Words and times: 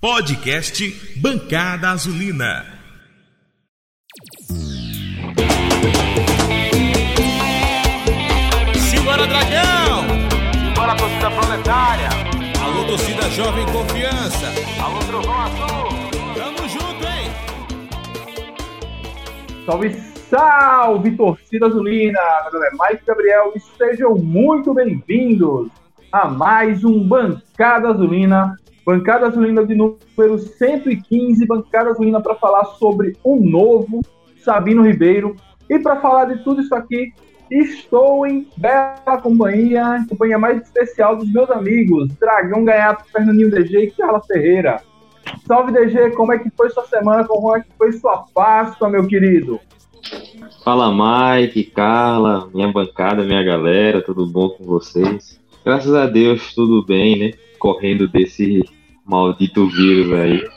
Podcast 0.00 0.82
Bancada 1.20 1.90
Azulina. 1.90 2.64
Simbora, 8.78 9.26
Dragão! 9.26 10.04
Simbora, 10.54 10.96
torcida 10.96 11.30
proletária! 11.30 12.08
Alô, 12.64 12.86
torcida 12.86 13.28
jovem 13.28 13.66
confiança! 13.66 14.46
Alô, 14.82 15.00
trovão 15.00 15.38
azul! 15.38 15.88
Tamo 16.34 16.66
junto, 16.66 17.04
hein? 17.04 17.30
Salve, 19.66 19.90
salve, 20.30 21.10
torcida 21.14 21.66
azulina! 21.66 22.18
Meu 22.44 22.52
nome 22.54 22.66
é 22.68 22.70
Mike 22.70 23.04
Gabriel 23.04 23.52
e 23.54 23.60
sejam 23.76 24.14
muito 24.14 24.72
bem-vindos 24.72 25.68
a 26.10 26.26
mais 26.26 26.84
um 26.84 27.06
Bancada 27.06 27.90
Azulina 27.90 28.56
Bancada 28.90 29.28
Azulina 29.28 29.64
de 29.64 29.72
número 29.72 30.36
115, 30.36 31.46
Bancada 31.46 31.90
Azulina 31.90 32.20
para 32.20 32.34
falar 32.34 32.64
sobre 32.64 33.16
o 33.22 33.36
novo 33.36 34.00
Sabino 34.42 34.82
Ribeiro. 34.82 35.36
E 35.68 35.78
para 35.78 36.00
falar 36.00 36.24
de 36.24 36.42
tudo 36.42 36.60
isso 36.60 36.74
aqui, 36.74 37.12
estou 37.48 38.26
em 38.26 38.48
bela 38.56 39.20
companhia, 39.22 40.04
companhia 40.08 40.40
mais 40.40 40.60
especial 40.60 41.14
dos 41.14 41.32
meus 41.32 41.48
amigos, 41.52 42.08
Dragão 42.18 42.64
Gaiato, 42.64 43.04
Fernandinho 43.12 43.48
DG 43.48 43.78
e 43.78 43.90
Carla 43.92 44.20
Ferreira. 44.22 44.82
Salve 45.46 45.70
DG, 45.70 46.10
como 46.16 46.32
é 46.32 46.40
que 46.40 46.50
foi 46.50 46.68
sua 46.70 46.84
semana? 46.86 47.22
Como 47.22 47.54
é 47.54 47.60
que 47.60 47.68
foi 47.78 47.92
sua 47.92 48.24
Páscoa, 48.34 48.88
meu 48.88 49.06
querido? 49.06 49.60
Fala 50.64 50.90
Mike, 50.90 51.62
Carla, 51.66 52.50
minha 52.52 52.72
bancada, 52.72 53.22
minha 53.22 53.44
galera, 53.44 54.02
tudo 54.02 54.26
bom 54.26 54.48
com 54.48 54.64
vocês? 54.64 55.40
Graças 55.64 55.94
a 55.94 56.06
Deus, 56.06 56.52
tudo 56.52 56.84
bem, 56.84 57.16
né? 57.16 57.30
Correndo 57.56 58.08
desse 58.08 58.64
maldito 59.10 59.66
vírus 59.66 60.12
aí. 60.12 60.48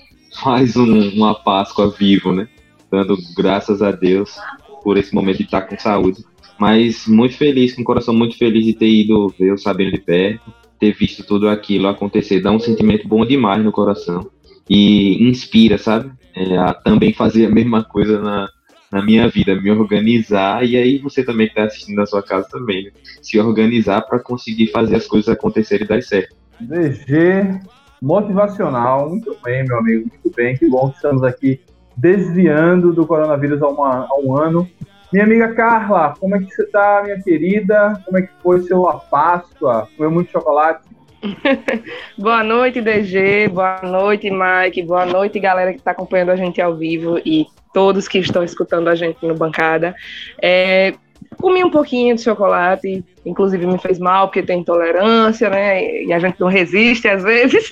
Mais 0.46 0.78
um, 0.78 1.10
uma 1.10 1.34
Páscoa 1.34 1.90
vivo, 1.90 2.32
né? 2.32 2.48
Dando 2.92 3.18
graças 3.36 3.82
a 3.82 3.92
Deus 3.92 4.38
por 4.84 4.96
esse 4.96 5.14
momento 5.14 5.38
de 5.38 5.44
estar 5.44 5.64
com 5.64 5.78
saúde. 5.78 6.24
Mas 6.60 7.08
muito 7.08 7.36
feliz, 7.36 7.74
com 7.74 7.82
o 7.82 7.86
coração 7.86 8.14
muito 8.14 8.38
feliz 8.38 8.64
de 8.64 8.74
ter 8.74 8.88
ido 8.88 9.34
ver 9.40 9.54
o 9.54 9.58
Sabino 9.58 9.92
de 9.92 10.00
perto, 10.00 10.54
ter 10.80 10.94
visto 10.94 11.24
tudo 11.24 11.50
aquilo 11.50 11.88
acontecer. 11.88 12.42
Dá 12.42 12.52
um 12.52 12.60
sentimento 12.60 13.08
bom 13.08 13.26
demais 13.26 13.64
no 13.64 13.72
coração. 13.72 14.30
E 14.70 15.28
inspira, 15.28 15.80
sabe? 15.80 16.12
É, 16.36 16.56
a 16.58 16.74
também 16.74 17.12
fazer 17.12 17.48
a 17.48 17.50
mesma 17.50 17.84
coisa 17.84 18.22
na, 18.22 18.48
na 18.92 19.04
minha 19.04 19.28
vida, 19.28 19.60
me 19.60 19.72
organizar. 19.72 20.64
E 20.64 20.78
aí 20.78 21.00
você 21.00 21.24
também 21.24 21.48
que 21.48 21.54
está 21.54 21.64
assistindo 21.64 21.98
na 21.98 22.06
sua 22.06 22.22
casa 22.22 22.48
também, 22.52 22.84
né? 22.84 22.92
se 23.20 23.40
organizar 23.40 24.02
para 24.02 24.20
conseguir 24.20 24.68
fazer 24.68 24.96
as 24.96 25.08
coisas 25.08 25.30
acontecerem 25.30 25.86
e 25.86 25.88
dar 25.88 26.04
certo. 26.04 26.36
DG, 26.60 27.60
motivacional. 28.04 29.10
Muito 29.10 29.36
bem, 29.42 29.64
meu 29.64 29.78
amigo, 29.78 30.10
muito 30.10 30.36
bem. 30.36 30.58
Que 30.58 30.68
bom 30.68 30.90
que 30.90 30.98
estamos 30.98 31.24
aqui 31.24 31.62
desviando 31.96 32.92
do 32.92 33.08
coronavírus 33.08 33.62
há, 33.62 33.68
uma, 33.70 34.06
há 34.06 34.20
um 34.22 34.36
ano. 34.36 34.70
Minha 35.12 35.24
amiga 35.24 35.54
Carla, 35.54 36.14
como 36.20 36.36
é 36.36 36.40
que 36.40 36.52
você 36.52 36.64
está, 36.64 37.02
minha 37.04 37.22
querida? 37.22 38.02
Como 38.04 38.18
é 38.18 38.24
que 38.24 38.30
foi 38.42 38.62
seu 38.64 38.84
Páscoa? 39.10 39.88
Comeu 39.96 40.12
muito 40.12 40.32
chocolate? 40.32 40.84
boa 42.18 42.44
noite, 42.44 42.82
DG. 42.82 43.48
Boa 43.48 43.80
noite, 43.82 44.30
Mike. 44.30 44.84
Boa 44.84 45.06
noite, 45.06 45.40
galera 45.40 45.72
que 45.72 45.80
está 45.80 45.92
acompanhando 45.92 46.32
a 46.32 46.36
gente 46.36 46.62
ao 46.62 46.76
vivo 46.76 47.20
e 47.24 47.46
todos 47.74 48.08
que 48.08 48.18
estão 48.18 48.44
escutando 48.44 48.90
a 48.90 48.96
gente 48.96 49.26
no 49.26 49.34
bancada. 49.34 49.96
É, 50.42 50.94
Comi 51.38 51.64
um 51.64 51.70
pouquinho 51.70 52.16
de 52.16 52.22
chocolate, 52.22 53.04
inclusive 53.26 53.66
me 53.66 53.78
fez 53.78 54.00
mal 54.00 54.28
porque 54.28 54.44
tem 54.44 54.60
intolerância, 54.60 55.50
né? 55.50 56.04
E 56.04 56.14
a 56.14 56.20
gente 56.20 56.40
não 56.40 56.48
resiste 56.48 57.08
às 57.08 57.24
vezes. 57.24 57.72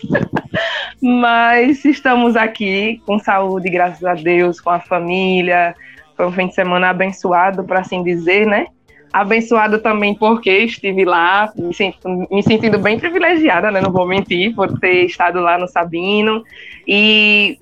Mas 1.01 1.83
estamos 1.85 2.35
aqui 2.35 3.01
com 3.05 3.17
saúde, 3.17 3.69
graças 3.69 4.03
a 4.03 4.13
Deus, 4.13 4.59
com 4.59 4.69
a 4.69 4.79
família. 4.79 5.75
Foi 6.15 6.27
um 6.27 6.31
fim 6.31 6.47
de 6.47 6.53
semana 6.53 6.89
abençoado, 6.89 7.63
para 7.63 7.79
assim 7.79 8.03
dizer, 8.03 8.45
né? 8.45 8.67
Abençoado 9.11 9.79
também 9.79 10.13
porque 10.15 10.49
estive 10.49 11.03
lá, 11.03 11.51
me, 11.55 12.27
me 12.29 12.43
sentindo 12.43 12.77
bem 12.77 12.99
privilegiada, 12.99 13.71
né? 13.71 13.81
Não 13.81 13.91
vou 13.91 14.07
mentir, 14.07 14.53
por 14.55 14.79
ter 14.79 15.05
estado 15.05 15.39
lá 15.39 15.57
no 15.57 15.67
Sabino. 15.67 16.43
E 16.87 17.57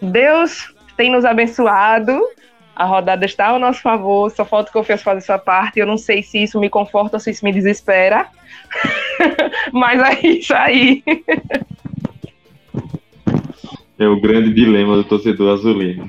Deus 0.00 0.72
tem 0.96 1.10
nos 1.10 1.24
abençoado 1.24 2.20
a 2.76 2.84
rodada 2.84 3.24
está 3.24 3.48
ao 3.48 3.58
nosso 3.58 3.80
favor, 3.80 4.30
só 4.30 4.44
falta 4.44 4.70
que 4.70 4.76
eu 4.76 4.84
fiz 4.84 5.02
fazer 5.02 5.22
sua 5.22 5.38
parte. 5.38 5.80
Eu 5.80 5.86
não 5.86 5.96
sei 5.96 6.22
se 6.22 6.42
isso 6.42 6.60
me 6.60 6.68
conforta 6.68 7.16
ou 7.16 7.20
se 7.20 7.30
isso 7.30 7.42
me 7.42 7.50
desespera. 7.50 8.26
Mas 9.72 9.98
é 9.98 10.26
isso 10.26 10.54
aí. 10.54 11.02
É 13.98 14.06
o 14.06 14.20
grande 14.20 14.52
dilema 14.52 14.94
do 14.94 15.04
torcedor 15.04 15.54
azulino. 15.54 16.06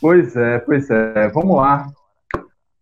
Pois 0.00 0.34
é, 0.34 0.58
pois 0.58 0.90
é. 0.90 1.28
Vamos 1.28 1.56
lá. 1.56 1.88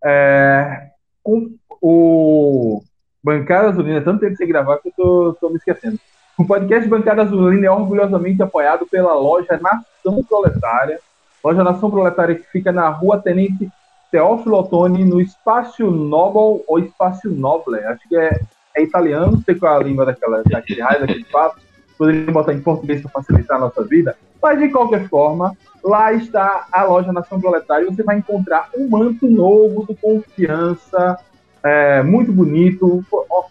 É, 0.03 0.89
com 1.22 1.51
o 1.83 2.83
Bancada 3.22 3.69
Azulina, 3.69 4.01
tanto 4.01 4.21
tempo 4.21 4.37
sem 4.37 4.49
gravar 4.49 4.78
que 4.78 4.89
eu 4.89 4.93
tô, 4.97 5.37
tô 5.39 5.51
me 5.51 5.56
esquecendo. 5.56 5.99
O 6.39 6.47
podcast 6.47 6.89
Bancada 6.89 7.22
Azulina 7.22 7.66
é 7.66 7.71
orgulhosamente 7.71 8.43
apoiado 8.43 8.87
pela 8.87 9.12
loja 9.15 9.61
Nação 9.61 10.22
Proletária, 10.25 10.99
Loja 11.44 11.62
Nação 11.62 11.91
Proletária 11.91 12.34
que 12.34 12.50
fica 12.50 12.72
na 12.72 12.88
rua 12.88 13.21
Tenente 13.21 13.71
Teófilo 14.10 14.59
Ottoni, 14.59 15.05
no 15.05 15.21
Espaço 15.21 15.91
Nobel 15.91 16.65
ou 16.66 16.78
Espaço 16.78 17.28
Noble. 17.28 17.81
Acho 17.81 18.09
que 18.09 18.16
é, 18.16 18.41
é 18.77 18.82
italiano, 18.82 19.32
não 19.32 19.43
sei 19.43 19.56
qual 19.56 19.75
é 19.75 19.77
a 19.77 19.83
língua 19.83 20.06
daquela, 20.06 20.43
daquele 20.44 20.81
raio, 20.81 21.00
daquele 21.00 21.25
papo. 21.25 21.60
Poderia 21.99 22.33
botar 22.33 22.53
em 22.53 22.60
português 22.60 23.03
para 23.03 23.10
facilitar 23.10 23.56
a 23.56 23.60
nossa 23.60 23.84
vida. 23.84 24.16
Mas, 24.43 24.59
de 24.59 24.69
qualquer 24.69 25.09
forma, 25.09 25.53
lá 25.83 26.12
está 26.12 26.66
a 26.71 26.84
loja 26.84 27.12
Nação 27.12 27.41
Proletária. 27.41 27.87
Você 27.87 28.03
vai 28.03 28.19
encontrar 28.19 28.71
um 28.77 28.88
manto 28.88 29.27
novo 29.27 29.84
do 29.84 29.94
Confiança, 29.94 31.19
é, 31.62 32.03
muito 32.03 32.33
bonito. 32.33 33.04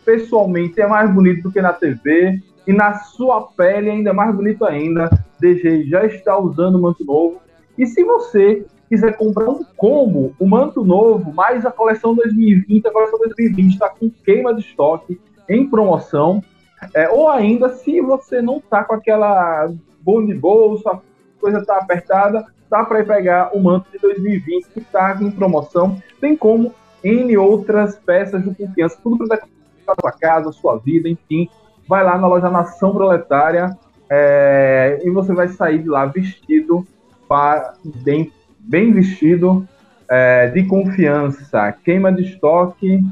Pessoalmente, 0.06 0.82
é 0.82 0.88
mais 0.88 1.12
bonito 1.12 1.44
do 1.44 1.52
que 1.52 1.62
na 1.62 1.74
TV. 1.74 2.40
E 2.66 2.72
na 2.72 2.96
sua 3.00 3.50
pele, 3.58 3.90
ainda 3.90 4.14
mais 4.14 4.34
bonito 4.34 4.66
ainda. 4.66 5.10
DG 5.40 5.86
já 5.90 6.06
está 6.06 6.38
usando 6.38 6.76
o 6.76 6.82
manto 6.82 7.04
novo. 7.04 7.42
E 7.78 7.86
se 7.86 8.04
você 8.04 8.66
quiser 8.90 9.18
comprar 9.18 9.50
um 9.50 9.64
combo, 9.76 10.36
o 10.40 10.48
manto 10.48 10.84
novo, 10.84 11.34
mais 11.34 11.66
a 11.66 11.72
coleção 11.72 12.14
2020, 12.16 12.88
a 12.88 12.92
coleção 12.92 13.20
2020 13.20 13.74
está 13.74 13.90
com 13.90 14.10
queima 14.10 14.54
de 14.54 14.62
estoque 14.62 15.20
em 15.50 15.68
promoção. 15.68 16.44
É, 16.94 17.10
ou 17.10 17.30
ainda, 17.30 17.70
se 17.70 18.02
você 18.02 18.42
não 18.42 18.58
está 18.58 18.84
com 18.84 18.94
aquela 18.94 19.72
bom 20.02 20.24
de 20.24 20.34
bolsa, 20.34 21.00
coisa 21.40 21.60
está 21.60 21.78
apertada, 21.78 22.46
dá 22.70 22.84
para 22.84 23.00
ir 23.00 23.08
pegar 23.08 23.52
o 23.56 23.60
manto 23.60 23.90
de 23.92 23.98
2020 24.00 24.68
que 24.68 24.80
está 24.80 25.18
em 25.20 25.32
promoção. 25.32 25.98
Tem 26.20 26.36
como 26.36 26.74
N 27.04 27.38
outras 27.38 27.96
peças 27.98 28.44
de 28.44 28.54
confiança, 28.54 28.98
tudo 29.02 29.28
para 29.28 29.42
a 29.88 29.96
sua 30.00 30.12
casa, 30.12 30.52
sua 30.52 30.78
vida, 30.78 31.10
enfim. 31.10 31.50
Vai 31.88 32.04
lá 32.04 32.18
na 32.18 32.28
loja 32.28 32.50
Nação 32.50 32.94
Proletária 32.94 33.78
é, 34.10 35.02
e 35.04 35.10
você 35.10 35.34
vai 35.34 35.48
sair 35.48 35.80
de 35.80 35.90
lá 35.90 36.06
vestido 36.06 36.86
bem, 38.04 38.32
bem 38.60 38.92
vestido, 38.92 39.68
é, 40.10 40.48
de 40.48 40.64
confiança, 40.66 41.72
queima 41.84 42.12
de 42.12 42.24
estoque, 42.24 43.04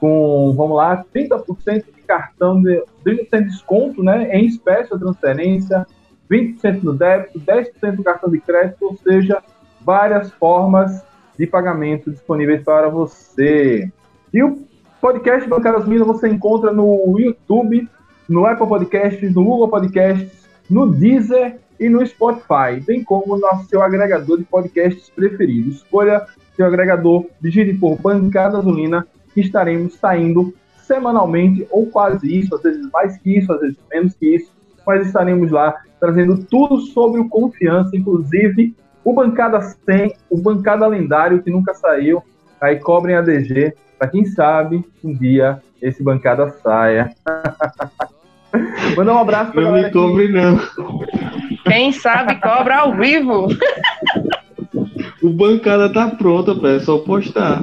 com, 0.00 0.54
vamos 0.56 0.76
lá, 0.76 1.04
30% 1.14 1.84
de 1.94 2.02
cartão, 2.02 2.62
de, 2.62 2.82
30% 3.04 3.28
de 3.38 3.44
desconto 3.44 4.02
né, 4.02 4.28
em 4.36 4.46
espécie 4.46 4.94
a 4.94 4.98
transferência, 4.98 5.86
20% 6.30 6.82
no 6.82 6.92
débito, 6.92 7.40
10% 7.40 7.96
do 7.96 8.02
cartão 8.02 8.30
de 8.30 8.40
crédito, 8.40 8.84
ou 8.84 8.96
seja, 8.96 9.42
várias 9.80 10.30
formas 10.32 11.02
de 11.38 11.46
pagamento 11.46 12.10
disponíveis 12.10 12.62
para 12.62 12.88
você. 12.88 13.90
E 14.32 14.42
o 14.42 14.58
podcast 15.00 15.48
Bancadas 15.48 15.86
Minas 15.86 16.06
você 16.06 16.28
encontra 16.28 16.72
no 16.72 17.18
YouTube, 17.18 17.88
no 18.28 18.46
Apple 18.46 18.66
Podcasts, 18.66 19.34
no 19.34 19.44
Google 19.44 19.68
Podcasts, 19.68 20.46
no 20.68 20.90
Deezer 20.90 21.58
e 21.78 21.88
no 21.88 22.04
Spotify, 22.06 22.80
bem 22.84 23.04
como 23.04 23.36
no 23.36 23.64
seu 23.64 23.82
agregador 23.82 24.38
de 24.38 24.44
podcasts 24.44 25.10
preferido. 25.10 25.70
Escolha 25.70 26.26
seu 26.56 26.66
agregador, 26.66 27.26
digite 27.40 27.72
por 27.74 27.96
Bancada 28.00 28.58
Azulina, 28.58 29.06
que 29.32 29.40
estaremos 29.40 29.94
saindo 29.94 30.52
semanalmente, 30.82 31.66
ou 31.70 31.86
quase 31.86 32.34
isso, 32.34 32.54
às 32.54 32.62
vezes 32.62 32.88
mais 32.90 33.16
que 33.18 33.38
isso, 33.38 33.52
às 33.52 33.60
vezes 33.60 33.76
menos 33.92 34.14
que 34.14 34.34
isso, 34.34 34.50
mas 34.86 35.06
estaremos 35.06 35.50
lá 35.50 35.76
trazendo 36.00 36.38
tudo 36.44 36.80
sobre 36.80 37.20
o 37.20 37.28
confiança, 37.28 37.96
inclusive 37.96 38.74
o 39.04 39.12
Bancada 39.12 39.60
100, 39.60 40.14
o 40.30 40.38
Bancada 40.38 40.86
Lendário 40.86 41.42
que 41.42 41.50
nunca 41.50 41.74
saiu, 41.74 42.22
aí 42.60 42.76
cobrem 42.76 43.16
a 43.16 43.20
DG, 43.20 43.74
para 43.98 44.08
quem 44.08 44.24
sabe 44.24 44.84
um 45.04 45.12
dia 45.12 45.62
esse 45.80 46.02
Bancada 46.02 46.50
saia. 46.62 47.14
Manda 48.96 49.12
um 49.12 49.18
abraço 49.18 49.52
pra 49.52 49.62
Não 49.62 49.72
me 49.72 49.90
cobre, 49.90 50.28
não. 50.28 50.58
Quem 51.64 51.92
sabe 51.92 52.36
cobra 52.36 52.78
ao 52.78 52.94
vivo. 52.94 53.48
O 55.20 55.30
bancada 55.30 55.92
tá 55.92 56.08
pronta, 56.08 56.54
pé, 56.54 56.76
é 56.76 56.80
só 56.80 56.98
postar. 56.98 57.60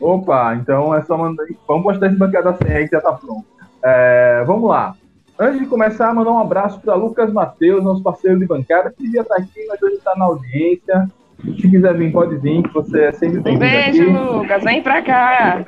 Opa, 0.00 0.54
então 0.54 0.94
é 0.94 1.02
só 1.02 1.16
mandar. 1.18 1.44
Vamos 1.68 1.82
postar 1.82 2.06
esse 2.06 2.16
bancada 2.16 2.56
100 2.56 2.74
aí 2.74 2.84
que 2.88 2.96
já 2.96 3.00
tá 3.02 3.12
pronto. 3.12 3.44
É, 3.84 4.44
vamos 4.46 4.68
lá. 4.70 4.94
Antes 5.38 5.60
de 5.60 5.66
começar, 5.66 6.14
mandar 6.14 6.30
um 6.32 6.38
abraço 6.38 6.80
para 6.80 6.94
Lucas 6.94 7.30
Matheus, 7.30 7.84
nosso 7.84 8.02
parceiro 8.02 8.38
de 8.38 8.46
bancada, 8.46 8.90
que 8.90 9.02
devia 9.02 9.20
estar 9.20 9.36
aqui, 9.36 9.66
mas 9.68 9.82
hoje 9.82 9.96
está 9.96 10.14
na 10.16 10.24
audiência. 10.24 11.06
Se 11.60 11.70
quiser 11.70 11.94
vir, 11.94 12.10
pode 12.10 12.36
vir, 12.36 12.62
que 12.62 12.72
você 12.72 13.04
é 13.04 13.12
sempre 13.12 13.40
Um 13.40 13.42
bem-vindo 13.42 13.60
beijo, 13.60 14.02
aqui. 14.04 14.36
Lucas. 14.38 14.64
Vem 14.64 14.82
pra 14.82 15.02
cá. 15.02 15.64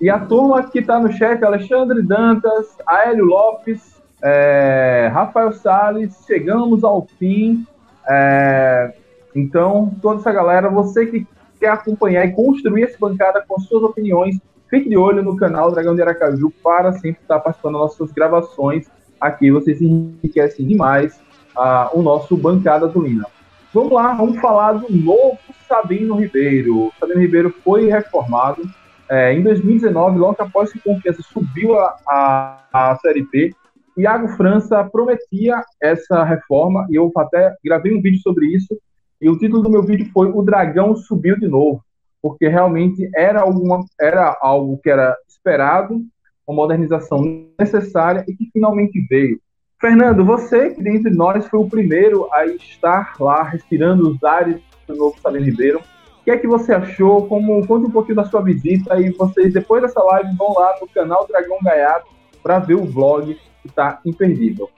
E 0.00 0.10
a 0.10 0.18
turma 0.18 0.62
que 0.64 0.80
está 0.80 0.98
no 1.00 1.10
chat, 1.10 1.42
Alexandre 1.42 2.02
Dantas, 2.02 2.76
Aélio 2.86 3.24
Lopes, 3.24 3.89
é, 4.22 5.10
Rafael 5.12 5.52
Salles, 5.52 6.24
chegamos 6.26 6.84
ao 6.84 7.06
fim. 7.18 7.66
É, 8.08 8.92
então, 9.34 9.94
toda 10.02 10.20
essa 10.20 10.32
galera, 10.32 10.68
você 10.68 11.06
que 11.06 11.26
quer 11.58 11.70
acompanhar 11.70 12.24
e 12.26 12.32
construir 12.32 12.84
essa 12.84 12.96
bancada 12.98 13.44
com 13.46 13.58
suas 13.60 13.82
opiniões, 13.82 14.38
fique 14.68 14.88
de 14.88 14.96
olho 14.96 15.22
no 15.22 15.36
canal 15.36 15.70
Dragão 15.70 15.94
de 15.94 16.02
Aracaju 16.02 16.52
para 16.62 16.92
sempre 16.92 17.20
estar 17.22 17.38
participando 17.40 17.74
das 17.74 17.82
nossas 17.82 18.12
gravações. 18.12 18.86
Aqui 19.20 19.50
vocês 19.50 19.80
enriquecem 19.80 20.66
demais 20.66 21.20
ah, 21.56 21.90
o 21.92 22.02
nosso 22.02 22.36
Bancada 22.36 22.86
Azulina. 22.86 23.26
Vamos 23.72 23.92
lá, 23.92 24.14
vamos 24.14 24.40
falar 24.40 24.72
do 24.72 24.92
novo 24.92 25.38
Sabino 25.68 26.16
Ribeiro. 26.16 26.86
O 26.86 26.92
Sabino 26.98 27.20
Ribeiro 27.20 27.54
foi 27.62 27.86
reformado 27.86 28.62
é, 29.08 29.32
em 29.34 29.42
2019, 29.42 30.18
logo 30.18 30.36
após 30.38 30.72
que 30.72 30.78
o 30.78 30.82
Confiança 30.82 31.22
subiu 31.22 31.78
a, 31.78 31.96
a, 32.08 32.62
a 32.72 32.96
Série 32.96 33.22
B. 33.22 33.54
Iago 34.00 34.28
França 34.28 34.82
prometia 34.84 35.62
essa 35.80 36.24
reforma 36.24 36.86
e 36.90 36.96
eu 36.96 37.12
até 37.16 37.54
gravei 37.64 37.94
um 37.94 38.00
vídeo 38.00 38.20
sobre 38.20 38.46
isso. 38.46 38.78
E 39.20 39.28
o 39.28 39.36
título 39.36 39.62
do 39.62 39.70
meu 39.70 39.82
vídeo 39.82 40.10
foi 40.12 40.28
O 40.28 40.42
Dragão 40.42 40.96
Subiu 40.96 41.38
de 41.38 41.46
Novo, 41.46 41.84
porque 42.22 42.48
realmente 42.48 43.10
era, 43.14 43.42
alguma, 43.42 43.84
era 44.00 44.36
algo 44.40 44.78
que 44.82 44.88
era 44.88 45.14
esperado, 45.28 46.00
uma 46.46 46.56
modernização 46.56 47.46
necessária 47.58 48.24
e 48.26 48.34
que 48.34 48.48
finalmente 48.50 48.98
veio. 49.08 49.38
Fernando, 49.78 50.24
você 50.24 50.70
que 50.70 50.82
dentre 50.82 51.10
nós 51.10 51.46
foi 51.46 51.60
o 51.60 51.68
primeiro 51.68 52.26
a 52.32 52.46
estar 52.46 53.14
lá 53.20 53.42
respirando 53.42 54.10
os 54.10 54.24
ares 54.24 54.60
do 54.86 54.96
novo 54.96 55.20
Sabino 55.20 55.44
Ribeiro, 55.44 55.80
o 56.20 56.24
que 56.24 56.30
é 56.30 56.38
que 56.38 56.46
você 56.46 56.72
achou? 56.72 57.26
Como, 57.26 57.66
conte 57.66 57.86
um 57.86 57.90
pouquinho 57.90 58.16
da 58.16 58.24
sua 58.24 58.42
visita 58.42 58.98
e 59.00 59.10
vocês, 59.10 59.52
depois 59.52 59.82
dessa 59.82 60.02
live, 60.02 60.36
vão 60.36 60.54
lá 60.54 60.74
no 60.80 60.88
canal 60.88 61.26
Dragão 61.26 61.58
Gaiato 61.62 62.08
para 62.42 62.58
ver 62.58 62.74
o 62.74 62.84
vlog 62.84 63.36
que 63.62 63.68
está 63.68 64.00
imperdível. 64.04 64.70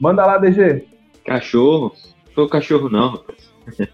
Manda 0.00 0.24
lá, 0.24 0.38
DG. 0.38 0.84
Cachorro? 1.24 1.92
Foi 2.34 2.48
cachorro 2.48 2.88
não. 2.88 3.22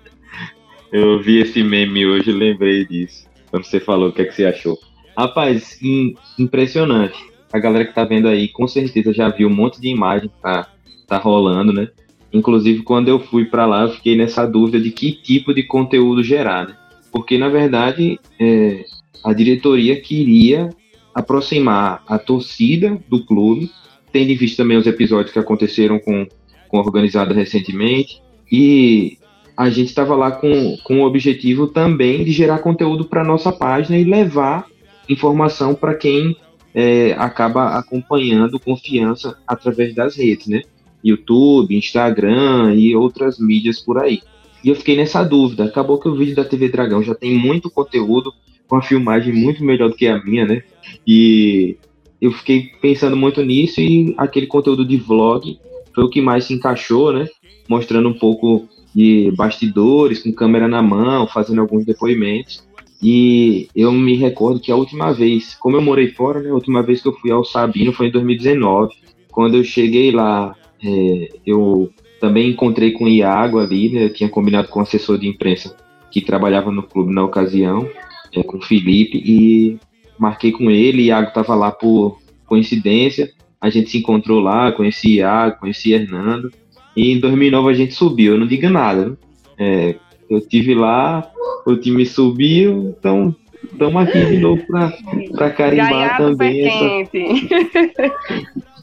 Eu 0.93 1.21
vi 1.21 1.39
esse 1.41 1.63
meme 1.63 2.07
hoje 2.07 2.31
e 2.31 2.33
lembrei 2.33 2.87
disso. 2.87 3.27
Quando 3.51 3.65
você 3.65 3.81
falou 3.81 4.09
o 4.11 4.13
que, 4.13 4.23
é 4.23 4.25
que 4.27 4.35
você 4.35 4.45
achou. 4.45 4.79
Rapaz, 5.17 5.81
im- 5.83 6.15
impressionante. 6.39 7.19
A 7.53 7.59
galera 7.59 7.85
que 7.85 7.95
tá 7.95 8.05
vendo 8.05 8.29
aí, 8.29 8.49
com 8.49 8.67
certeza 8.67 9.13
já 9.13 9.29
viu 9.29 9.49
um 9.49 9.55
monte 9.55 9.81
de 9.81 9.89
imagem 9.89 10.29
que 10.29 10.41
tá, 10.41 10.69
tá 11.07 11.19
rolando, 11.19 11.73
né? 11.73 11.89
Inclusive, 12.33 12.83
quando 12.83 13.09
eu 13.09 13.19
fui 13.21 13.45
para 13.45 13.65
lá, 13.65 13.83
eu 13.83 13.91
fiquei 13.91 14.17
nessa 14.17 14.45
dúvida 14.45 14.81
de 14.81 14.91
que 14.91 15.13
tipo 15.13 15.55
de 15.55 15.63
conteúdo 15.63 16.23
gerar, 16.23 16.69
né? 16.69 16.77
Porque, 17.13 17.39
na 17.39 17.49
verdade, 17.49 18.19
é, 18.41 18.85
a 19.25 19.33
diretoria 19.33 20.01
queria 20.01 20.69
aproximar 21.15 22.03
a 22.09 22.19
torcida 22.19 23.01
do 23.09 23.25
clube, 23.25 23.71
tendo 24.15 24.31
em 24.31 24.37
vista 24.37 24.63
também 24.63 24.77
os 24.77 24.87
episódios 24.87 25.33
que 25.33 25.41
aconteceram 25.41 25.99
com, 25.99 26.25
com 26.69 26.79
a 26.79 26.81
organizada 26.81 27.35
recentemente, 27.35 28.23
e 28.51 29.19
a 29.57 29.69
gente 29.69 29.89
estava 29.89 30.15
lá 30.15 30.31
com, 30.31 30.77
com 30.85 31.01
o 31.01 31.05
objetivo 31.05 31.67
também 31.67 32.25
de 32.25 32.31
gerar 32.31 32.61
conteúdo 32.61 33.07
para 33.07 33.25
nossa 33.25 33.51
página 33.51 33.99
e 33.99 34.05
levar 34.05 34.67
informação 35.09 35.75
para 35.75 35.97
quem 35.97 36.37
é, 36.73 37.17
acaba 37.19 37.77
acompanhando 37.77 38.61
confiança 38.61 39.37
através 39.49 39.93
das 39.97 40.17
redes, 40.17 40.47
né? 40.47 40.63
YouTube, 41.03 41.77
Instagram 41.77 42.73
e 42.77 42.95
outras 42.95 43.41
mídias 43.41 43.81
por 43.81 44.01
aí. 44.01 44.21
E 44.63 44.69
eu 44.69 44.77
fiquei 44.77 44.97
nessa 44.97 45.25
dúvida. 45.25 45.65
Acabou 45.65 45.99
que 45.99 46.09
o 46.09 46.15
vídeo 46.15 46.37
da 46.37 46.45
TV 46.45 46.69
Dragão 46.69 47.03
já 47.03 47.17
tem 47.17 47.37
muito 47.37 47.69
conteúdo, 47.69 48.33
com 48.69 48.77
a 48.77 48.83
filmagem 48.83 49.35
muito 49.35 49.65
melhor 49.65 49.91
do 49.91 49.97
que 49.97 50.07
a 50.07 50.23
minha, 50.23 50.47
né? 50.47 50.63
E 51.05 51.77
eu 52.21 52.33
fiquei 52.33 52.71
pensando 52.81 53.17
muito 53.17 53.43
nisso 53.43 53.81
e 53.81 54.15
aquele 54.17 54.47
conteúdo 54.47 54.85
de 54.85 54.97
vlog 54.97 55.59
foi 55.95 56.05
o 56.05 56.09
que 56.09 56.21
mais 56.21 56.45
se 56.45 56.55
encaixou, 56.55 57.13
né? 57.13 57.27
Mostrando 57.69 58.09
um 58.09 58.15
pouco 58.15 58.69
de 58.95 59.33
bastidores, 59.37 60.23
com 60.23 60.33
câmera 60.33 60.69
na 60.69 60.83
mão, 60.83 61.27
fazendo 61.27 61.61
alguns 61.61 61.85
depoimentos. 61.85 62.65
E 63.03 63.69
eu 63.75 63.93
me 63.93 64.17
recordo 64.17 64.61
que 64.61 64.73
a 64.73 64.77
última 64.77 65.13
vez, 65.13 65.55
como 65.55 65.77
eu 65.77 65.83
morei 65.83 66.09
fora, 66.09 66.41
né? 66.41 66.51
A 66.51 66.55
última 66.55 66.83
vez 66.83 67.03
que 67.03 67.09
eu 67.09 67.13
fui 67.13 67.31
ao 67.31 67.45
Sabino 67.45 67.93
foi 67.93 68.09
em 68.09 68.11
2019. 68.11 68.95
Quando 69.31 69.57
eu 69.57 69.65
cheguei 69.65 70.11
lá, 70.11 70.55
é, 70.83 71.29
eu 71.45 71.91
também 72.21 72.51
encontrei 72.51 72.93
com 72.93 73.05
o 73.05 73.09
Iago 73.09 73.59
ali, 73.59 73.91
né? 73.91 74.05
Eu 74.05 74.13
tinha 74.13 74.29
combinado 74.29 74.69
com 74.69 74.79
o 74.79 74.83
assessor 74.83 75.19
de 75.19 75.29
imprensa 75.29 75.77
que 76.11 76.21
trabalhava 76.21 76.71
no 76.71 76.83
clube 76.83 77.13
na 77.13 77.25
ocasião, 77.25 77.89
é, 78.33 78.43
com 78.43 78.59
o 78.59 78.63
Felipe, 78.63 79.19
e 79.19 79.79
marquei 80.19 80.53
com 80.53 80.71
ele. 80.71 81.05
Iago 81.05 81.29
estava 81.29 81.55
lá 81.55 81.71
por 81.71 82.19
coincidência. 82.47 83.31
A 83.61 83.71
gente 83.71 83.91
se 83.91 83.99
encontrou 83.99 84.41
lá, 84.41 84.73
conheci 84.73 85.17
Iago, 85.17 85.59
conheci 85.61 85.93
Hernando. 85.93 86.51
E 86.97 87.13
em 87.13 87.21
2009 87.21 87.71
a 87.71 87.75
gente 87.75 87.95
subiu, 87.95 88.35
eu 88.35 88.39
não 88.39 88.47
digo 88.47 88.69
nada. 88.69 89.09
Né? 89.09 89.17
É, 89.59 89.95
eu 90.29 90.41
tive 90.41 90.75
lá, 90.75 91.29
o 91.67 91.77
time 91.77 92.07
subiu, 92.07 92.95
então 92.99 93.35
estamos 93.63 94.03
aqui 94.03 94.25
de 94.27 94.39
novo 94.39 94.63
para 94.67 95.51
carimbar 95.51 95.91
Gaiato 95.91 96.23
também 96.23 96.67
essa, 96.67 98.15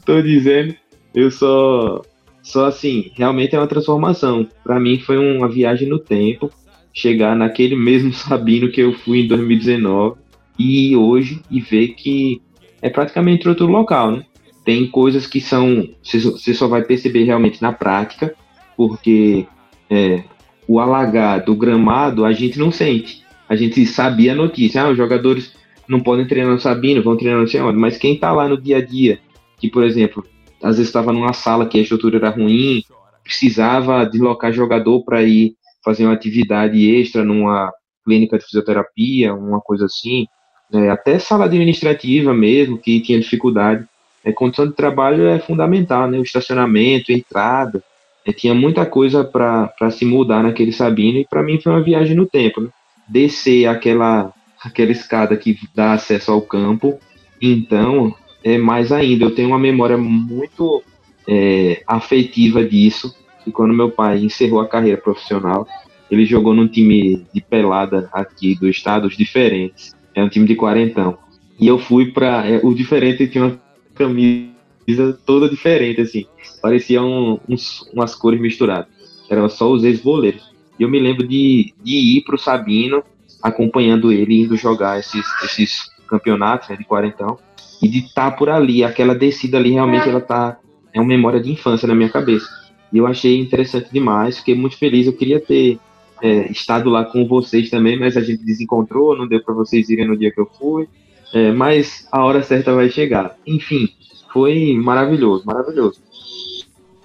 tô 0.04 0.20
dizendo, 0.20 0.74
eu 1.14 1.30
só, 1.30 2.02
só 2.42 2.66
assim, 2.66 3.10
realmente 3.14 3.54
é 3.54 3.58
uma 3.58 3.66
transformação. 3.66 4.46
Para 4.64 4.80
mim 4.80 4.98
foi 4.98 5.16
uma 5.16 5.48
viagem 5.48 5.88
no 5.88 5.98
tempo, 5.98 6.50
chegar 6.92 7.36
naquele 7.36 7.76
mesmo 7.76 8.12
Sabino 8.14 8.70
que 8.70 8.80
eu 8.80 8.92
fui 8.92 9.20
em 9.20 9.28
2019 9.28 10.21
e 10.58 10.96
hoje 10.96 11.42
e 11.50 11.60
ver 11.60 11.88
que 11.88 12.40
é 12.80 12.90
praticamente 12.90 13.48
outro 13.48 13.66
local, 13.66 14.12
né? 14.12 14.24
Tem 14.64 14.86
coisas 14.86 15.26
que 15.26 15.40
são, 15.40 15.88
você 16.02 16.54
só- 16.54 16.68
vai 16.68 16.82
perceber 16.82 17.24
realmente 17.24 17.60
na 17.60 17.72
prática, 17.72 18.34
porque 18.76 19.46
é, 19.90 20.22
o 20.68 20.78
alagar 20.78 21.44
do 21.44 21.54
gramado 21.54 22.24
a 22.24 22.32
gente 22.32 22.58
não 22.58 22.70
sente. 22.70 23.22
A 23.48 23.56
gente 23.56 23.84
sabia 23.86 24.32
a 24.32 24.36
notícia, 24.36 24.82
ah, 24.82 24.90
os 24.90 24.96
jogadores 24.96 25.52
não 25.88 26.00
podem 26.00 26.26
treinar 26.26 26.52
no 26.52 26.60
Sabino, 26.60 27.02
vão 27.02 27.16
treinar 27.16 27.40
no 27.42 27.66
onde, 27.68 27.78
mas 27.78 27.98
quem 27.98 28.16
tá 28.18 28.32
lá 28.32 28.48
no 28.48 28.60
dia 28.60 28.78
a 28.78 28.84
dia, 28.84 29.20
que 29.58 29.68
por 29.68 29.82
exemplo, 29.82 30.24
às 30.62 30.76
vezes 30.76 30.88
estava 30.88 31.12
numa 31.12 31.32
sala 31.32 31.66
que 31.66 31.78
a 31.78 31.82
estrutura 31.82 32.16
era 32.18 32.30
ruim, 32.30 32.82
precisava 33.22 34.04
deslocar 34.04 34.52
jogador 34.52 35.04
para 35.04 35.22
ir 35.22 35.54
fazer 35.84 36.04
uma 36.04 36.14
atividade 36.14 36.78
extra 36.94 37.24
numa 37.24 37.70
clínica 38.04 38.38
de 38.38 38.44
fisioterapia, 38.44 39.34
uma 39.34 39.60
coisa 39.60 39.86
assim, 39.86 40.26
é, 40.72 40.88
até 40.88 41.18
sala 41.18 41.44
administrativa 41.44 42.32
mesmo, 42.32 42.78
que 42.78 43.00
tinha 43.00 43.20
dificuldade. 43.20 43.84
É, 44.24 44.32
condição 44.32 44.66
de 44.66 44.74
trabalho 44.74 45.26
é 45.26 45.38
fundamental, 45.38 46.08
né? 46.10 46.18
O 46.18 46.22
estacionamento, 46.22 47.12
entrada, 47.12 47.82
é, 48.24 48.32
tinha 48.32 48.54
muita 48.54 48.86
coisa 48.86 49.24
para 49.24 49.90
se 49.90 50.04
mudar 50.04 50.42
naquele 50.42 50.72
Sabino 50.72 51.18
e 51.18 51.26
para 51.26 51.42
mim 51.42 51.60
foi 51.60 51.72
uma 51.72 51.82
viagem 51.82 52.16
no 52.16 52.26
tempo, 52.26 52.60
né? 52.60 52.68
Descer 53.08 53.66
aquela 53.66 54.32
aquela 54.64 54.92
escada 54.92 55.36
que 55.36 55.58
dá 55.74 55.92
acesso 55.92 56.30
ao 56.30 56.40
campo, 56.40 56.98
então 57.40 58.14
é 58.44 58.56
mais 58.56 58.92
ainda. 58.92 59.24
Eu 59.24 59.34
tenho 59.34 59.48
uma 59.48 59.58
memória 59.58 59.98
muito 59.98 60.82
é, 61.28 61.82
afetiva 61.86 62.64
disso. 62.64 63.14
E 63.44 63.50
quando 63.50 63.74
meu 63.74 63.90
pai 63.90 64.18
encerrou 64.20 64.60
a 64.60 64.68
carreira 64.68 65.00
profissional, 65.00 65.66
ele 66.08 66.24
jogou 66.24 66.54
num 66.54 66.68
time 66.68 67.26
de 67.34 67.40
pelada 67.40 68.08
aqui 68.12 68.54
do 68.54 68.68
estados 68.68 69.16
diferentes. 69.16 69.92
É 70.14 70.22
um 70.22 70.28
time 70.28 70.46
de 70.46 70.54
quarentão. 70.54 71.18
E 71.58 71.66
eu 71.66 71.78
fui 71.78 72.10
para 72.10 72.44
o 72.62 72.74
diferente 72.74 73.26
tinha 73.28 73.44
uma 73.44 73.60
camisa 73.94 75.18
toda 75.24 75.48
diferente 75.48 76.00
assim. 76.00 76.26
Parecia 76.60 77.02
um, 77.02 77.38
uns, 77.48 77.88
umas 77.92 78.14
cores 78.14 78.40
misturadas. 78.40 78.88
Eram 79.30 79.48
só 79.48 79.70
os 79.70 79.84
ex-boleiros. 79.84 80.52
E 80.78 80.82
eu 80.82 80.88
me 80.88 80.98
lembro 80.98 81.26
de, 81.26 81.72
de 81.82 81.96
ir 81.96 82.22
pro 82.22 82.38
Sabino 82.38 83.02
acompanhando 83.42 84.12
ele 84.12 84.42
indo 84.42 84.56
jogar 84.56 84.98
esses, 84.98 85.24
esses 85.42 85.90
campeonatos 86.06 86.68
né, 86.68 86.76
de 86.76 86.84
quarentão 86.84 87.38
e 87.82 87.88
de 87.88 87.98
estar 87.98 88.30
por 88.32 88.48
ali, 88.48 88.84
aquela 88.84 89.14
descida 89.14 89.58
ali 89.58 89.70
realmente 89.70 90.08
ela 90.08 90.20
tá 90.20 90.58
é 90.94 91.00
uma 91.00 91.08
memória 91.08 91.40
de 91.40 91.50
infância 91.50 91.88
na 91.88 91.94
minha 91.94 92.10
cabeça. 92.10 92.46
E 92.92 92.98
eu 92.98 93.06
achei 93.06 93.40
interessante 93.40 93.88
demais, 93.90 94.38
fiquei 94.38 94.54
muito 94.54 94.76
feliz, 94.76 95.06
eu 95.06 95.12
queria 95.12 95.40
ter 95.40 95.78
é, 96.22 96.50
estado 96.50 96.88
lá 96.88 97.04
com 97.04 97.26
vocês 97.26 97.68
também, 97.68 97.98
mas 97.98 98.16
a 98.16 98.20
gente 98.20 98.44
desencontrou, 98.44 99.16
não 99.16 99.26
deu 99.26 99.42
para 99.42 99.52
vocês 99.52 99.88
irem 99.88 100.06
no 100.06 100.16
dia 100.16 100.30
que 100.30 100.40
eu 100.40 100.46
fui, 100.46 100.88
é, 101.34 101.50
mas 101.50 102.06
a 102.12 102.24
hora 102.24 102.42
certa 102.42 102.72
vai 102.72 102.88
chegar. 102.88 103.36
Enfim, 103.44 103.88
foi 104.32 104.74
maravilhoso, 104.74 105.44
maravilhoso. 105.44 106.00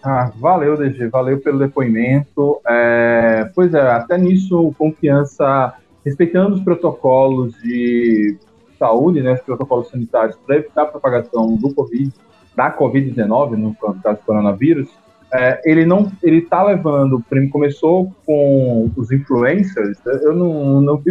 Ah, 0.04 0.32
valeu, 0.38 0.78
DG, 0.78 1.08
valeu 1.08 1.40
pelo 1.40 1.60
depoimento. 1.60 2.62
É, 2.68 3.50
pois 3.56 3.74
é, 3.74 3.82
até 3.82 4.18
nisso, 4.18 4.74
confiança, 4.78 5.74
respeitando 6.06 6.56
os 6.56 6.62
protocolos 6.62 7.54
de 7.62 8.38
saúde, 8.78 9.22
né, 9.22 9.34
os 9.34 9.42
protocolos 9.42 9.90
sanitários 9.90 10.38
para 10.46 10.58
evitar 10.58 10.84
a 10.84 10.86
propagação 10.86 11.56
do 11.56 11.74
Covid, 11.74 12.14
da 12.56 12.72
Covid-19, 12.72 13.52
no 13.58 13.76
caso 13.76 14.18
do 14.18 14.24
coronavírus, 14.24 14.88
é, 15.34 15.62
ele 15.66 15.86
não, 15.86 16.12
ele 16.24 16.42
tá 16.42 16.64
levando, 16.64 17.24
começou 17.52 18.14
com 18.26 18.90
os 18.96 19.12
influencers, 19.12 19.98
eu 20.24 20.34
não, 20.34 20.82
não, 20.82 21.02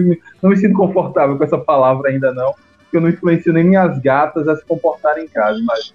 não 0.43 0.51
me 0.51 0.57
sinto 0.57 0.75
confortável 0.75 1.37
com 1.37 1.45
essa 1.45 1.59
palavra 1.59 2.11
ainda 2.11 2.33
não, 2.33 2.55
eu 2.93 3.01
não 3.01 3.09
influencio 3.09 3.53
nem 3.53 3.65
minhas 3.65 3.99
gatas 4.01 4.49
a 4.49 4.57
se 4.57 4.65
comportarem 4.65 5.25
em 5.25 5.29
casa, 5.29 5.61
mas 5.65 5.93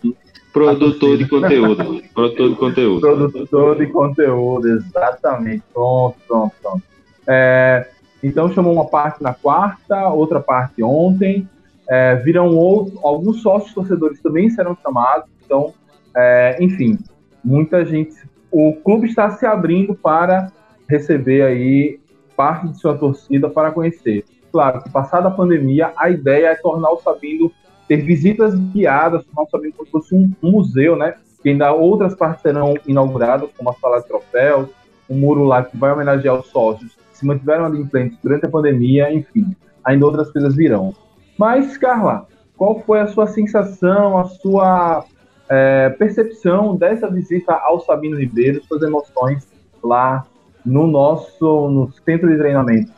Produtor 0.53 1.17
de 1.17 1.27
conteúdo. 1.27 2.03
Produtor 2.13 2.49
de 2.49 2.55
conteúdo. 2.55 2.99
Produtor 2.99 3.77
de 3.77 3.87
conteúdo, 3.87 4.67
exatamente. 4.67 5.63
Pronto, 5.73 6.17
pronto, 6.27 6.53
pronto. 6.61 6.83
É, 7.27 7.87
então 8.21 8.51
chamou 8.51 8.73
uma 8.73 8.85
parte 8.85 9.23
na 9.23 9.33
quarta, 9.33 10.09
outra 10.09 10.39
parte 10.39 10.83
ontem. 10.83 11.47
É, 11.87 12.15
virão 12.15 12.55
outro, 12.55 12.99
alguns 13.03 13.41
sócios 13.41 13.73
torcedores 13.73 14.21
também 14.21 14.49
serão 14.49 14.77
chamados. 14.81 15.29
Então, 15.45 15.73
é, 16.15 16.57
enfim, 16.59 16.97
muita 17.43 17.85
gente. 17.85 18.15
O 18.51 18.73
clube 18.73 19.07
está 19.07 19.29
se 19.31 19.45
abrindo 19.45 19.95
para 19.95 20.51
receber 20.87 21.43
aí 21.43 21.99
parte 22.35 22.67
de 22.67 22.77
sua 22.77 22.97
torcida 22.97 23.49
para 23.49 23.71
conhecer. 23.71 24.25
Claro 24.51 24.83
que 24.83 24.89
passada 24.89 25.29
a 25.29 25.31
pandemia, 25.31 25.93
a 25.95 26.09
ideia 26.09 26.47
é 26.47 26.55
tornar 26.55 26.91
o 26.91 26.97
Sabino 26.97 27.51
ter 27.87 27.97
visitas 27.97 28.53
guiadas, 28.55 29.23
tornar 29.25 29.43
o 29.43 29.49
Sabino 29.49 29.73
como 29.73 29.85
se 29.85 29.91
fosse 29.91 30.15
um, 30.15 30.31
um, 30.41 30.51
museu, 30.51 30.95
né? 30.95 31.15
Que 31.41 31.49
ainda 31.49 31.71
outras 31.71 32.15
partes 32.15 32.41
serão 32.41 32.75
inauguradas, 32.85 33.49
como 33.57 33.69
a 33.69 33.73
sala 33.73 34.01
de 34.01 34.07
troféus, 34.07 34.69
um 35.09 35.15
muro 35.15 35.43
lá 35.43 35.63
que 35.63 35.77
vai 35.77 35.91
homenagear 35.91 36.35
os 36.35 36.47
sócios 36.47 36.93
que 36.93 37.17
se 37.17 37.25
mantiveram 37.25 37.65
ali 37.65 37.81
em 37.81 37.87
frente 37.87 38.17
durante 38.21 38.45
a 38.45 38.49
pandemia, 38.49 39.13
enfim, 39.13 39.55
ainda 39.83 40.05
outras 40.05 40.31
coisas 40.31 40.55
virão. 40.55 40.93
Mas, 41.37 41.77
Carla, 41.77 42.27
qual 42.55 42.79
foi 42.81 42.99
a 42.99 43.07
sua 43.07 43.27
sensação, 43.27 44.17
a 44.17 44.25
sua 44.25 45.03
é, 45.51 45.89
percepção 45.89 46.77
dessa 46.77 47.09
visita 47.09 47.53
ao 47.53 47.81
Sabino 47.81 48.17
Ribeiro, 48.17 48.63
suas 48.63 48.81
emoções 48.81 49.45
lá 49.83 50.25
no 50.65 50.87
nosso 50.87 51.67
no 51.69 51.91
centro 52.05 52.29
de 52.29 52.37
treinamento. 52.37 52.89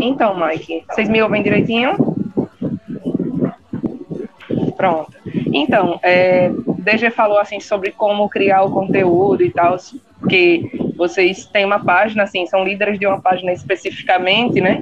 Então, 0.00 0.38
Mike, 0.38 0.84
vocês 0.88 1.08
me 1.08 1.20
ouvem 1.20 1.42
direitinho? 1.42 1.96
Pronto. 4.76 5.12
Então, 5.52 5.98
é, 6.04 6.50
DG 6.78 7.10
falou 7.10 7.38
assim 7.38 7.58
sobre 7.58 7.90
como 7.90 8.28
criar 8.28 8.62
o 8.62 8.70
conteúdo 8.70 9.42
e 9.42 9.50
tal, 9.50 9.76
porque 10.20 10.70
vocês 10.96 11.46
têm 11.46 11.64
uma 11.64 11.84
página, 11.84 12.22
assim, 12.22 12.46
são 12.46 12.62
líderes 12.62 12.96
de 12.96 13.06
uma 13.06 13.20
página 13.20 13.52
especificamente, 13.52 14.60
né? 14.60 14.80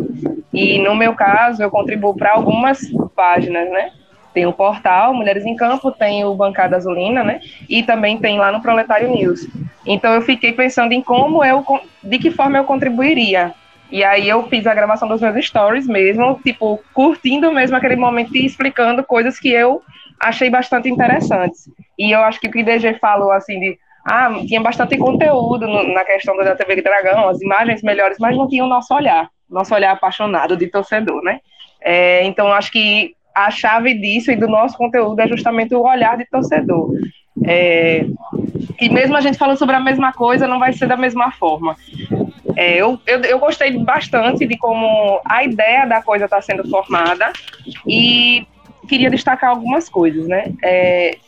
E 0.53 0.79
no 0.79 0.95
meu 0.95 1.15
caso, 1.15 1.63
eu 1.63 1.71
contribuo 1.71 2.15
para 2.15 2.33
algumas 2.33 2.81
páginas, 3.15 3.71
né? 3.71 3.93
Tem 4.37 4.45
o 4.45 4.53
portal 4.53 5.15
Mulheres 5.15 5.47
em 5.47 5.57
Campo, 5.57 5.91
tem 5.91 6.23
o 6.23 6.35
Bancada 6.35 6.77
Azulina, 6.77 7.25
né? 7.25 7.41
E 7.67 7.83
também 7.83 8.19
tem 8.19 8.39
lá 8.39 8.53
no 8.53 8.61
Proletário 8.61 9.09
News. 9.09 9.49
Então 9.87 10.13
eu 10.13 10.21
fiquei 10.21 10.53
pensando 10.53 10.93
em 10.93 11.01
como 11.01 11.43
eu, 11.43 11.65
de 12.03 12.19
que 12.19 12.31
forma 12.31 12.59
eu 12.59 12.65
contribuiria. 12.65 13.55
E 13.91 14.05
aí 14.05 14.29
eu 14.29 14.47
fiz 14.47 14.67
a 14.67 14.75
gravação 14.75 15.09
dos 15.09 15.23
meus 15.23 15.43
stories 15.43 15.87
mesmo, 15.87 16.39
tipo, 16.45 16.79
curtindo 16.93 17.51
mesmo 17.51 17.79
aquele 17.79 17.97
momento 17.97 18.37
e 18.37 18.45
explicando 18.45 19.03
coisas 19.03 19.41
que 19.41 19.51
eu 19.51 19.81
achei 20.21 20.51
bastante 20.51 20.87
interessantes. 20.91 21.71
E 21.99 22.13
eu 22.13 22.21
acho 22.21 22.39
que 22.39 22.49
o 22.49 22.51
que 22.51 22.61
o 22.61 22.65
DG 22.65 22.99
falou, 22.99 23.33
assim, 23.33 23.59
de 23.59 23.79
ah, 24.05 24.31
tinha 24.47 24.61
bastante 24.61 24.99
conteúdo 24.99 25.67
no, 25.67 25.95
na 25.95 26.05
questão 26.05 26.37
da 26.37 26.55
TV 26.55 26.83
Dragão, 26.83 27.27
as 27.27 27.41
imagens 27.41 27.83
melhores, 27.83 28.19
mas 28.21 28.37
não 28.37 28.47
tinha 28.47 28.67
o 28.67 28.69
nosso 28.69 28.95
olhar, 28.95 29.31
nosso 29.49 29.75
olhar 29.75 29.93
apaixonado 29.93 30.59
de 30.59 30.67
torcedor, 30.67 31.23
né? 31.23 31.41
É, 31.81 32.23
então, 32.25 32.53
acho 32.53 32.71
que 32.71 33.17
a 33.37 33.51
chave 33.51 33.93
disso 33.93 34.31
e 34.31 34.37
do 34.37 34.49
nosso 34.49 34.79
conteúdo 34.79 35.21
é 35.21 35.29
justamente 35.29 35.75
o 35.75 35.83
olhar 35.83 36.17
de 36.17 36.25
torcedor. 36.25 36.91
É, 37.45 38.07
e 38.81 38.89
mesmo 38.89 39.15
a 39.15 39.21
gente 39.21 39.37
falando 39.37 39.59
sobre 39.59 39.77
a 39.77 39.81
mesma 39.81 40.11
coisa, 40.11 40.49
não 40.49 40.59
vai 40.59 40.73
ser 40.73 40.89
da 40.89 40.97
mesma 40.97 41.31
forma. 41.31 41.77
É, 42.57 42.77
eu, 42.81 42.99
eu, 43.07 43.21
eu, 43.21 43.39
gostei 43.39 43.77
bastante 43.77 44.47
de 44.47 44.57
como 44.57 45.21
a 45.23 45.45
ideia 45.45 45.85
da 45.85 46.03
coisa 46.03 46.25
está 46.25 46.41
sendo 46.41 46.67
formada 46.71 47.31
e 47.87 48.47
queria 48.89 49.11
destacar 49.11 49.51
algumas 49.51 49.87
coisas, 49.87 50.27
né? 50.27 50.55
É, 50.65 51.19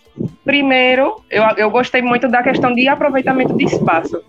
primeiro, 0.46 1.22
eu, 1.28 1.44
eu 1.58 1.70
gostei 1.70 2.00
muito 2.00 2.26
da 2.26 2.42
questão 2.42 2.74
de 2.74 2.88
aproveitamento 2.88 3.54
de 3.54 3.64
espaço. 3.64 4.24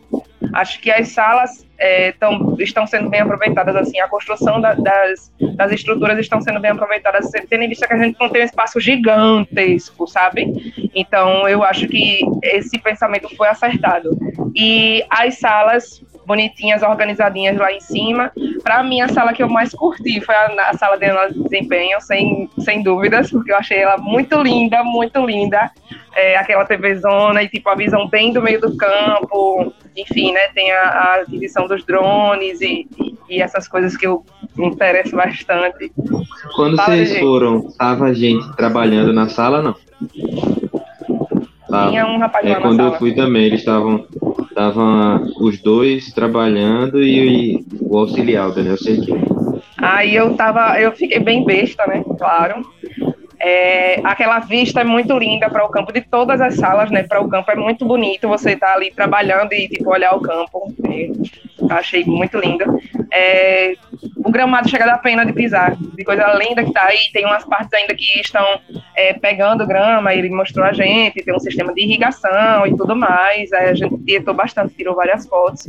Acho 0.54 0.80
que 0.80 0.92
as 0.92 1.10
salas 1.10 1.66
é, 1.78 2.12
tão, 2.14 2.56
estão 2.60 2.86
sendo 2.86 3.10
bem 3.10 3.22
aproveitadas, 3.22 3.76
assim, 3.76 4.00
a 4.00 4.08
construção 4.08 4.60
da, 4.60 4.74
das, 4.74 5.32
das 5.56 5.72
estruturas 5.72 6.20
estão 6.20 6.42
sendo 6.42 6.60
bem 6.60 6.72
aproveitadas, 6.72 7.32
tendo 7.50 7.64
em 7.64 7.70
vista 7.70 7.88
que 7.88 7.94
a 7.94 7.98
gente 7.98 8.20
não 8.20 8.30
tem 8.30 8.42
um 8.42 8.46
espaço 8.46 8.80
gigantesco, 8.80 10.06
sabe? 10.08 10.74
Então, 10.94 11.48
eu 11.48 11.64
acho 11.64 11.88
que 11.88 12.20
esse 12.44 12.78
pensamento 12.78 13.34
foi 13.36 13.48
acertado. 13.48 14.10
E 14.56 15.04
as 15.10 15.40
salas 15.40 16.02
bonitinhas, 16.30 16.84
organizadinhas 16.84 17.58
lá 17.58 17.74
em 17.74 17.80
cima. 17.80 18.32
Para 18.62 18.84
mim, 18.84 19.02
a 19.02 19.08
sala 19.08 19.34
que 19.34 19.42
eu 19.42 19.50
mais 19.50 19.72
curti 19.72 20.22
foi 20.22 20.36
a, 20.36 20.70
a 20.70 20.78
sala 20.78 20.96
de 20.96 21.08
desempenho, 21.42 22.00
sem, 22.02 22.48
sem 22.60 22.84
dúvidas, 22.84 23.32
porque 23.32 23.52
eu 23.52 23.58
achei 23.58 23.80
ela 23.80 23.98
muito 23.98 24.40
linda, 24.40 24.84
muito 24.84 25.26
linda. 25.26 25.72
É, 26.20 26.36
aquela 26.36 26.66
TV 26.66 26.96
zona 26.96 27.42
e 27.44 27.48
tipo 27.48 27.70
a 27.70 27.76
visão 27.76 28.10
bem 28.10 28.34
do 28.34 28.42
meio 28.42 28.60
do 28.60 28.76
campo, 28.76 29.74
enfim, 29.96 30.34
né? 30.34 30.48
Tem 30.54 30.70
a, 30.72 30.82
a 30.82 31.16
aquisição 31.22 31.66
dos 31.66 31.86
drones 31.86 32.60
e, 32.60 32.88
e, 33.30 33.42
essas 33.42 33.68
coisas 33.68 33.96
que 33.96 34.06
eu 34.06 34.26
me 34.58 34.68
interesso 34.68 35.16
bastante. 35.16 35.92
Quando 36.56 36.76
Fala, 36.76 36.90
vocês 36.90 37.10
gente. 37.10 37.22
foram, 37.22 37.72
tava 37.72 38.14
gente 38.14 38.56
trabalhando 38.58 39.14
na 39.14 39.30
sala, 39.30 39.62
não? 39.62 39.76
Tinha 41.90 42.06
um 42.06 42.18
rapaz 42.18 42.46
é, 42.46 42.56
quando 42.56 42.82
eu 42.82 42.94
fui 42.96 43.14
também, 43.16 43.46
eles 43.46 43.60
estavam 43.60 44.06
estavam 44.50 45.32
os 45.40 45.62
dois 45.62 46.12
trabalhando 46.12 47.02
e, 47.02 47.56
e 47.56 47.66
o 47.80 47.98
auxiliar, 47.98 48.50
o 48.50 48.52
Daniel 48.52 48.78
Cerqueira. 48.78 49.22
Aí 49.78 50.14
eu 50.14 50.36
tava, 50.36 50.80
eu 50.80 50.92
fiquei 50.92 51.20
bem 51.20 51.46
besta, 51.46 51.88
né? 51.88 52.04
Claro. 52.18 52.62
É, 53.42 54.02
aquela 54.04 54.40
vista 54.40 54.82
é 54.82 54.84
muito 54.84 55.18
linda 55.18 55.50
para 55.50 55.66
o 55.66 55.70
campo 55.70 55.94
de 55.94 56.02
todas 56.02 56.42
as 56.42 56.56
salas, 56.56 56.92
né? 56.92 57.04
Para 57.04 57.22
o 57.22 57.30
campo 57.30 57.50
é 57.50 57.56
muito 57.56 57.86
bonito 57.86 58.28
você 58.28 58.52
estar 58.52 58.68
tá 58.68 58.74
ali 58.74 58.92
trabalhando 58.92 59.54
e 59.54 59.70
tipo 59.70 59.90
olhar 59.90 60.14
o 60.14 60.22
campo. 60.22 60.74
É, 60.84 61.74
achei 61.74 62.04
muito 62.04 62.38
lindo. 62.38 62.66
É, 63.12 63.76
o 64.18 64.30
gramado 64.30 64.70
chega 64.70 64.86
da 64.86 64.98
pena 64.98 65.26
de 65.26 65.32
pisar, 65.32 65.76
de 65.76 66.04
coisa 66.04 66.34
linda 66.34 66.64
que 66.64 66.70
está 66.70 66.86
aí. 66.86 67.10
Tem 67.14 67.26
umas 67.26 67.46
partes 67.46 67.74
ainda 67.74 67.96
que 67.96 68.20
estão 68.20 68.60
é, 68.94 69.14
pegando 69.14 69.66
grama. 69.66 70.14
Ele 70.14 70.30
mostrou 70.30 70.66
a 70.66 70.74
gente. 70.74 71.24
Tem 71.24 71.34
um 71.34 71.40
sistema 71.40 71.74
de 71.74 71.82
irrigação 71.82 72.68
e 72.68 72.76
tudo 72.76 72.94
mais. 72.94 73.54
A 73.54 73.74
gente 73.74 73.98
tietou 74.00 74.34
bastante, 74.34 74.76
tirou 74.76 74.96
várias 74.96 75.26
fotos. 75.26 75.68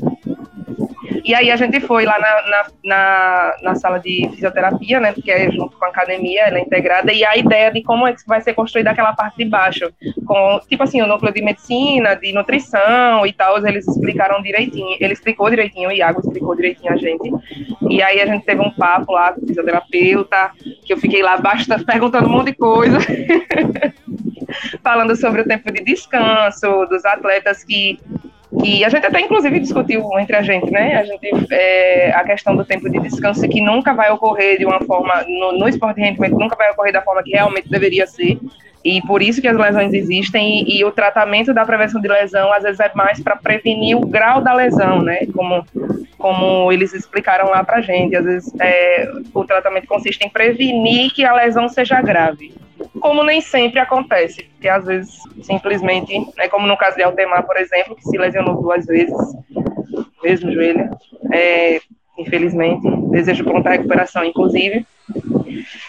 E 1.25 1.35
aí 1.35 1.51
a 1.51 1.57
gente 1.57 1.81
foi 1.81 2.05
lá 2.05 2.19
na, 2.19 2.51
na, 2.51 2.67
na, 2.85 3.57
na, 3.63 3.75
sala 3.75 3.99
de 3.99 4.29
fisioterapia, 4.33 5.01
né, 5.01 5.13
que 5.13 5.31
é 5.31 5.51
junto 5.51 5.77
com 5.77 5.85
a 5.85 5.89
academia, 5.89 6.43
ela 6.43 6.59
é 6.59 6.63
integrada, 6.63 7.13
e 7.13 7.25
a 7.25 7.37
ideia 7.37 7.71
de 7.71 7.83
como 7.83 8.07
é 8.07 8.13
que 8.13 8.27
vai 8.27 8.41
ser 8.41 8.55
construída 8.55 8.91
aquela 8.91 9.13
parte 9.13 9.39
de 9.39 9.45
baixo, 9.45 9.93
com, 10.27 10.61
tipo 10.69 10.83
assim, 10.83 11.03
o 11.03 11.07
núcleo 11.07 11.33
de 11.33 11.43
medicina, 11.43 12.15
de 12.15 12.33
nutrição 12.33 13.27
e 13.27 13.33
tal, 13.33 13.65
eles 13.67 13.87
explicaram 13.87 14.43
direitinho, 14.43 14.97
ele 15.01 15.13
explicou 15.13 15.51
direitinho, 15.51 15.89
o 15.89 15.93
Iago 15.93 16.21
explicou 16.21 16.55
direitinho 16.55 16.93
a 16.93 16.97
gente, 16.97 17.31
e 17.89 18.03
aí 18.03 18.21
a 18.21 18.27
gente 18.27 18.45
teve 18.45 18.61
um 18.61 18.71
papo 18.71 19.13
lá 19.13 19.33
com 19.33 19.43
o 19.43 19.47
fisioterapeuta, 19.47 20.51
que 20.85 20.93
eu 20.93 20.99
fiquei 20.99 21.23
lá 21.23 21.37
bastante 21.37 21.85
perguntando 21.87 22.29
um 22.29 22.31
monte 22.31 22.47
de 22.47 22.57
coisa, 22.57 22.99
falando 24.83 25.15
sobre 25.17 25.43
o 25.43 25.45
tempo 25.47 25.71
de 25.73 25.85
descanso, 25.85 26.87
dos 26.87 27.05
atletas 27.05 27.65
que 27.65 27.99
e 28.65 28.85
a 28.85 28.89
gente 28.89 29.07
até 29.07 29.21
inclusive 29.21 29.61
discutiu 29.61 30.07
entre 30.19 30.37
a 30.37 30.43
gente, 30.43 30.71
né? 30.71 30.97
A 30.97 31.05
gente 31.05 31.31
é, 31.51 32.13
a 32.13 32.25
questão 32.25 32.57
do 32.57 32.65
tempo 32.65 32.91
de 32.91 32.99
descanso 33.01 33.49
que 33.49 33.61
nunca 33.61 33.95
vai 33.95 34.11
ocorrer 34.11 34.59
de 34.59 34.67
uma 34.67 34.81
forma 34.81 35.25
no, 35.27 35.59
no 35.59 35.69
esporte 35.69 35.97
de 35.97 36.03
rendimento 36.03 36.39
nunca 36.39 36.57
vai 36.57 36.71
ocorrer 36.71 36.93
da 36.93 37.03
forma 37.03 37.23
que 37.23 37.31
realmente 37.31 37.69
deveria 37.69 38.07
ser. 38.07 38.39
E 38.83 39.03
por 39.03 39.23
isso 39.23 39.43
que 39.43 39.49
as 39.49 39.57
lesões 39.57 39.93
existem 39.93 40.63
e, 40.63 40.79
e 40.79 40.85
o 40.85 40.91
tratamento 40.91 41.53
da 41.53 41.65
prevenção 41.65 42.01
de 42.01 42.09
lesão 42.09 42.53
às 42.53 42.63
vezes 42.63 42.81
é 42.81 42.91
mais 42.95 43.21
para 43.21 43.37
prevenir 43.37 43.97
o 43.97 44.07
grau 44.07 44.41
da 44.41 44.55
lesão, 44.55 45.03
né? 45.03 45.27
Como 45.35 45.65
como 46.19 46.71
eles 46.71 46.93
explicaram 46.93 47.49
lá 47.49 47.65
para 47.65 47.81
gente, 47.81 48.15
às 48.15 48.25
vezes 48.25 48.53
é, 48.61 49.11
o 49.33 49.45
tratamento 49.45 49.87
consiste 49.87 50.23
em 50.23 50.29
prevenir 50.29 51.13
que 51.13 51.25
a 51.25 51.35
lesão 51.35 51.67
seja 51.69 52.01
grave 52.03 52.53
como 53.01 53.23
nem 53.23 53.41
sempre 53.41 53.81
acontece, 53.81 54.45
porque 54.45 54.69
às 54.69 54.85
vezes 54.85 55.19
simplesmente, 55.43 56.19
né, 56.37 56.49
como 56.49 56.67
no 56.67 56.77
caso 56.77 56.97
de 56.97 57.03
Altemar, 57.03 57.47
por 57.47 57.57
exemplo, 57.57 57.97
que 57.97 58.05
se 58.05 58.17
lesionou 58.17 58.61
duas 58.61 58.87
vezes, 58.87 59.17
mesmo 60.23 60.53
joelho, 60.53 60.89
é, 61.33 61.81
infelizmente, 62.19 62.83
desejo 63.11 63.45
pronta 63.45 63.71
recuperação, 63.71 64.25
inclusive. 64.25 64.87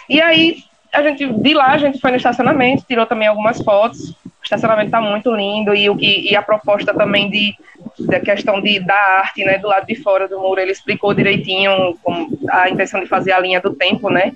E 0.08 0.20
aí, 0.20 0.56
a 0.92 1.02
gente, 1.02 1.26
de 1.26 1.54
lá, 1.54 1.72
a 1.72 1.78
gente 1.78 2.00
foi 2.00 2.10
no 2.10 2.16
estacionamento, 2.16 2.84
tirou 2.86 3.06
também 3.06 3.28
algumas 3.28 3.60
fotos, 3.62 4.10
o 4.10 4.44
estacionamento 4.44 4.88
está 4.88 5.00
muito 5.00 5.34
lindo, 5.34 5.74
e, 5.74 5.88
o 5.88 5.96
que, 5.96 6.30
e 6.30 6.36
a 6.36 6.42
proposta 6.42 6.92
também 6.92 7.30
de, 7.30 7.54
da 8.00 8.20
questão 8.20 8.60
de, 8.60 8.80
da 8.80 8.94
arte, 8.94 9.44
né, 9.44 9.58
do 9.58 9.68
lado 9.68 9.86
de 9.86 9.94
fora 9.94 10.28
do 10.28 10.38
muro, 10.38 10.60
ele 10.60 10.72
explicou 10.72 11.14
direitinho 11.14 11.96
como, 12.02 12.38
a 12.50 12.68
intenção 12.68 13.00
de 13.00 13.06
fazer 13.06 13.32
a 13.32 13.40
linha 13.40 13.60
do 13.60 13.74
tempo, 13.74 14.10
né, 14.10 14.32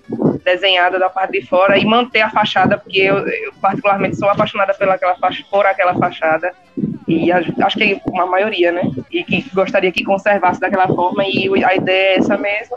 desenhada 0.46 0.98
da 0.98 1.10
parte 1.10 1.32
de 1.32 1.46
fora 1.46 1.76
e 1.76 1.84
manter 1.84 2.20
a 2.20 2.30
fachada, 2.30 2.78
porque 2.78 3.00
eu, 3.00 3.18
eu 3.26 3.52
particularmente 3.60 4.16
sou 4.16 4.30
apaixonada 4.30 4.72
pelaquela 4.72 5.16
faixa, 5.16 5.44
por 5.50 5.66
aquela 5.66 5.94
fachada 5.94 6.52
e 7.08 7.30
acho 7.32 7.78
que 7.78 8.00
uma 8.06 8.26
maioria, 8.26 8.72
né? 8.72 8.82
E 9.10 9.22
que 9.22 9.44
gostaria 9.52 9.92
que 9.92 10.04
conservasse 10.04 10.60
daquela 10.60 10.86
forma 10.88 11.24
e 11.26 11.64
a 11.64 11.74
ideia 11.74 12.14
é 12.14 12.18
essa 12.18 12.36
mesmo. 12.36 12.76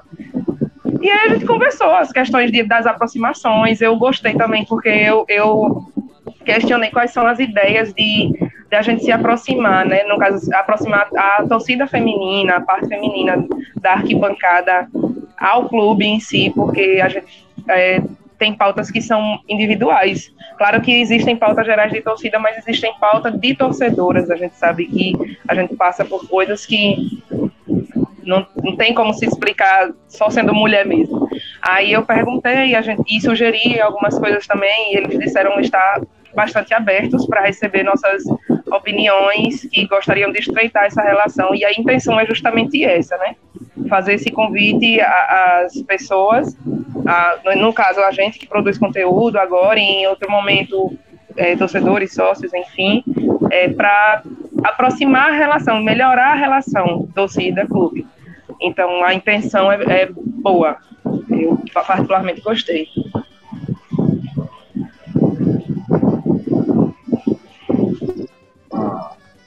E 1.02 1.10
aí 1.10 1.28
a 1.28 1.30
gente 1.30 1.46
conversou 1.46 1.92
as 1.92 2.12
questões 2.12 2.52
de, 2.52 2.64
das 2.64 2.86
aproximações. 2.86 3.82
Eu 3.82 3.96
gostei 3.98 4.34
também 4.34 4.66
porque 4.66 4.90
eu, 4.90 5.26
eu 5.28 5.84
questionei 6.46 6.90
quais 6.92 7.12
são 7.12 7.26
as 7.26 7.40
ideias 7.40 7.94
de, 7.94 8.32
de 8.70 8.76
a 8.76 8.82
gente 8.82 9.04
se 9.04 9.12
aproximar, 9.12 9.86
né? 9.86 10.04
No 10.04 10.18
caso, 10.18 10.54
aproximar 10.54 11.08
a 11.16 11.46
torcida 11.48 11.88
feminina, 11.88 12.58
a 12.58 12.62
parte 12.62 12.88
feminina 12.88 13.46
da 13.82 13.94
arquibancada 13.94 14.88
ao 15.40 15.70
clube 15.70 16.06
em 16.06 16.20
si, 16.20 16.52
porque 16.54 17.00
a 17.02 17.08
gente 17.08 17.49
é, 17.70 18.02
tem 18.38 18.54
pautas 18.56 18.90
que 18.90 19.02
são 19.02 19.40
individuais. 19.48 20.34
Claro 20.58 20.82
que 20.82 21.02
existem 21.02 21.36
pautas 21.36 21.66
gerais 21.66 21.92
de 21.92 22.02
torcida, 22.02 22.40
mas 22.40 22.58
existem 22.58 22.94
pautas 23.00 23.38
de 23.40 23.54
torcedoras. 23.54 24.32
A 24.32 24.36
gente 24.36 24.56
sabe 24.56 24.88
que 24.88 25.14
a 25.48 25.54
gente 25.54 25.76
passa 25.76 26.06
por 26.06 26.28
coisas 26.28 26.66
que 26.66 27.22
não, 28.24 28.46
não 28.64 28.76
tem 28.76 28.94
como 28.94 29.14
se 29.14 29.26
explicar 29.26 29.92
só 30.08 30.30
sendo 30.30 30.54
mulher 30.54 30.86
mesmo. 30.86 31.28
Aí 31.62 31.92
eu 31.92 32.04
perguntei 32.04 32.76
a 32.76 32.82
gente, 32.82 33.04
e 33.10 33.20
sugeri 33.20 33.80
algumas 33.82 34.18
coisas 34.18 34.48
também, 34.48 34.94
e 34.94 34.98
eles 34.98 35.20
disseram 35.20 35.60
estar 35.60 36.02
bastante 36.34 36.74
abertos 36.74 37.26
para 37.26 37.42
receber 37.42 37.84
nossas 37.84 38.24
opiniões 38.72 39.68
que 39.72 39.88
gostariam 39.88 40.32
de 40.32 40.40
estreitar 40.40 40.86
essa 40.86 41.02
relação. 41.02 41.54
E 41.56 41.66
a 41.66 41.72
intenção 41.72 42.20
é 42.20 42.26
justamente 42.26 42.84
essa, 42.84 43.18
né? 43.18 43.36
Fazer 43.90 44.14
esse 44.14 44.32
convite 44.32 45.02
às 45.02 45.82
pessoas, 45.82 46.56
a, 47.10 47.56
no 47.56 47.74
caso 47.74 48.00
a 48.02 48.12
gente 48.12 48.38
que 48.38 48.48
produz 48.48 48.78
conteúdo 48.78 49.40
agora, 49.40 49.80
em 49.80 50.06
outro 50.06 50.30
momento 50.30 50.96
é, 51.36 51.56
torcedores, 51.56 52.14
sócios, 52.14 52.54
enfim, 52.54 53.04
é, 53.50 53.68
para 53.70 54.22
aproximar 54.64 55.30
a 55.30 55.36
relação, 55.36 55.82
melhorar 55.82 56.34
a 56.34 56.36
relação 56.36 57.08
torcida-clube. 57.16 58.06
Então 58.62 59.04
a 59.04 59.14
intenção 59.14 59.72
é, 59.72 59.82
é 60.02 60.10
boa. 60.14 60.78
Eu 61.30 61.58
particularmente 61.74 62.42
gostei. 62.42 62.88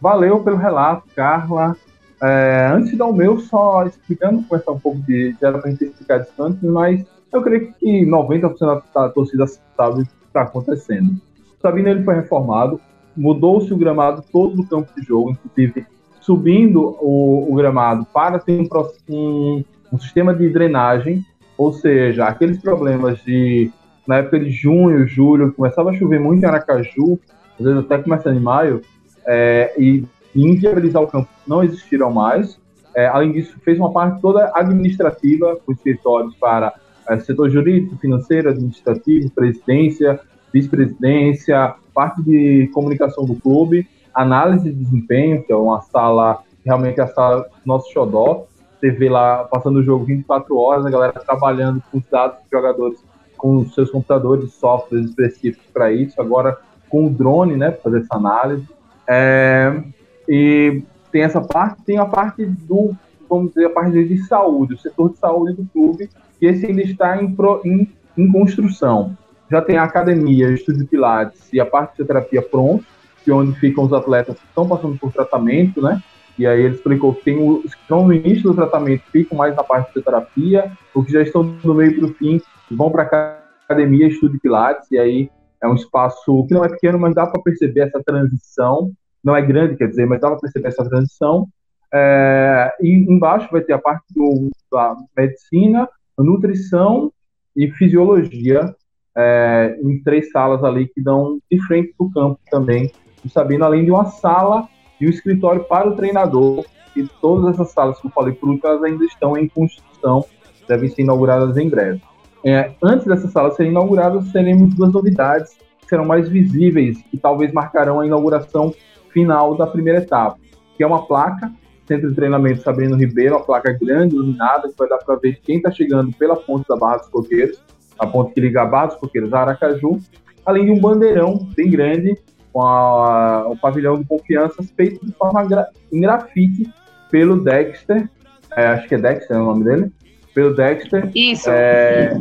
Valeu 0.01 0.43
pelo 0.43 0.57
relato, 0.57 1.05
Carla. 1.15 1.77
É, 2.21 2.71
antes 2.73 2.91
de 2.91 2.97
dar 2.97 3.07
o 3.07 3.13
meu, 3.13 3.39
só 3.39 3.85
explicando, 3.85 4.43
conversar 4.43 4.73
um 4.73 4.81
pouco 4.81 4.99
de. 5.01 5.37
Já 5.41 5.53
para 5.53 5.69
a 5.69 5.71
gente 5.71 5.85
explicar 5.85 6.21
isso 6.21 6.43
antes, 6.43 6.63
mas 6.63 7.05
eu 7.33 7.43
creio 7.43 7.73
que 7.75 8.07
90% 8.07 8.83
da 8.95 9.09
torcida 9.09 9.47
sabe 9.47 10.03
o 10.03 10.05
que 10.05 10.13
está 10.27 10.43
acontecendo. 10.43 11.15
Sabino 11.61 11.89
ele 11.89 12.03
foi 12.03 12.15
reformado, 12.15 12.81
mudou-se 13.17 13.73
o 13.73 13.77
gramado 13.77 14.23
todo 14.33 14.57
do 14.57 14.67
campo 14.67 14.93
de 14.99 15.07
jogo, 15.07 15.31
inclusive 15.31 15.87
subindo 16.21 16.97
o, 17.01 17.53
o 17.53 17.55
gramado 17.55 18.07
para 18.13 18.39
ter 18.39 18.61
um, 18.61 18.69
um, 19.09 19.65
um, 19.93 19.99
sistema 19.99 20.35
de 20.35 20.49
drenagem, 20.49 21.25
ou 21.59 21.73
seja, 21.73 22.27
aqueles 22.27 22.59
problemas 22.61 23.19
de. 23.25 23.71
Na 24.07 24.17
época 24.17 24.41
de 24.41 24.51
junho, 24.51 25.07
julho, 25.07 25.53
começava 25.53 25.91
a 25.91 25.95
chover 25.95 26.19
muito 26.19 26.43
em 26.43 26.47
Aracaju, 26.47 27.21
às 27.59 27.65
vezes 27.65 27.85
até 27.85 27.99
começando 27.99 28.37
em 28.37 28.41
maio, 28.41 28.83
é, 29.25 29.73
e, 29.79 30.05
inviabilizar 30.35 31.03
o 31.03 31.07
campo 31.07 31.29
não 31.47 31.63
existiram 31.63 32.11
mais. 32.11 32.61
É, 32.97 33.07
além 33.07 33.31
disso, 33.31 33.57
fez 33.65 33.79
uma 33.79 33.93
parte 33.93 34.21
toda 34.21 34.51
administrativa, 34.55 35.57
com 35.65 35.73
escritórios 35.73 36.35
para 36.35 36.75
é, 37.13 37.19
setor 37.21 37.51
jurídico, 37.51 37.97
financeiro, 37.97 38.51
administrativo, 38.51 39.31
presidência, 39.31 40.21
vice-presidência, 40.53 41.75
parte 41.95 42.23
de 42.23 42.69
comunicação 42.73 43.25
do 43.25 43.35
clube, 43.35 43.89
análise 44.15 44.71
de 44.71 44.85
desempenho, 44.85 45.43
que 45.43 45.53
é 45.53 45.57
uma 45.57 45.81
sala, 45.83 46.43
realmente 46.65 47.01
é 47.01 47.05
a 47.05 47.09
sala 47.09 47.47
nosso 47.65 47.93
xodó, 47.93 48.47
TV 48.81 49.09
lá 49.09 49.45
passando 49.45 49.77
o 49.77 49.83
jogo 49.83 50.05
24 50.05 50.57
horas, 50.57 50.85
a 50.85 50.91
galera 50.91 51.13
trabalhando 51.13 51.83
com 51.91 51.99
os 51.99 52.05
dados 52.11 52.39
dos 52.39 52.51
jogadores, 52.51 52.99
com 53.37 53.59
os 53.59 53.75
seus 53.75 53.91
computadores, 53.91 54.53
softwares 54.55 55.09
específicos 55.09 55.67
para 55.73 55.93
isso, 55.93 56.21
agora 56.21 56.59
com 56.89 57.07
o 57.07 57.11
drone, 57.11 57.57
né, 57.57 57.71
para 57.71 57.83
fazer 57.83 57.99
essa 58.01 58.17
análise. 58.17 58.69
É, 59.09 59.83
e 60.29 60.83
tem 61.11 61.23
essa 61.23 61.41
parte, 61.41 61.83
tem 61.85 61.99
a 61.99 62.07
parte 62.07 62.45
do, 62.45 62.95
vamos 63.37 63.53
dizer, 63.53 63.67
a 63.67 63.71
parte 63.71 64.05
de 64.05 64.27
saúde, 64.27 64.75
o 64.75 64.79
setor 64.79 65.11
de 65.11 65.19
saúde 65.19 65.55
do 65.55 65.65
clube, 65.73 66.09
que 66.39 66.47
esse 66.47 66.67
ainda 66.67 66.83
está 66.83 67.23
em, 67.23 67.35
em, 67.65 67.89
em 68.17 68.33
construção. 68.33 69.17
Já 69.51 69.61
tem 69.61 69.77
a 69.77 69.85
academia, 69.85 70.51
estúdio 70.51 70.83
de 70.83 70.89
pilates 70.89 71.53
e 71.53 71.61
a 71.61 71.67
parte 71.67 71.99
de 71.99 72.05
terapia 72.05 72.43
pronto, 72.43 72.85
que 73.25 73.31
é 73.31 73.35
onde 73.35 73.59
ficam 73.59 73.85
os 73.85 73.93
atletas 73.93 74.39
que 74.39 74.47
estão 74.47 74.69
passando 74.69 74.99
por 74.99 75.13
tratamento, 75.13 75.81
né? 75.81 76.03
E 76.39 76.47
aí 76.47 76.63
ele 76.63 76.75
explicou 76.75 77.15
que 77.15 77.25
tem 77.25 77.39
os 77.39 77.75
que 77.75 77.81
estão 77.83 78.07
no 78.07 78.13
início 78.13 78.45
do 78.45 78.55
tratamento 78.55 79.03
ficam 79.13 79.37
mais 79.37 79.55
na 79.55 79.63
parte 79.63 79.95
de 79.95 80.03
terapia, 80.03 80.73
os 80.95 81.05
que 81.07 81.13
já 81.13 81.23
estão 81.23 81.43
no 81.43 81.75
meio 81.75 81.95
para 81.97 82.07
o 82.07 82.15
fim 82.15 82.41
vão 82.71 82.91
para 82.91 83.03
a 83.03 83.39
academia, 83.65 84.09
estúdio 84.09 84.37
de 84.37 84.41
pilates, 84.41 84.91
e 84.91 84.99
aí 84.99 85.31
é 85.63 85.69
um 85.69 85.75
espaço 85.75 86.45
que 86.47 86.55
não 86.55 86.65
é 86.65 86.69
pequeno, 86.69 86.99
mas 86.99 87.15
dá 87.15 87.27
para 87.27 87.41
perceber 87.41 87.83
essa 87.83 88.03
transição. 88.03 88.91
Não 89.23 89.37
é 89.37 89.43
grande, 89.43 89.77
quer 89.77 89.89
dizer, 89.89 90.07
mas 90.07 90.21
dá 90.21 90.31
para 90.31 90.41
perceber 90.41 90.69
essa 90.69 90.85
transição. 90.85 91.47
É, 91.95 92.75
e 92.81 92.91
embaixo 92.91 93.49
vai 93.53 93.61
ter 93.61 93.75
a 93.75 93.79
parte 93.79 94.05
do, 94.15 94.51
da 94.71 94.97
medicina, 95.17 95.89
nutrição 96.19 97.13
e 97.57 97.71
fisiologia, 97.73 98.75
é, 99.17 99.79
em 99.83 100.03
três 100.03 100.31
salas 100.31 100.65
ali 100.65 100.89
que 100.89 101.03
dão 101.03 101.39
de 101.51 101.61
frente 101.67 101.93
para 101.97 102.07
o 102.07 102.11
campo 102.11 102.41
também 102.51 102.91
do 103.23 103.31
Sabino, 103.31 103.65
além 103.65 103.85
de 103.85 103.91
uma 103.91 104.07
sala 104.07 104.67
e 105.01 105.07
um 105.07 105.11
escritório 105.11 105.65
para 105.65 105.89
o 105.89 105.97
treinador. 105.97 106.65
E 106.97 107.05
todas 107.21 107.55
essas 107.55 107.71
salas 107.71 108.01
que 108.01 108.07
eu 108.07 108.11
falei 108.11 108.37
último, 108.43 108.61
elas 108.65 108.83
ainda 108.83 109.05
estão 109.05 109.37
em 109.37 109.49
construção, 109.49 110.25
devem 110.69 110.89
ser 110.89 111.03
inauguradas 111.03 111.57
em 111.57 111.69
breve. 111.69 112.01
É, 112.45 112.73
antes 112.83 113.07
dessas 113.07 113.31
salas 113.31 113.55
serem 113.55 113.71
inauguradas, 113.71 114.31
teremos 114.33 114.75
duas 114.75 114.93
novidades 114.93 115.57
que 115.79 115.87
serão 115.87 116.05
mais 116.05 116.29
visíveis 116.29 117.03
e 117.13 117.17
talvez 117.17 117.53
marcarão 117.53 118.01
a 118.01 118.07
inauguração 118.07 118.75
final 119.11 119.55
da 119.57 119.67
primeira 119.67 120.01
etapa, 120.01 120.39
que 120.77 120.83
é 120.83 120.87
uma 120.87 121.07
placa, 121.07 121.53
Centro 121.93 122.09
de 122.09 122.17
Treinamento 122.17 122.63
Sabrino 122.63 122.97
Ribeiro, 122.97 123.37
uma 123.37 123.45
placa 123.45 123.73
grande, 123.73 124.15
iluminada, 124.15 124.69
que 124.69 124.75
vai 124.79 124.89
dar 124.89 124.99
para 124.99 125.17
ver 125.17 125.39
quem 125.43 125.57
está 125.59 125.71
chegando 125.71 126.11
pela 126.17 126.37
ponte 126.37 126.67
da 126.67 126.77
Barra 126.77 126.99
dos 126.99 127.09
Coqueiros, 127.09 127.63
a 127.99 128.07
ponte 128.07 128.33
que 128.33 128.41
liga 128.41 128.63
a 128.63 128.67
Barra 128.67 128.87
dos 128.87 128.97
Coqueiros 128.97 129.33
a 129.35 129.41
Aracaju, 129.41 129.99
além 130.47 130.65
de 130.65 130.71
um 130.71 130.81
bandeirão 130.81 131.47
bem 131.55 131.71
grande, 131.71 132.17
com 132.51 132.63
a, 132.63 133.47
o 133.49 133.57
pavilhão 133.57 133.99
de 133.99 134.07
confiança 134.07 134.63
feito 134.75 135.05
de 135.05 135.13
forma 135.13 135.45
gra, 135.45 135.69
em 135.93 136.01
grafite 136.01 136.73
pelo 137.11 137.43
Dexter, 137.43 138.09
é, 138.57 138.67
acho 138.69 138.89
que 138.89 138.95
é 138.95 138.99
Dexter 138.99 139.37
é 139.37 139.41
o 139.41 139.45
nome 139.45 139.65
dele, 139.65 139.93
pelo 140.35 140.55
Dexter. 140.55 141.11
Isso. 141.15 141.51
É, 141.51 142.15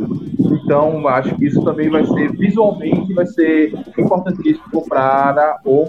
então, 0.64 1.06
acho 1.08 1.34
que 1.36 1.46
isso 1.46 1.62
também 1.64 1.88
vai 1.88 2.04
ser, 2.04 2.32
visualmente, 2.32 3.12
vai 3.14 3.26
ser 3.26 3.72
importantíssimo 3.98 4.86
para 4.86 5.58
o, 5.64 5.88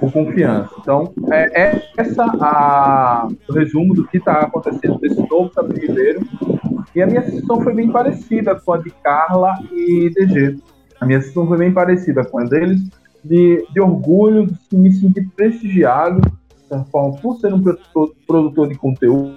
o 0.00 0.10
confiança. 0.10 0.70
Então, 0.80 1.12
é, 1.30 1.62
é 1.62 1.82
essa 1.96 2.24
a, 2.24 3.28
o 3.48 3.52
resumo 3.52 3.94
do 3.94 4.06
que 4.06 4.18
está 4.18 4.40
acontecendo 4.40 4.98
nesse 5.00 5.20
novo 5.28 5.52
Sabrina 5.52 5.86
Ribeiro. 5.86 6.26
E 6.94 7.02
a 7.02 7.06
minha 7.06 7.22
sessão 7.22 7.60
foi 7.60 7.74
bem 7.74 7.90
parecida 7.90 8.54
com 8.54 8.72
a 8.72 8.78
de 8.78 8.90
Carla 9.02 9.58
e 9.72 10.10
DG. 10.10 10.58
A 11.00 11.06
minha 11.06 11.20
sessão 11.20 11.46
foi 11.46 11.58
bem 11.58 11.72
parecida 11.72 12.24
com 12.24 12.38
a 12.38 12.44
deles, 12.44 12.80
de, 13.24 13.66
de 13.72 13.80
orgulho, 13.80 14.46
de 14.46 14.76
me 14.76 14.92
sentir 14.92 15.28
prestigiado, 15.34 16.20
forma, 16.90 17.18
por 17.18 17.38
ser 17.38 17.52
um 17.52 17.62
produtor, 17.62 18.14
produtor 18.26 18.68
de 18.68 18.74
conteúdo, 18.76 19.36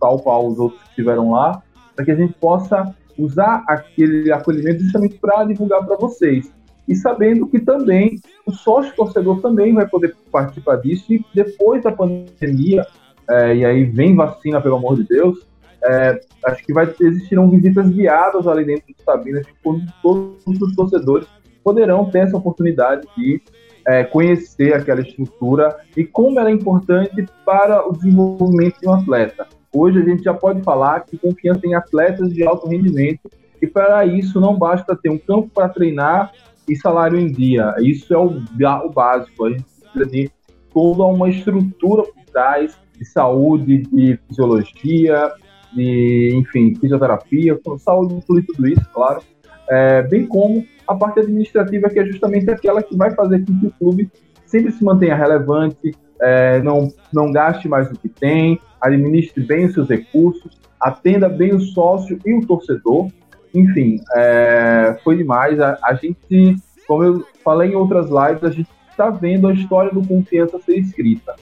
tal 0.00 0.18
qual 0.18 0.48
os 0.48 0.58
outros 0.58 0.82
que 0.82 0.88
estiveram 0.88 1.30
lá, 1.30 1.62
para 1.94 2.04
que 2.04 2.10
a 2.10 2.16
gente 2.16 2.32
possa 2.34 2.94
usar 3.16 3.62
aquele 3.68 4.32
acolhimento 4.32 4.82
justamente 4.82 5.18
para 5.18 5.44
divulgar 5.44 5.84
para 5.84 5.96
vocês. 5.96 6.50
E 6.92 6.94
sabendo 6.94 7.46
que 7.46 7.58
também 7.58 8.20
o 8.44 8.52
sócio 8.52 8.94
torcedor 8.94 9.40
também 9.40 9.72
vai 9.72 9.88
poder 9.88 10.14
participar 10.30 10.76
disso, 10.76 11.10
e 11.10 11.24
depois 11.34 11.82
da 11.82 11.90
pandemia, 11.90 12.86
é, 13.30 13.56
e 13.56 13.64
aí 13.64 13.84
vem 13.84 14.14
vacina, 14.14 14.60
pelo 14.60 14.76
amor 14.76 14.96
de 14.96 15.04
Deus, 15.04 15.38
é, 15.82 16.20
acho 16.44 16.62
que 16.62 16.74
vai 16.74 16.94
existirão 17.00 17.48
visitas 17.48 17.88
guiadas 17.88 18.46
ali 18.46 18.66
dentro 18.66 18.84
do 18.88 19.02
Sabinas, 19.02 19.46
quando 19.64 19.90
todos 20.02 20.46
os 20.46 20.76
torcedores 20.76 21.26
poderão 21.64 22.10
ter 22.10 22.18
essa 22.18 22.36
oportunidade 22.36 23.08
de 23.16 23.40
é, 23.86 24.04
conhecer 24.04 24.74
aquela 24.74 25.00
estrutura 25.00 25.74
e 25.96 26.04
como 26.04 26.38
ela 26.38 26.50
é 26.50 26.52
importante 26.52 27.26
para 27.42 27.88
o 27.88 27.92
desenvolvimento 27.94 28.78
de 28.78 28.86
um 28.86 28.92
atleta. 28.92 29.46
Hoje 29.74 29.98
a 29.98 30.04
gente 30.04 30.24
já 30.24 30.34
pode 30.34 30.62
falar 30.62 31.00
que 31.00 31.16
confiança 31.16 31.66
em 31.66 31.74
atletas 31.74 32.28
de 32.34 32.46
alto 32.46 32.68
rendimento 32.68 33.30
e 33.62 33.66
para 33.66 34.04
isso 34.04 34.38
não 34.38 34.58
basta 34.58 34.94
ter 34.94 35.08
um 35.08 35.16
campo 35.16 35.48
para 35.54 35.70
treinar 35.70 36.32
e 36.68 36.76
salário 36.76 37.18
em 37.18 37.30
dia. 37.30 37.74
Isso 37.80 38.12
é 38.12 38.18
o, 38.18 38.42
o 38.84 38.90
básico. 38.90 39.44
A 39.44 39.50
gente 39.50 39.64
precisa 39.64 40.06
de 40.06 40.30
toda 40.72 41.04
uma 41.04 41.28
estrutura 41.28 42.02
por 42.02 42.24
trás 42.32 42.76
de 42.96 43.04
saúde, 43.04 43.78
de 43.78 44.18
fisiologia, 44.28 45.32
de, 45.74 46.30
enfim, 46.34 46.74
fisioterapia, 46.74 47.58
saúde, 47.78 48.22
tudo 48.26 48.68
isso, 48.68 48.86
claro, 48.92 49.22
é, 49.68 50.02
bem 50.02 50.26
como 50.26 50.64
a 50.86 50.94
parte 50.94 51.20
administrativa, 51.20 51.88
que 51.88 51.98
é 51.98 52.06
justamente 52.06 52.50
aquela 52.50 52.82
que 52.82 52.96
vai 52.96 53.14
fazer 53.14 53.44
com 53.44 53.58
que 53.58 53.66
o 53.66 53.70
clube 53.72 54.10
sempre 54.44 54.72
se 54.72 54.84
mantenha 54.84 55.16
relevante, 55.16 55.94
é, 56.20 56.60
não, 56.62 56.92
não 57.12 57.32
gaste 57.32 57.68
mais 57.68 57.88
do 57.88 57.98
que 57.98 58.08
tem, 58.08 58.60
administre 58.80 59.42
bem 59.42 59.66
os 59.66 59.74
seus 59.74 59.88
recursos, 59.88 60.60
atenda 60.80 61.28
bem 61.28 61.54
o 61.54 61.60
sócio 61.60 62.18
e 62.24 62.34
o 62.34 62.46
torcedor. 62.46 63.08
Enfim, 63.54 64.00
é, 64.14 64.96
foi 65.04 65.16
demais. 65.16 65.60
A, 65.60 65.78
a, 65.82 65.94
gente, 65.94 66.56
como 66.86 67.04
eu 67.04 67.26
falei 67.44 67.72
em 67.72 67.74
outras 67.74 68.06
lives, 68.06 68.44
a 68.44 68.50
gente 68.50 68.70
está 68.90 69.10
vendo 69.10 69.48
a 69.48 69.52
história 69.52 69.90
do 69.90 70.06
Confiança 70.06 70.58
ser 70.60 70.78
escrita. 70.78 71.34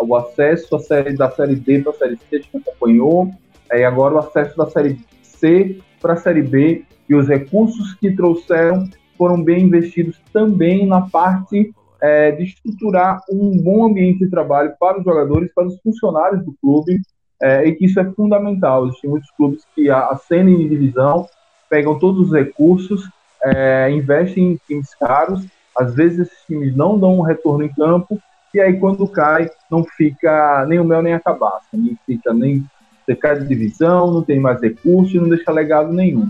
O 0.00 0.14
acesso 0.14 0.76
à 0.76 0.78
série, 0.78 1.16
da 1.16 1.30
Série 1.30 1.56
D 1.56 1.80
para 1.80 1.92
a 1.92 1.94
Série 1.94 2.16
C, 2.16 2.36
a 2.36 2.38
gente 2.38 2.56
acompanhou, 2.56 3.30
é, 3.70 3.80
e 3.80 3.84
agora 3.84 4.14
o 4.14 4.18
acesso 4.18 4.56
da 4.56 4.66
Série 4.66 4.98
C 5.22 5.78
para 6.00 6.12
a 6.12 6.16
Série 6.16 6.42
B, 6.42 6.84
e 7.08 7.14
os 7.14 7.28
recursos 7.28 7.94
que 7.94 8.14
trouxeram 8.14 8.88
foram 9.16 9.42
bem 9.42 9.64
investidos 9.64 10.20
também 10.32 10.86
na 10.86 11.02
parte 11.02 11.72
é, 12.00 12.30
de 12.32 12.44
estruturar 12.44 13.22
um 13.30 13.56
bom 13.56 13.86
ambiente 13.86 14.18
de 14.18 14.30
trabalho 14.30 14.74
para 14.78 14.98
os 14.98 15.04
jogadores, 15.04 15.52
para 15.54 15.66
os 15.66 15.80
funcionários 15.80 16.44
do 16.44 16.54
clube, 16.60 17.00
é, 17.42 17.66
e 17.66 17.74
que 17.74 17.86
isso 17.86 17.98
é 18.00 18.04
fundamental. 18.12 18.86
Existem 18.86 19.10
muitos 19.10 19.30
clubes 19.32 19.62
que 19.74 19.90
ascendem 19.90 20.62
em 20.62 20.68
divisão, 20.68 21.26
pegam 21.68 21.98
todos 21.98 22.28
os 22.28 22.32
recursos, 22.32 23.08
é, 23.42 23.90
investem 23.90 24.52
em 24.52 24.60
times 24.66 24.94
caros, 24.94 25.44
às 25.76 25.94
vezes 25.94 26.20
esses 26.20 26.46
times 26.46 26.74
não 26.74 26.98
dão 26.98 27.18
um 27.18 27.22
retorno 27.22 27.64
em 27.64 27.72
campo, 27.72 28.18
e 28.54 28.60
aí 28.60 28.78
quando 28.78 29.06
cai, 29.06 29.50
não 29.70 29.84
fica 29.84 30.64
nem 30.66 30.78
o 30.78 30.84
mel 30.84 31.02
nem 31.02 31.12
a 31.12 31.20
cabaça, 31.20 31.66
nem 31.74 31.96
fica 32.06 32.32
nem 32.32 32.64
você 33.06 33.14
cai 33.14 33.38
de 33.38 33.46
divisão, 33.46 34.10
não 34.10 34.22
tem 34.22 34.40
mais 34.40 34.60
recursos 34.60 35.14
e 35.14 35.20
não 35.20 35.28
deixa 35.28 35.52
legado 35.52 35.92
nenhum. 35.92 36.28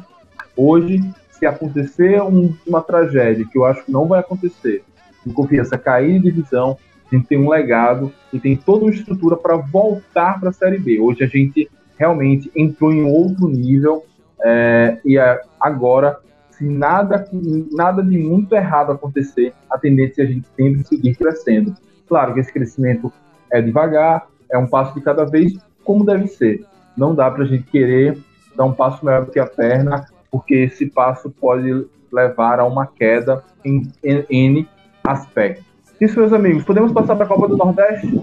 Hoje, 0.55 1.01
se 1.31 1.47
acontecer 1.47 2.21
um, 2.23 2.55
uma 2.67 2.83
tragédia, 2.83 3.47
que 3.51 3.57
eu 3.57 3.65
acho 3.65 3.85
que 3.85 3.91
não 3.91 4.07
vai 4.07 4.21
acontecer, 4.21 4.85
o 5.25 5.33
Confiança 5.33 5.79
cair 5.79 6.21
de 6.21 6.31
divisão, 6.31 6.77
a 7.11 7.15
gente 7.15 7.29
tem 7.29 7.39
um 7.39 7.49
legado 7.49 8.13
e 8.33 8.39
tem 8.39 8.57
toda 8.57 8.85
uma 8.85 8.93
estrutura 8.93 9.37
para 9.37 9.57
voltar 9.57 10.39
para 10.39 10.51
a 10.51 10.53
Série 10.53 10.79
B. 10.79 11.01
Hoje 11.01 11.25
a 11.25 11.27
gente 11.27 11.71
realmente 11.99 12.51
entrou 12.55 12.93
em 12.93 13.05
outro 13.05 13.49
nível 13.49 14.05
é, 14.49 15.01
e 15.05 15.19
é, 15.19 15.41
agora, 15.61 16.21
se 16.51 16.65
nada, 16.65 17.29
nada 17.73 18.01
de 18.01 18.17
muito 18.17 18.55
errado 18.55 18.93
acontecer, 18.93 19.53
a 19.69 19.77
tendência 19.77 20.23
é 20.23 20.25
a 20.25 20.29
gente 20.29 20.47
sempre 20.57 20.85
seguir 20.85 21.17
crescendo. 21.17 21.75
Claro 22.09 22.33
que 22.33 22.39
esse 22.39 22.53
crescimento 22.53 23.13
é 23.51 23.61
devagar, 23.61 24.29
é 24.49 24.57
um 24.57 24.69
passo 24.69 24.95
de 24.95 25.01
cada 25.01 25.25
vez, 25.25 25.53
como 25.83 26.07
deve 26.07 26.29
ser. 26.29 26.65
Não 26.97 27.13
dá 27.13 27.29
para 27.29 27.43
a 27.43 27.47
gente 27.47 27.65
querer 27.65 28.17
dar 28.55 28.67
um 28.67 28.73
passo 28.73 29.05
maior 29.05 29.25
do 29.25 29.33
que 29.33 29.41
a 29.41 29.47
perna, 29.47 30.07
porque 30.31 30.55
esse 30.55 30.87
passo 30.87 31.29
pode 31.29 31.85
levar 32.13 32.61
a 32.61 32.65
uma 32.65 32.87
queda 32.87 33.43
em 33.65 33.91
N 34.05 34.69
aspectos. 35.03 35.66
Isso, 36.01 36.19
meus 36.19 36.33
amigos, 36.33 36.65
podemos 36.65 36.93
passar 36.93 37.17
para 37.17 37.25
a 37.25 37.29
Copa 37.29 37.49
do 37.49 37.57
Nordeste? 37.57 38.21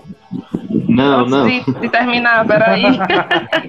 Não, 0.87 1.25
não. 1.25 1.47
De, 1.47 1.63
de 1.79 1.89
terminar, 1.89 2.45
peraí. 2.45 2.83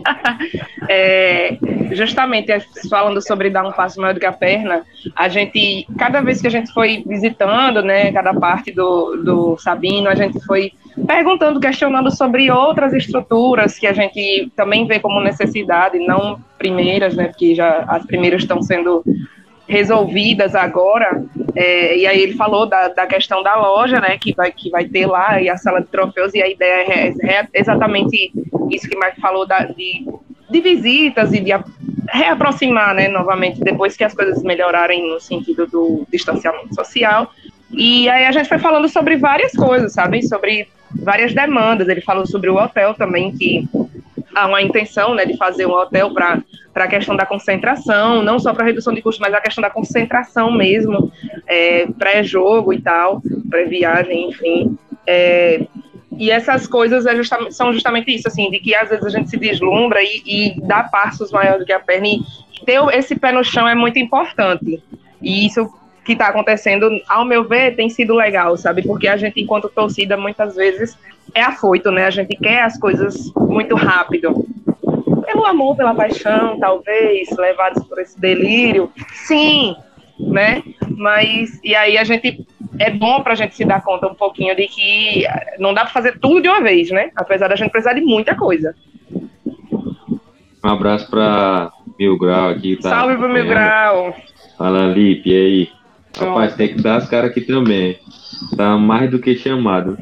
é, 0.88 1.56
justamente 1.92 2.52
falando 2.90 3.22
sobre 3.22 3.48
dar 3.48 3.66
um 3.66 3.72
passo 3.72 3.98
maior 4.00 4.12
do 4.12 4.20
que 4.20 4.26
a 4.26 4.32
perna, 4.32 4.82
a 5.16 5.28
gente, 5.28 5.86
cada 5.98 6.20
vez 6.20 6.40
que 6.40 6.46
a 6.46 6.50
gente 6.50 6.72
foi 6.72 7.02
visitando, 7.06 7.82
né, 7.82 8.12
cada 8.12 8.34
parte 8.34 8.70
do, 8.72 9.16
do 9.16 9.56
Sabino, 9.58 10.08
a 10.08 10.14
gente 10.14 10.38
foi 10.44 10.72
perguntando, 11.06 11.58
questionando 11.58 12.14
sobre 12.14 12.50
outras 12.50 12.92
estruturas 12.92 13.78
que 13.78 13.86
a 13.86 13.92
gente 13.92 14.52
também 14.54 14.86
vê 14.86 15.00
como 15.00 15.20
necessidade, 15.20 15.98
não 15.98 16.38
primeiras, 16.58 17.14
né, 17.14 17.28
porque 17.28 17.54
já 17.54 17.84
as 17.88 18.04
primeiras 18.04 18.42
estão 18.42 18.62
sendo 18.62 19.02
resolvidas 19.68 20.54
agora. 20.54 21.24
É, 21.54 21.96
e 21.96 22.06
aí 22.06 22.20
ele 22.20 22.34
falou 22.34 22.66
da, 22.66 22.88
da 22.88 23.06
questão 23.06 23.42
da 23.42 23.56
loja, 23.56 24.00
né, 24.00 24.18
que 24.18 24.34
vai, 24.34 24.50
que 24.50 24.70
vai 24.70 24.84
ter 24.84 25.06
lá, 25.06 25.40
e 25.40 25.48
a 25.48 25.56
sala 25.56 25.80
de 25.80 25.88
troféus, 25.88 26.34
e 26.34 26.42
a 26.42 26.48
ideia 26.48 26.92
é, 26.92 27.14
é 27.22 27.48
exatamente 27.54 28.32
isso 28.70 28.88
que 28.88 28.96
o 28.96 29.20
falou, 29.20 29.46
da, 29.46 29.60
de, 29.64 30.06
de 30.50 30.60
visitas 30.60 31.32
e 31.32 31.40
de 31.40 31.52
reaproximar, 32.12 32.94
né, 32.94 33.08
novamente, 33.08 33.60
depois 33.60 33.96
que 33.96 34.04
as 34.04 34.14
coisas 34.14 34.42
melhorarem 34.42 35.08
no 35.08 35.20
sentido 35.20 35.66
do 35.66 36.06
distanciamento 36.10 36.74
social. 36.74 37.30
E 37.72 38.08
aí 38.08 38.26
a 38.26 38.32
gente 38.32 38.48
foi 38.48 38.58
falando 38.58 38.88
sobre 38.88 39.16
várias 39.16 39.52
coisas, 39.52 39.92
sabe, 39.92 40.22
sobre 40.22 40.68
várias 40.90 41.34
demandas. 41.34 41.88
Ele 41.88 42.00
falou 42.00 42.26
sobre 42.26 42.50
o 42.50 42.56
hotel 42.56 42.94
também, 42.94 43.32
que 43.32 43.68
há 44.34 44.46
uma 44.46 44.62
intenção 44.62 45.14
né, 45.14 45.24
de 45.24 45.36
fazer 45.36 45.66
um 45.66 45.72
hotel 45.72 46.12
para 46.12 46.42
a 46.74 46.88
questão 46.88 47.16
da 47.16 47.24
concentração, 47.24 48.22
não 48.22 48.38
só 48.40 48.52
para 48.52 48.64
redução 48.64 48.92
de 48.92 49.00
custos, 49.00 49.20
mas 49.20 49.32
a 49.32 49.40
questão 49.40 49.62
da 49.62 49.70
concentração 49.70 50.50
mesmo, 50.50 51.12
é, 51.46 51.86
pré-jogo 51.86 52.72
e 52.72 52.80
tal, 52.80 53.22
pré-viagem, 53.48 54.28
enfim. 54.28 54.76
É, 55.06 55.66
e 56.18 56.30
essas 56.30 56.66
coisas 56.66 57.06
é 57.06 57.14
são 57.50 57.72
justamente 57.72 58.14
isso, 58.14 58.28
assim, 58.28 58.50
de 58.50 58.58
que 58.58 58.74
às 58.74 58.88
vezes 58.88 59.04
a 59.04 59.08
gente 59.08 59.30
se 59.30 59.36
deslumbra 59.36 60.00
e, 60.02 60.22
e 60.26 60.60
dá 60.62 60.84
passos 60.84 61.30
maiores 61.30 61.60
do 61.60 61.66
que 61.66 61.72
a 61.72 61.80
perna. 61.80 62.08
E 62.08 62.20
ter 62.64 62.80
esse 62.92 63.14
pé 63.16 63.32
no 63.32 63.44
chão 63.44 63.68
é 63.68 63.74
muito 63.74 63.98
importante. 63.98 64.82
E 65.22 65.46
isso 65.46 65.72
que 66.04 66.12
está 66.12 66.28
acontecendo, 66.28 66.90
ao 67.08 67.24
meu 67.24 67.44
ver, 67.44 67.74
tem 67.74 67.88
sido 67.88 68.14
legal, 68.14 68.56
sabe? 68.56 68.82
Porque 68.82 69.08
a 69.08 69.16
gente, 69.16 69.40
enquanto 69.40 69.68
torcida, 69.68 70.16
muitas 70.16 70.54
vezes 70.54 70.96
é 71.34 71.42
afoito, 71.42 71.90
né? 71.90 72.04
A 72.06 72.10
gente 72.10 72.36
quer 72.36 72.62
as 72.62 72.78
coisas 72.78 73.32
muito 73.36 73.74
rápido. 73.74 74.46
Pelo 75.24 75.44
amor, 75.46 75.76
pela 75.76 75.94
paixão, 75.94 76.58
talvez, 76.58 77.28
levados 77.36 77.84
por 77.84 77.98
esse 77.98 78.20
delírio. 78.20 78.90
Sim, 79.26 79.76
né? 80.18 80.62
Mas, 80.96 81.60
e 81.62 81.74
aí 81.74 81.98
a 81.98 82.04
gente, 82.04 82.46
é 82.78 82.90
bom 82.90 83.22
para 83.22 83.32
a 83.32 83.36
gente 83.36 83.54
se 83.54 83.64
dar 83.64 83.82
conta 83.82 84.06
um 84.06 84.14
pouquinho 84.14 84.54
de 84.54 84.66
que 84.66 85.24
não 85.58 85.74
dá 85.74 85.82
para 85.82 85.92
fazer 85.92 86.18
tudo 86.18 86.42
de 86.42 86.48
uma 86.48 86.60
vez, 86.60 86.90
né? 86.90 87.10
Apesar 87.16 87.48
da 87.48 87.56
gente 87.56 87.70
precisar 87.70 87.94
de 87.94 88.00
muita 88.00 88.34
coisa. 88.34 88.74
Um 90.64 90.68
abraço 90.68 91.10
para 91.10 91.70
Mil 91.98 92.18
Grau 92.18 92.48
aqui. 92.48 92.76
Tá 92.76 92.90
Salve 92.90 93.16
pro 93.16 93.28
Mil 93.28 93.46
Grau. 93.46 94.16
Fala, 94.56 94.86
Lipe, 94.86 95.30
e 95.30 95.36
aí? 95.36 95.68
Rapaz, 96.16 96.54
tem 96.54 96.68
que 96.68 96.82
dar 96.82 96.96
as 96.96 97.08
caras 97.08 97.30
aqui 97.30 97.40
também. 97.40 97.98
Tá 98.56 98.76
mais 98.76 99.10
do 99.10 99.18
que 99.18 99.36
chamado. 99.36 99.98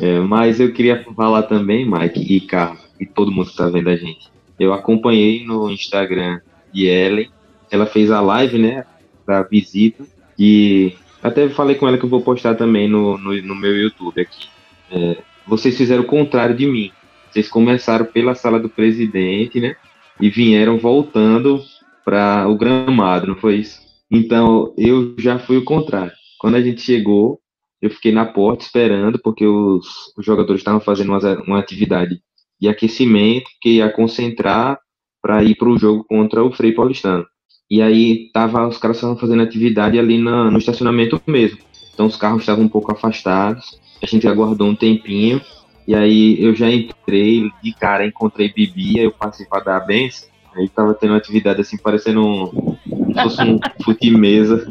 É, 0.00 0.20
mas 0.20 0.60
eu 0.60 0.72
queria 0.72 1.04
falar 1.16 1.42
também, 1.42 1.88
Mike 1.88 2.20
e 2.20 2.40
Carlos, 2.40 2.80
e 2.98 3.04
todo 3.04 3.32
mundo 3.32 3.50
que 3.50 3.56
tá 3.56 3.68
vendo 3.68 3.90
a 3.90 3.96
gente. 3.96 4.33
Eu 4.58 4.72
acompanhei 4.72 5.44
no 5.44 5.70
Instagram 5.70 6.40
de 6.72 6.86
Ellen. 6.86 7.30
Ela 7.70 7.86
fez 7.86 8.10
a 8.10 8.20
live, 8.20 8.58
né? 8.58 8.84
Da 9.26 9.42
visita. 9.42 10.04
E 10.38 10.94
até 11.22 11.48
falei 11.48 11.76
com 11.76 11.88
ela 11.88 11.98
que 11.98 12.04
eu 12.04 12.10
vou 12.10 12.22
postar 12.22 12.54
também 12.54 12.88
no, 12.88 13.18
no, 13.18 13.40
no 13.42 13.54
meu 13.54 13.76
YouTube 13.76 14.20
aqui. 14.20 14.48
É, 14.90 15.18
vocês 15.46 15.76
fizeram 15.76 16.02
o 16.02 16.06
contrário 16.06 16.56
de 16.56 16.66
mim. 16.66 16.90
Vocês 17.30 17.48
começaram 17.48 18.06
pela 18.06 18.34
sala 18.34 18.60
do 18.60 18.68
presidente, 18.68 19.60
né? 19.60 19.76
E 20.20 20.30
vieram 20.30 20.78
voltando 20.78 21.60
para 22.04 22.46
o 22.48 22.56
gramado, 22.56 23.26
não 23.26 23.36
foi 23.36 23.56
isso? 23.56 23.80
Então, 24.10 24.72
eu 24.76 25.14
já 25.18 25.38
fui 25.38 25.56
o 25.56 25.64
contrário. 25.64 26.12
Quando 26.38 26.56
a 26.56 26.60
gente 26.60 26.82
chegou, 26.82 27.40
eu 27.80 27.90
fiquei 27.90 28.12
na 28.12 28.24
porta 28.24 28.64
esperando, 28.64 29.18
porque 29.18 29.46
os, 29.46 29.86
os 30.16 30.24
jogadores 30.24 30.60
estavam 30.60 30.80
fazendo 30.80 31.08
uma, 31.08 31.18
uma, 31.42 31.58
atividade 31.58 32.20
de 32.64 32.68
aquecimento 32.68 33.44
que 33.60 33.76
ia 33.76 33.90
concentrar 33.90 34.78
para 35.22 35.44
ir 35.44 35.54
para 35.54 35.68
o 35.68 35.78
jogo 35.78 36.04
contra 36.04 36.42
o 36.42 36.50
Frei 36.50 36.72
Paulistano. 36.72 37.26
E 37.70 37.82
aí 37.82 38.30
tava, 38.32 38.66
os 38.66 38.78
caras 38.78 38.96
estavam 38.96 39.16
fazendo 39.16 39.42
atividade 39.42 39.98
ali 39.98 40.18
na, 40.18 40.50
no 40.50 40.58
estacionamento 40.58 41.20
mesmo. 41.26 41.58
Então 41.92 42.06
os 42.06 42.16
carros 42.16 42.40
estavam 42.40 42.64
um 42.64 42.68
pouco 42.68 42.90
afastados. 42.90 43.78
A 44.02 44.06
gente 44.06 44.26
aguardou 44.26 44.66
um 44.66 44.74
tempinho. 44.74 45.40
E 45.86 45.94
aí 45.94 46.42
eu 46.42 46.54
já 46.54 46.70
entrei 46.70 47.50
de 47.62 47.72
cara, 47.74 48.06
encontrei 48.06 48.50
Bibi, 48.50 48.98
aí 48.98 49.04
eu 49.04 49.12
passei 49.12 49.44
para 49.44 49.64
dar 49.64 49.76
a 49.76 49.80
benção. 49.80 50.28
Aí 50.56 50.68
tava 50.68 50.94
tendo 50.94 51.10
uma 51.10 51.18
atividade 51.18 51.60
assim, 51.60 51.76
parecendo 51.76 52.24
um, 52.24 52.76
fosse 53.22 53.42
um 53.42 53.58
fute 53.84 54.10
mesa, 54.10 54.66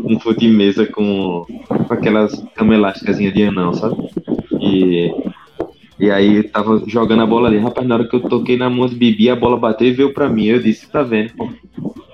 um 0.00 0.18
fute 0.18 0.48
mesa 0.48 0.86
com, 0.86 1.44
com 1.68 1.94
aquelas 1.94 2.32
cama 2.56 2.74
elásticas 2.74 3.18
de 3.18 3.42
anão, 3.44 3.72
sabe? 3.74 3.96
E, 4.60 5.12
e 6.04 6.10
aí 6.10 6.42
tava 6.42 6.82
jogando 6.86 7.22
a 7.22 7.26
bola 7.26 7.48
ali, 7.48 7.56
rapaz, 7.56 7.86
na 7.86 7.94
hora 7.94 8.06
que 8.06 8.14
eu 8.14 8.20
toquei 8.20 8.58
na 8.58 8.68
mão 8.68 8.86
de 8.86 8.94
Bibi, 8.94 9.30
a 9.30 9.36
bola 9.36 9.56
bateu 9.56 9.88
e 9.88 9.92
veio 9.92 10.12
pra 10.12 10.28
mim. 10.28 10.44
Eu 10.44 10.62
disse, 10.62 10.86
tá 10.86 11.02
vendo, 11.02 11.32
pô, 11.32 11.48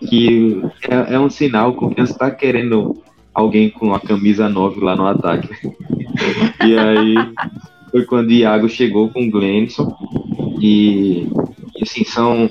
que 0.09 0.63
é, 0.89 1.15
é 1.15 1.19
um 1.19 1.29
sinal, 1.29 1.75
confiança 1.75 2.17
tá 2.17 2.31
querendo 2.31 3.03
alguém 3.35 3.69
com 3.69 3.93
a 3.93 3.99
camisa 3.99 4.49
9 4.49 4.81
lá 4.81 4.95
no 4.95 5.09
ataque. 5.09 5.49
e 6.65 6.79
aí 6.79 7.17
foi 7.91 8.05
quando 8.05 8.29
o 8.29 8.33
Iago 8.33 8.69
chegou 8.69 9.09
com 9.09 9.27
o 9.27 9.31
Glenson 9.31 9.93
e 10.61 11.27
assim, 11.83 12.05
são. 12.05 12.49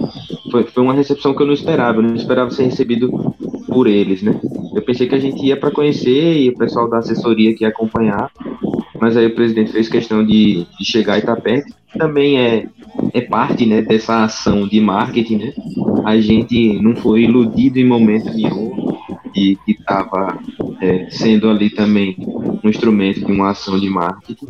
Foi, 0.51 0.63
foi 0.65 0.83
uma 0.83 0.93
recepção 0.93 1.33
que 1.33 1.41
eu 1.41 1.47
não 1.47 1.53
esperava, 1.53 1.99
eu 1.99 2.03
não 2.03 2.15
esperava 2.15 2.51
ser 2.51 2.63
recebido 2.65 3.33
por 3.69 3.87
eles, 3.87 4.21
né? 4.21 4.37
Eu 4.75 4.81
pensei 4.81 5.07
que 5.07 5.15
a 5.15 5.19
gente 5.19 5.45
ia 5.45 5.55
para 5.55 5.71
conhecer 5.71 6.37
e 6.37 6.49
o 6.49 6.57
pessoal 6.57 6.89
da 6.89 6.97
assessoria 6.97 7.55
que 7.55 7.63
ia 7.63 7.69
acompanhar, 7.69 8.29
mas 8.99 9.15
aí 9.17 9.27
o 9.27 9.35
presidente 9.35 9.71
fez 9.71 9.87
questão 9.87 10.25
de, 10.25 10.65
de 10.77 10.85
chegar 10.85 11.17
estar 11.17 11.35
perto. 11.35 11.73
Também 11.97 12.39
é, 12.39 12.67
é 13.13 13.21
parte 13.21 13.65
né, 13.65 13.81
dessa 13.81 14.23
ação 14.23 14.67
de 14.67 14.79
marketing, 14.79 15.37
né? 15.37 15.53
A 16.05 16.19
gente 16.19 16.79
não 16.81 16.95
foi 16.95 17.23
iludido 17.23 17.79
em 17.79 17.85
momento 17.85 18.31
nenhum 18.31 18.97
de 19.33 19.57
que 19.65 19.71
estava 19.71 20.39
é, 20.81 21.07
sendo 21.09 21.49
ali 21.49 21.69
também 21.69 22.15
um 22.63 22.69
instrumento 22.69 23.25
de 23.25 23.31
uma 23.31 23.51
ação 23.51 23.79
de 23.79 23.89
marketing. 23.89 24.45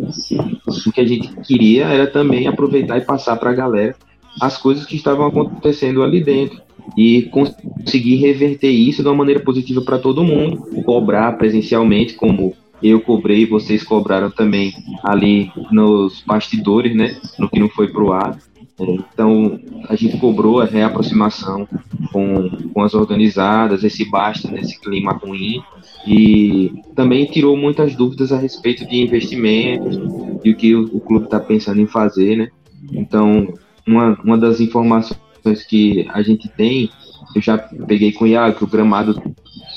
O 0.67 0.91
que 0.91 1.01
a 1.01 1.05
gente 1.05 1.29
queria 1.41 1.85
era 1.85 2.07
também 2.07 2.47
aproveitar 2.47 2.97
e 2.97 3.05
passar 3.05 3.37
para 3.37 3.51
a 3.51 3.55
galera 3.55 3.95
as 4.39 4.57
coisas 4.57 4.85
que 4.85 4.95
estavam 4.95 5.27
acontecendo 5.27 6.03
ali 6.03 6.23
dentro 6.23 6.61
e 6.97 7.23
conseguir 7.23 8.15
reverter 8.15 8.69
isso 8.69 9.01
de 9.01 9.07
uma 9.07 9.15
maneira 9.15 9.39
positiva 9.39 9.81
para 9.81 9.99
todo 9.99 10.23
mundo, 10.23 10.83
cobrar 10.83 11.33
presencialmente 11.33 12.13
como 12.13 12.53
eu 12.81 13.01
cobrei, 13.01 13.45
vocês 13.45 13.83
cobraram 13.83 14.31
também 14.31 14.73
ali 15.03 15.51
nos 15.71 16.23
bastidores, 16.25 16.95
né? 16.95 17.19
No 17.37 17.49
que 17.49 17.59
não 17.59 17.69
foi 17.69 17.87
pro 17.87 18.11
ar. 18.11 18.37
É, 18.79 18.83
então, 18.83 19.59
a 19.89 19.95
gente 19.95 20.17
cobrou 20.17 20.61
a 20.61 20.65
reaproximação 20.65 21.67
com, 22.13 22.49
com 22.73 22.81
as 22.81 22.93
organizadas, 22.93 23.83
esse 23.83 24.09
basta 24.09 24.49
nesse 24.49 24.79
clima 24.79 25.11
ruim, 25.11 25.61
e 26.07 26.71
também 26.95 27.25
tirou 27.25 27.57
muitas 27.57 27.95
dúvidas 27.95 28.31
a 28.31 28.37
respeito 28.37 28.87
de 28.87 29.01
investimentos 29.01 29.99
e 30.43 30.51
o 30.51 30.55
que 30.55 30.73
o, 30.73 30.85
o 30.95 30.99
clube 31.01 31.25
está 31.25 31.39
pensando 31.39 31.81
em 31.81 31.87
fazer, 31.87 32.37
né? 32.37 32.49
Então, 32.93 33.53
uma, 33.85 34.17
uma 34.23 34.37
das 34.37 34.61
informações 34.61 35.19
que 35.67 36.07
a 36.09 36.21
gente 36.21 36.47
tem, 36.49 36.89
eu 37.35 37.41
já 37.41 37.57
peguei 37.57 38.11
com 38.11 38.25
o 38.25 38.27
Iago, 38.27 38.57
que 38.57 38.63
o 38.63 38.67
gramado 38.67 39.21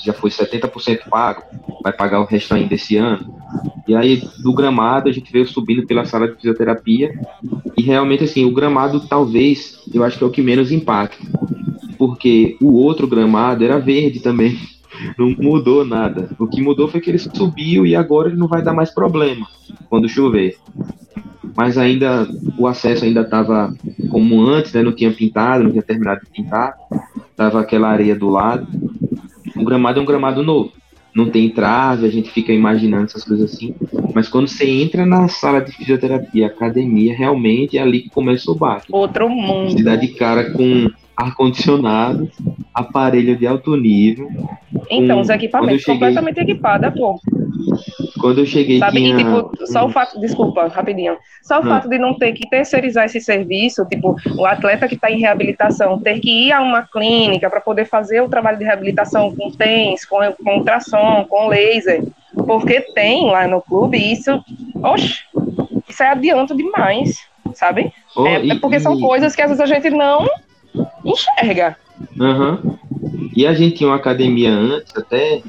já 0.03 0.13
foi 0.13 0.29
70% 0.29 1.09
pago, 1.09 1.43
vai 1.81 1.93
pagar 1.93 2.19
o 2.19 2.25
resto 2.25 2.53
ainda 2.53 2.73
esse 2.73 2.97
ano. 2.97 3.33
E 3.87 3.95
aí, 3.95 4.21
do 4.41 4.53
gramado, 4.53 5.09
a 5.09 5.11
gente 5.11 5.31
veio 5.31 5.47
subindo 5.47 5.85
pela 5.85 6.05
sala 6.05 6.27
de 6.27 6.35
fisioterapia. 6.35 7.13
E 7.77 7.81
realmente, 7.81 8.23
assim, 8.23 8.45
o 8.45 8.53
gramado 8.53 8.99
talvez, 9.01 9.79
eu 9.93 10.03
acho 10.03 10.17
que 10.17 10.23
é 10.23 10.27
o 10.27 10.31
que 10.31 10.41
menos 10.41 10.71
impacta. 10.71 11.23
Porque 11.97 12.57
o 12.61 12.73
outro 12.73 13.07
gramado 13.07 13.63
era 13.63 13.79
verde 13.79 14.19
também. 14.19 14.57
Não 15.17 15.29
mudou 15.29 15.85
nada. 15.85 16.29
O 16.39 16.47
que 16.47 16.61
mudou 16.61 16.87
foi 16.87 17.01
que 17.01 17.09
ele 17.09 17.19
subiu 17.19 17.85
e 17.85 17.95
agora 17.95 18.29
ele 18.29 18.37
não 18.37 18.47
vai 18.47 18.61
dar 18.61 18.73
mais 18.73 18.91
problema 18.91 19.47
quando 19.89 20.09
chover. 20.09 20.57
Mas 21.55 21.77
ainda 21.77 22.27
o 22.57 22.67
acesso 22.67 23.05
ainda 23.05 23.21
estava 23.21 23.73
como 24.09 24.41
antes, 24.41 24.73
né? 24.73 24.81
Não 24.81 24.91
tinha 24.91 25.11
pintado, 25.11 25.63
não 25.63 25.71
tinha 25.71 25.83
terminado 25.83 26.21
de 26.23 26.31
pintar. 26.31 26.75
Tava 27.35 27.61
aquela 27.61 27.89
areia 27.89 28.15
do 28.15 28.29
lado. 28.29 28.67
O 29.55 29.63
gramado 29.63 29.99
é 29.99 30.01
um 30.01 30.05
gramado 30.05 30.41
novo. 30.41 30.71
Não 31.13 31.29
tem 31.29 31.47
trave, 31.49 32.07
a 32.07 32.09
gente 32.09 32.31
fica 32.31 32.51
imaginando 32.51 33.05
essas 33.05 33.23
coisas 33.23 33.53
assim. 33.53 33.75
Mas 34.15 34.27
quando 34.27 34.47
você 34.47 34.67
entra 34.67 35.05
na 35.05 35.27
sala 35.27 35.59
de 35.59 35.71
fisioterapia, 35.71 36.47
academia, 36.47 37.15
realmente 37.15 37.77
é 37.77 37.81
ali 37.81 38.01
que 38.01 38.09
começa 38.09 38.49
o 38.49 38.55
baque. 38.55 38.87
Outro 38.91 39.29
mundo. 39.29 39.71
Você 39.71 39.83
dá 39.83 39.95
de 39.95 40.07
cara 40.09 40.51
com 40.51 40.89
ar-condicionado, 41.15 42.29
aparelho 42.73 43.35
de 43.37 43.45
alto 43.47 43.75
nível. 43.75 44.29
Então, 44.89 45.19
os 45.21 45.29
equipamentos 45.29 45.81
cheguei- 45.81 45.93
completamente 45.99 46.39
equipados, 46.39 46.93
pô. 46.99 47.19
Quando 48.19 48.39
eu 48.39 48.45
cheguei, 48.45 48.79
Sabe? 48.79 48.97
tinha... 48.97 49.13
E, 49.13 49.17
tipo, 49.17 49.51
só 49.67 49.85
o 49.85 49.89
fato, 49.89 50.19
desculpa, 50.19 50.67
rapidinho. 50.67 51.17
Só 51.43 51.59
o 51.59 51.63
Hum. 51.63 51.69
fato 51.69 51.89
de 51.89 51.97
não 51.97 52.13
ter 52.17 52.31
que 52.33 52.49
terceirizar 52.49 53.05
esse 53.05 53.19
serviço, 53.19 53.85
tipo, 53.85 54.15
o 54.37 54.45
atleta 54.45 54.87
que 54.87 54.95
está 54.95 55.11
em 55.11 55.19
reabilitação 55.19 55.99
ter 55.99 56.19
que 56.19 56.47
ir 56.47 56.51
a 56.51 56.61
uma 56.61 56.83
clínica 56.83 57.49
para 57.49 57.61
poder 57.61 57.85
fazer 57.85 58.21
o 58.21 58.29
trabalho 58.29 58.57
de 58.57 58.63
reabilitação 58.63 59.33
com 59.35 59.51
TENS, 59.51 60.05
com, 60.05 60.17
com 60.43 60.57
ultrassom, 60.57 61.25
com 61.29 61.47
laser, 61.47 62.03
porque 62.47 62.81
tem 62.93 63.25
lá 63.29 63.47
no 63.47 63.61
clube 63.61 63.97
isso, 63.97 64.31
oxe, 64.81 65.19
isso 65.87 66.01
é 66.03 66.07
adianto 66.07 66.55
demais, 66.55 67.17
sabe? 67.53 67.91
Oh, 68.15 68.25
é, 68.25 68.43
e- 68.45 68.51
é 68.51 68.55
porque 68.55 68.79
são 68.79 68.97
e- 68.97 69.01
coisas 69.01 69.35
que 69.35 69.41
às 69.41 69.49
vezes 69.49 69.61
a 69.61 69.65
gente 69.65 69.89
não 69.89 70.25
enxerga. 71.03 71.77
Aham. 72.19 72.77
E 73.35 73.45
a 73.45 73.53
gente 73.53 73.77
tinha 73.77 73.89
uma 73.89 73.95
academia 73.95 74.51
antes, 74.51 74.95
até 74.95 75.41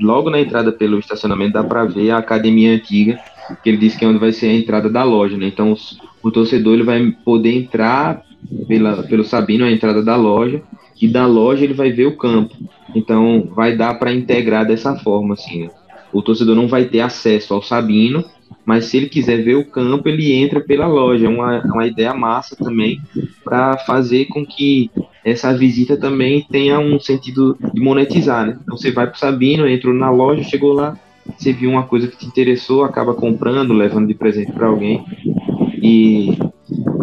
logo 0.00 0.30
na 0.30 0.40
entrada 0.40 0.72
pelo 0.72 0.98
estacionamento 0.98 1.54
dá 1.54 1.64
pra 1.64 1.84
ver 1.84 2.10
a 2.10 2.18
academia 2.18 2.72
antiga, 2.72 3.18
que 3.62 3.68
ele 3.68 3.76
disse 3.78 3.98
que 3.98 4.04
é 4.04 4.08
onde 4.08 4.18
vai 4.18 4.32
ser 4.32 4.48
a 4.48 4.54
entrada 4.54 4.88
da 4.88 5.04
loja, 5.04 5.36
né? 5.36 5.46
Então 5.46 5.74
o 6.22 6.30
torcedor 6.30 6.74
ele 6.74 6.82
vai 6.82 7.10
poder 7.24 7.54
entrar 7.54 8.22
pela, 8.66 9.02
pelo 9.02 9.24
Sabino, 9.24 9.64
a 9.64 9.70
entrada 9.70 10.02
da 10.02 10.16
loja, 10.16 10.62
e 11.00 11.06
da 11.06 11.26
loja 11.26 11.64
ele 11.64 11.74
vai 11.74 11.92
ver 11.92 12.06
o 12.06 12.16
campo. 12.16 12.56
Então 12.94 13.48
vai 13.54 13.76
dar 13.76 13.94
para 13.94 14.12
integrar 14.12 14.66
dessa 14.66 14.96
forma, 14.96 15.34
assim. 15.34 15.64
né? 15.64 15.70
O 16.12 16.22
torcedor 16.22 16.56
não 16.56 16.68
vai 16.68 16.86
ter 16.86 17.00
acesso 17.00 17.52
ao 17.52 17.62
Sabino, 17.62 18.24
mas 18.64 18.86
se 18.86 18.96
ele 18.96 19.08
quiser 19.08 19.42
ver 19.42 19.54
o 19.54 19.64
campo, 19.64 20.08
ele 20.08 20.32
entra 20.32 20.60
pela 20.60 20.86
loja. 20.86 21.28
Uma, 21.28 21.62
uma 21.64 21.86
ideia 21.86 22.12
massa 22.12 22.56
também 22.56 23.00
para 23.44 23.78
fazer 23.78 24.26
com 24.26 24.44
que 24.44 24.90
essa 25.24 25.56
visita 25.56 25.96
também 25.96 26.44
tenha 26.50 26.78
um 26.78 26.98
sentido 26.98 27.56
de 27.72 27.80
monetizar, 27.80 28.46
né? 28.46 28.58
Então 28.62 28.76
você 28.76 28.90
vai 28.90 29.06
pro 29.06 29.18
Sabino, 29.18 29.68
entrou 29.68 29.94
na 29.94 30.10
loja, 30.10 30.42
chegou 30.42 30.72
lá, 30.72 30.98
você 31.36 31.52
viu 31.52 31.70
uma 31.70 31.84
coisa 31.84 32.08
que 32.08 32.16
te 32.16 32.26
interessou, 32.26 32.84
acaba 32.84 33.14
comprando, 33.14 33.72
levando 33.72 34.08
de 34.08 34.14
presente 34.14 34.52
para 34.52 34.66
alguém. 34.66 35.04
E 35.82 36.36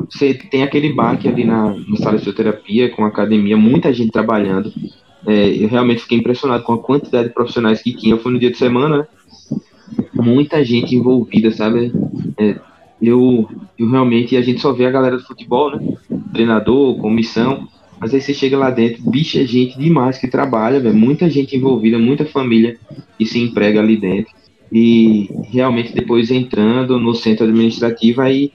você 0.10 0.34
tem 0.34 0.64
aquele 0.64 0.92
baque 0.94 1.28
ali 1.28 1.46
na, 1.46 1.74
na 1.88 1.98
sala 1.98 2.18
de 2.18 2.20
fisioterapia, 2.20 2.90
com 2.90 3.06
academia, 3.06 3.56
muita 3.56 3.94
gente 3.94 4.12
trabalhando. 4.12 4.72
É, 5.26 5.50
eu 5.64 5.70
realmente 5.70 6.02
fiquei 6.02 6.18
impressionado 6.18 6.64
com 6.64 6.74
a 6.74 6.82
quantidade 6.82 7.30
de 7.30 7.34
profissionais 7.34 7.82
que 7.82 7.96
tinha. 7.96 8.14
Eu 8.14 8.20
fui 8.20 8.34
no 8.34 8.40
dia 8.40 8.52
de 8.52 8.58
semana, 8.58 8.98
né? 8.98 9.08
Muita 10.14 10.64
gente 10.64 10.96
envolvida, 10.96 11.52
sabe? 11.52 11.92
É, 12.38 12.56
eu, 13.02 13.50
eu 13.78 13.90
realmente, 13.90 14.38
a 14.38 14.42
gente 14.42 14.62
só 14.62 14.72
vê 14.72 14.86
a 14.86 14.92
galera 14.92 15.18
do 15.18 15.24
futebol, 15.24 15.72
né? 15.72 15.96
Treinador, 16.32 16.98
comissão, 16.98 17.68
mas 18.00 18.14
aí 18.14 18.20
você 18.20 18.34
chega 18.34 18.58
lá 18.58 18.70
dentro, 18.70 19.10
bicho, 19.10 19.38
é 19.38 19.46
gente 19.46 19.78
demais 19.78 20.18
que 20.18 20.28
trabalha, 20.28 20.80
velho. 20.80 20.94
Muita 20.94 21.30
gente 21.30 21.56
envolvida, 21.56 21.98
muita 21.98 22.26
família 22.26 22.78
que 23.18 23.26
se 23.26 23.40
emprega 23.40 23.80
ali 23.80 23.96
dentro. 23.96 24.34
E 24.72 25.30
realmente 25.52 25.94
depois 25.94 26.32
entrando 26.32 27.00
no 27.00 27.14
centro 27.14 27.46
administrativo, 27.46 28.22
aí 28.22 28.52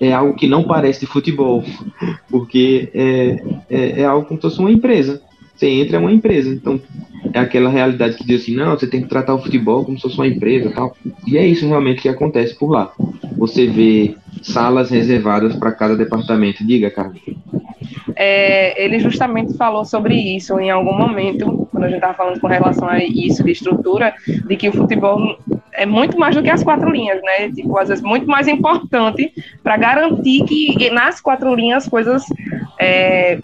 é 0.00 0.12
algo 0.12 0.34
que 0.34 0.46
não 0.46 0.62
parece 0.62 1.00
de 1.00 1.06
futebol, 1.06 1.64
porque 2.30 2.90
é, 2.94 3.42
é, 3.68 4.00
é 4.02 4.04
algo 4.04 4.26
como 4.26 4.38
se 4.38 4.42
fosse 4.42 4.60
uma 4.60 4.70
empresa. 4.70 5.20
Você 5.56 5.68
entra 5.68 5.96
é 5.96 6.00
uma 6.00 6.12
empresa, 6.12 6.50
então 6.50 6.80
é 7.32 7.38
aquela 7.38 7.70
realidade 7.70 8.16
que 8.16 8.26
diz 8.26 8.42
assim, 8.42 8.54
não, 8.54 8.78
você 8.78 8.86
tem 8.86 9.02
que 9.02 9.08
tratar 9.08 9.34
o 9.34 9.42
futebol 9.42 9.84
como 9.84 9.96
se 9.96 10.02
fosse 10.02 10.16
uma 10.16 10.26
empresa 10.26 10.70
tal. 10.70 10.94
E 11.26 11.38
é 11.38 11.46
isso 11.46 11.66
realmente 11.66 12.02
que 12.02 12.08
acontece 12.08 12.54
por 12.54 12.70
lá. 12.70 12.92
Você 13.38 13.66
vê 13.66 14.14
salas 14.42 14.90
reservadas 14.90 15.56
para 15.56 15.72
cada 15.72 15.96
departamento. 15.96 16.64
Diga, 16.64 16.90
Carlos. 16.90 17.20
É, 18.14 18.82
ele 18.82 18.98
justamente 18.98 19.54
falou 19.56 19.84
sobre 19.84 20.14
isso 20.14 20.58
em 20.58 20.70
algum 20.70 20.96
momento, 20.96 21.68
quando 21.70 21.84
a 21.84 21.88
gente 21.88 21.96
estava 21.96 22.14
falando 22.14 22.40
com 22.40 22.46
relação 22.46 22.88
a 22.88 23.02
isso 23.02 23.44
de 23.44 23.52
estrutura, 23.52 24.14
de 24.26 24.56
que 24.56 24.68
o 24.68 24.72
futebol 24.72 25.38
é 25.72 25.84
muito 25.84 26.18
mais 26.18 26.34
do 26.34 26.42
que 26.42 26.50
as 26.50 26.64
quatro 26.64 26.90
linhas, 26.90 27.20
né? 27.22 27.50
Tipo, 27.50 27.78
às 27.78 27.88
vezes 27.88 28.02
muito 28.02 28.26
mais 28.26 28.48
importante 28.48 29.32
para 29.62 29.76
garantir 29.76 30.44
que 30.44 30.90
nas 30.90 31.20
quatro 31.20 31.54
linhas 31.54 31.84
as 31.84 31.90
coisas 31.90 32.24
é, 32.78 33.38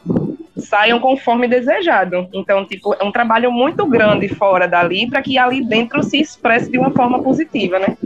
saiam 0.56 1.00
conforme 1.00 1.48
desejado. 1.48 2.28
Então, 2.32 2.64
tipo, 2.64 2.94
é 2.94 3.04
um 3.04 3.12
trabalho 3.12 3.50
muito 3.50 3.86
grande 3.86 4.28
fora 4.28 4.66
dali 4.66 5.08
para 5.08 5.22
que 5.22 5.38
ali 5.38 5.64
dentro 5.64 6.02
se 6.02 6.20
expresse 6.20 6.70
de 6.70 6.78
uma 6.78 6.90
forma 6.90 7.22
positiva, 7.22 7.78
né? 7.78 7.96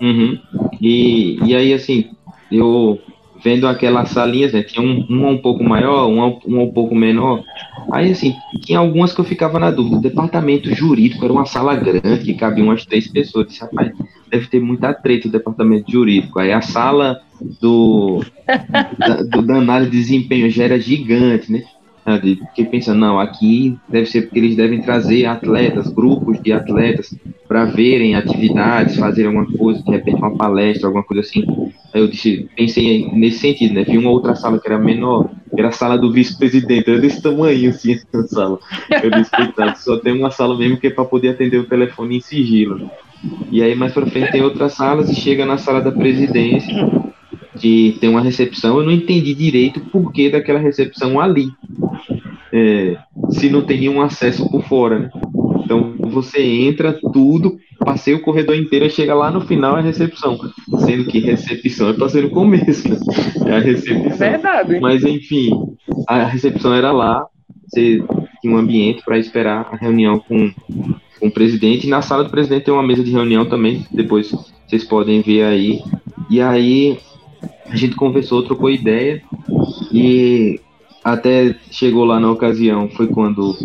Uhum. 0.00 0.38
E, 0.80 1.38
e 1.44 1.54
aí, 1.54 1.72
assim, 1.72 2.10
eu 2.50 3.00
vendo 3.42 3.66
aquelas 3.66 4.10
salinhas, 4.10 4.52
né? 4.52 4.62
Tinha 4.62 4.84
um, 4.84 5.06
uma 5.08 5.28
um 5.28 5.38
pouco 5.38 5.64
maior, 5.64 6.08
uma, 6.08 6.26
um 6.46 6.70
pouco 6.72 6.94
menor. 6.94 7.42
Aí, 7.90 8.10
assim, 8.10 8.34
tinha 8.64 8.78
algumas 8.78 9.12
que 9.12 9.20
eu 9.20 9.24
ficava 9.24 9.58
na 9.58 9.70
dúvida. 9.70 9.96
O 9.96 10.00
departamento 10.00 10.72
jurídico 10.74 11.24
era 11.24 11.32
uma 11.32 11.46
sala 11.46 11.74
grande 11.74 12.24
que 12.24 12.34
cabia 12.34 12.64
umas 12.64 12.84
três 12.84 13.08
pessoas. 13.08 13.46
Eu 13.46 13.48
disse, 13.48 13.60
rapaz, 13.60 13.92
deve 14.30 14.46
ter 14.46 14.60
muita 14.60 14.94
treta 14.94 15.28
o 15.28 15.30
departamento 15.30 15.90
jurídico. 15.90 16.38
Aí 16.38 16.52
a 16.52 16.60
sala 16.60 17.20
do, 17.60 18.24
da, 18.98 19.22
do 19.22 19.84
de 19.84 19.90
desempenho 19.90 20.50
já 20.50 20.64
era 20.64 20.78
gigante, 20.78 21.50
né? 21.50 21.62
Fiquei 22.48 22.64
pensando, 22.64 22.98
não, 22.98 23.20
aqui 23.20 23.78
deve 23.88 24.06
ser 24.06 24.22
porque 24.22 24.40
eles 24.40 24.56
devem 24.56 24.82
trazer 24.82 25.24
atletas, 25.24 25.88
grupos 25.88 26.42
de 26.42 26.52
atletas, 26.52 27.14
para 27.46 27.64
verem 27.64 28.16
atividades, 28.16 28.96
fazer 28.96 29.26
alguma 29.26 29.46
coisa, 29.46 29.80
de 29.84 29.90
repente 29.90 30.16
uma 30.16 30.36
palestra, 30.36 30.88
alguma 30.88 31.04
coisa 31.04 31.20
assim. 31.20 31.44
Aí 31.94 32.00
eu 32.00 32.08
disse, 32.08 32.48
pensei 32.56 33.08
nesse 33.12 33.38
sentido, 33.38 33.74
né? 33.74 33.84
Vi 33.84 33.98
uma 33.98 34.10
outra 34.10 34.34
sala 34.34 34.58
que 34.58 34.66
era 34.66 34.80
menor, 34.80 35.30
que 35.54 35.60
era 35.60 35.68
a 35.68 35.72
sala 35.72 35.96
do 35.96 36.12
vice-presidente, 36.12 36.90
era 36.90 37.00
desse 37.00 37.22
tamanho 37.22 37.70
assim, 37.70 37.96
a 38.12 38.22
sala. 38.24 38.58
Eu 39.00 39.10
disse, 39.10 39.30
só 39.76 39.96
tem 39.98 40.12
uma 40.12 40.32
sala 40.32 40.58
mesmo 40.58 40.78
que 40.78 40.88
é 40.88 40.90
para 40.90 41.04
poder 41.04 41.28
atender 41.28 41.58
o 41.58 41.68
telefone 41.68 42.16
em 42.16 42.20
sigilo. 42.20 42.90
E 43.50 43.62
aí 43.62 43.76
mais 43.76 43.92
pra 43.92 44.06
frente 44.06 44.32
tem 44.32 44.42
outras 44.42 44.74
salas 44.74 45.08
e 45.08 45.14
chega 45.14 45.46
na 45.46 45.56
sala 45.56 45.80
da 45.80 45.92
presidência, 45.92 46.74
que 47.58 47.96
tem 48.00 48.10
uma 48.10 48.20
recepção, 48.20 48.78
eu 48.78 48.84
não 48.84 48.92
entendi 48.92 49.34
direito 49.34 49.78
o 49.78 49.86
porquê 49.86 50.30
daquela 50.30 50.58
recepção 50.58 51.20
ali. 51.20 51.48
É, 52.52 52.96
se 53.30 53.48
não 53.48 53.62
tem 53.62 53.80
nenhum 53.80 54.00
acesso 54.02 54.48
por 54.50 54.62
fora, 54.64 54.98
né? 54.98 55.10
Então 55.64 55.94
você 55.98 56.42
entra 56.42 56.92
tudo 56.92 57.58
passei 57.84 58.14
o 58.14 58.22
corredor 58.22 58.56
inteiro 58.56 58.86
e 58.86 58.90
chega 58.90 59.14
lá 59.14 59.30
no 59.30 59.40
final 59.40 59.76
a 59.76 59.80
recepção. 59.80 60.38
Sendo 60.78 61.04
que 61.04 61.18
recepção 61.18 61.88
é 61.88 61.92
pra 61.92 62.08
ser 62.08 62.22
no 62.22 62.30
começo, 62.30 62.88
né? 62.88 62.96
É 63.46 63.56
a 63.56 63.60
recepção. 63.60 64.18
Verdade. 64.18 64.80
Mas 64.80 65.04
enfim, 65.04 65.50
a 66.08 66.24
recepção 66.24 66.74
era 66.74 66.92
lá, 66.92 67.26
você 67.66 68.02
tinha 68.40 68.52
um 68.52 68.56
ambiente 68.56 69.02
para 69.04 69.18
esperar 69.18 69.68
a 69.72 69.76
reunião 69.76 70.18
com, 70.18 70.50
com 71.20 71.26
o 71.26 71.30
presidente. 71.30 71.86
E 71.86 71.90
na 71.90 72.02
sala 72.02 72.24
do 72.24 72.30
presidente 72.30 72.64
tem 72.64 72.74
uma 72.74 72.82
mesa 72.82 73.02
de 73.02 73.10
reunião 73.10 73.44
também, 73.44 73.84
depois 73.90 74.32
vocês 74.66 74.84
podem 74.84 75.20
ver 75.20 75.44
aí. 75.44 75.80
E 76.30 76.40
aí 76.40 76.98
a 77.72 77.76
gente 77.76 77.96
conversou, 77.96 78.42
trocou 78.42 78.70
ideia 78.70 79.22
e 79.90 80.60
até 81.02 81.56
chegou 81.70 82.04
lá 82.04 82.20
na 82.20 82.30
ocasião, 82.30 82.88
foi 82.90 83.08
quando 83.08 83.56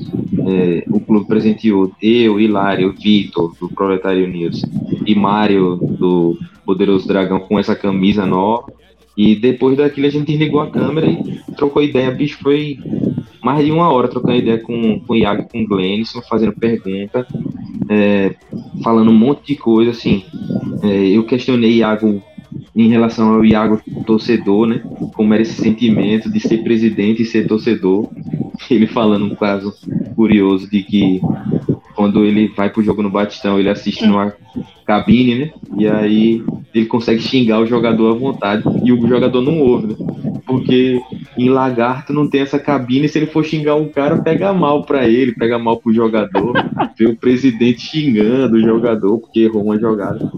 é, 0.47 0.83
o 0.87 0.99
clube 0.99 1.27
presenteou 1.27 1.91
eu, 2.01 2.39
Hilário, 2.39 2.93
Vitor, 2.93 3.53
do 3.59 3.69
Proletário 3.69 4.27
News, 4.27 4.63
e 5.05 5.13
Mário, 5.13 5.75
do 5.75 6.37
Poderoso 6.65 7.07
Dragão, 7.07 7.41
com 7.41 7.59
essa 7.59 7.75
camisa 7.75 8.25
nova. 8.25 8.71
E 9.15 9.35
depois 9.35 9.77
daquilo 9.77 10.07
a 10.07 10.11
gente 10.11 10.35
ligou 10.35 10.61
a 10.61 10.69
câmera 10.69 11.09
e 11.09 11.41
trocou 11.55 11.81
ideia. 11.81 12.11
Bicho, 12.11 12.37
foi 12.41 12.77
mais 13.43 13.65
de 13.65 13.71
uma 13.71 13.91
hora 13.91 14.07
trocando 14.07 14.37
ideia 14.37 14.59
com, 14.59 14.99
com 14.99 15.13
o 15.13 15.15
Iago 15.15 15.47
com 15.49 15.61
o 15.61 15.67
Glenison, 15.67 16.21
fazendo 16.21 16.53
pergunta, 16.53 17.25
é, 17.89 18.35
falando 18.83 19.09
um 19.09 19.15
monte 19.15 19.47
de 19.47 19.55
coisa, 19.55 19.91
assim. 19.91 20.23
É, 20.83 21.07
eu 21.09 21.23
questionei 21.23 21.77
Iago 21.77 22.21
em 22.77 22.89
relação 22.89 23.33
ao 23.33 23.43
Iago 23.43 23.81
torcedor, 24.05 24.67
né? 24.67 24.83
Como 25.15 25.33
era 25.33 25.41
esse 25.41 25.59
sentimento 25.59 26.31
de 26.31 26.39
ser 26.39 26.59
presidente 26.59 27.23
e 27.23 27.25
ser 27.25 27.47
torcedor. 27.47 28.07
Ele 28.69 28.85
falando 28.85 29.25
um 29.25 29.35
caso 29.35 29.73
curioso 30.15 30.69
de 30.69 30.83
que 30.83 31.21
quando 31.95 32.23
ele 32.25 32.47
vai 32.49 32.69
pro 32.69 32.83
jogo 32.83 33.01
no 33.01 33.09
Batistão, 33.09 33.59
ele 33.59 33.69
assiste 33.69 34.05
numa 34.05 34.31
cabine, 34.85 35.35
né? 35.35 35.51
E 35.77 35.87
aí 35.87 36.43
ele 36.73 36.85
consegue 36.85 37.21
xingar 37.21 37.59
o 37.59 37.65
jogador 37.65 38.15
à 38.15 38.17
vontade 38.17 38.63
e 38.83 38.91
o 38.91 39.07
jogador 39.07 39.41
não 39.41 39.59
ouve, 39.59 39.87
né? 39.87 39.95
Porque 40.45 40.99
em 41.37 41.49
Lagarto 41.49 42.13
não 42.13 42.29
tem 42.29 42.41
essa 42.41 42.59
cabine, 42.59 43.09
se 43.09 43.17
ele 43.17 43.25
for 43.25 43.43
xingar 43.43 43.75
um 43.75 43.89
cara, 43.89 44.21
pega 44.21 44.53
mal 44.53 44.83
para 44.83 45.07
ele, 45.07 45.33
pega 45.33 45.57
mal 45.57 45.77
pro 45.77 45.93
jogador. 45.93 46.53
Vê 46.97 47.05
o 47.05 47.17
presidente 47.17 47.81
xingando 47.81 48.57
o 48.57 48.61
jogador 48.61 49.17
porque 49.19 49.41
errou 49.41 49.63
uma 49.63 49.79
jogada. 49.79 50.31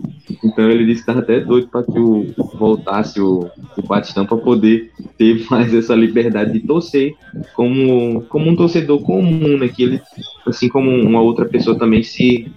Então 0.43 0.69
ele 0.69 0.85
disse 0.85 1.03
que 1.03 1.11
estava 1.11 1.19
até 1.19 1.39
doido 1.39 1.67
para 1.67 1.83
que 1.83 1.99
o, 1.99 2.27
voltasse 2.55 3.19
o, 3.19 3.49
o 3.77 3.81
Batistão 3.81 4.25
para 4.25 4.37
poder 4.37 4.91
ter 5.17 5.45
mais 5.49 5.73
essa 5.73 5.95
liberdade 5.95 6.53
de 6.53 6.59
torcer 6.59 7.15
como, 7.53 8.21
como 8.29 8.49
um 8.49 8.55
torcedor 8.55 9.01
comum, 9.01 9.57
né? 9.57 9.67
Que 9.67 9.83
ele, 9.83 10.01
assim 10.45 10.69
como 10.69 10.89
uma 10.89 11.21
outra 11.21 11.45
pessoa 11.45 11.77
também 11.77 12.03
se 12.03 12.51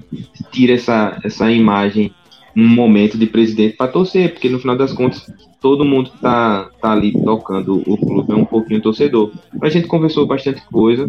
tira 0.51 0.75
essa, 0.75 1.19
essa 1.25 1.51
imagem 1.51 2.13
num 2.55 2.69
momento 2.69 3.17
de 3.17 3.27
presidente 3.27 3.77
para 3.77 3.91
torcer, 3.91 4.33
porque 4.33 4.49
no 4.49 4.59
final 4.59 4.77
das 4.77 4.93
contas 4.93 5.27
todo 5.61 5.85
mundo 5.85 6.11
tá, 6.21 6.69
tá 6.81 6.93
ali 6.93 7.13
tocando 7.13 7.83
o 7.87 7.97
clube, 7.97 8.33
é 8.33 8.37
um 8.37 8.45
pouquinho 8.45 8.83
torcedor. 8.83 9.31
A 9.61 9.69
gente 9.69 9.87
conversou 9.87 10.27
bastante 10.27 10.61
coisa, 10.67 11.09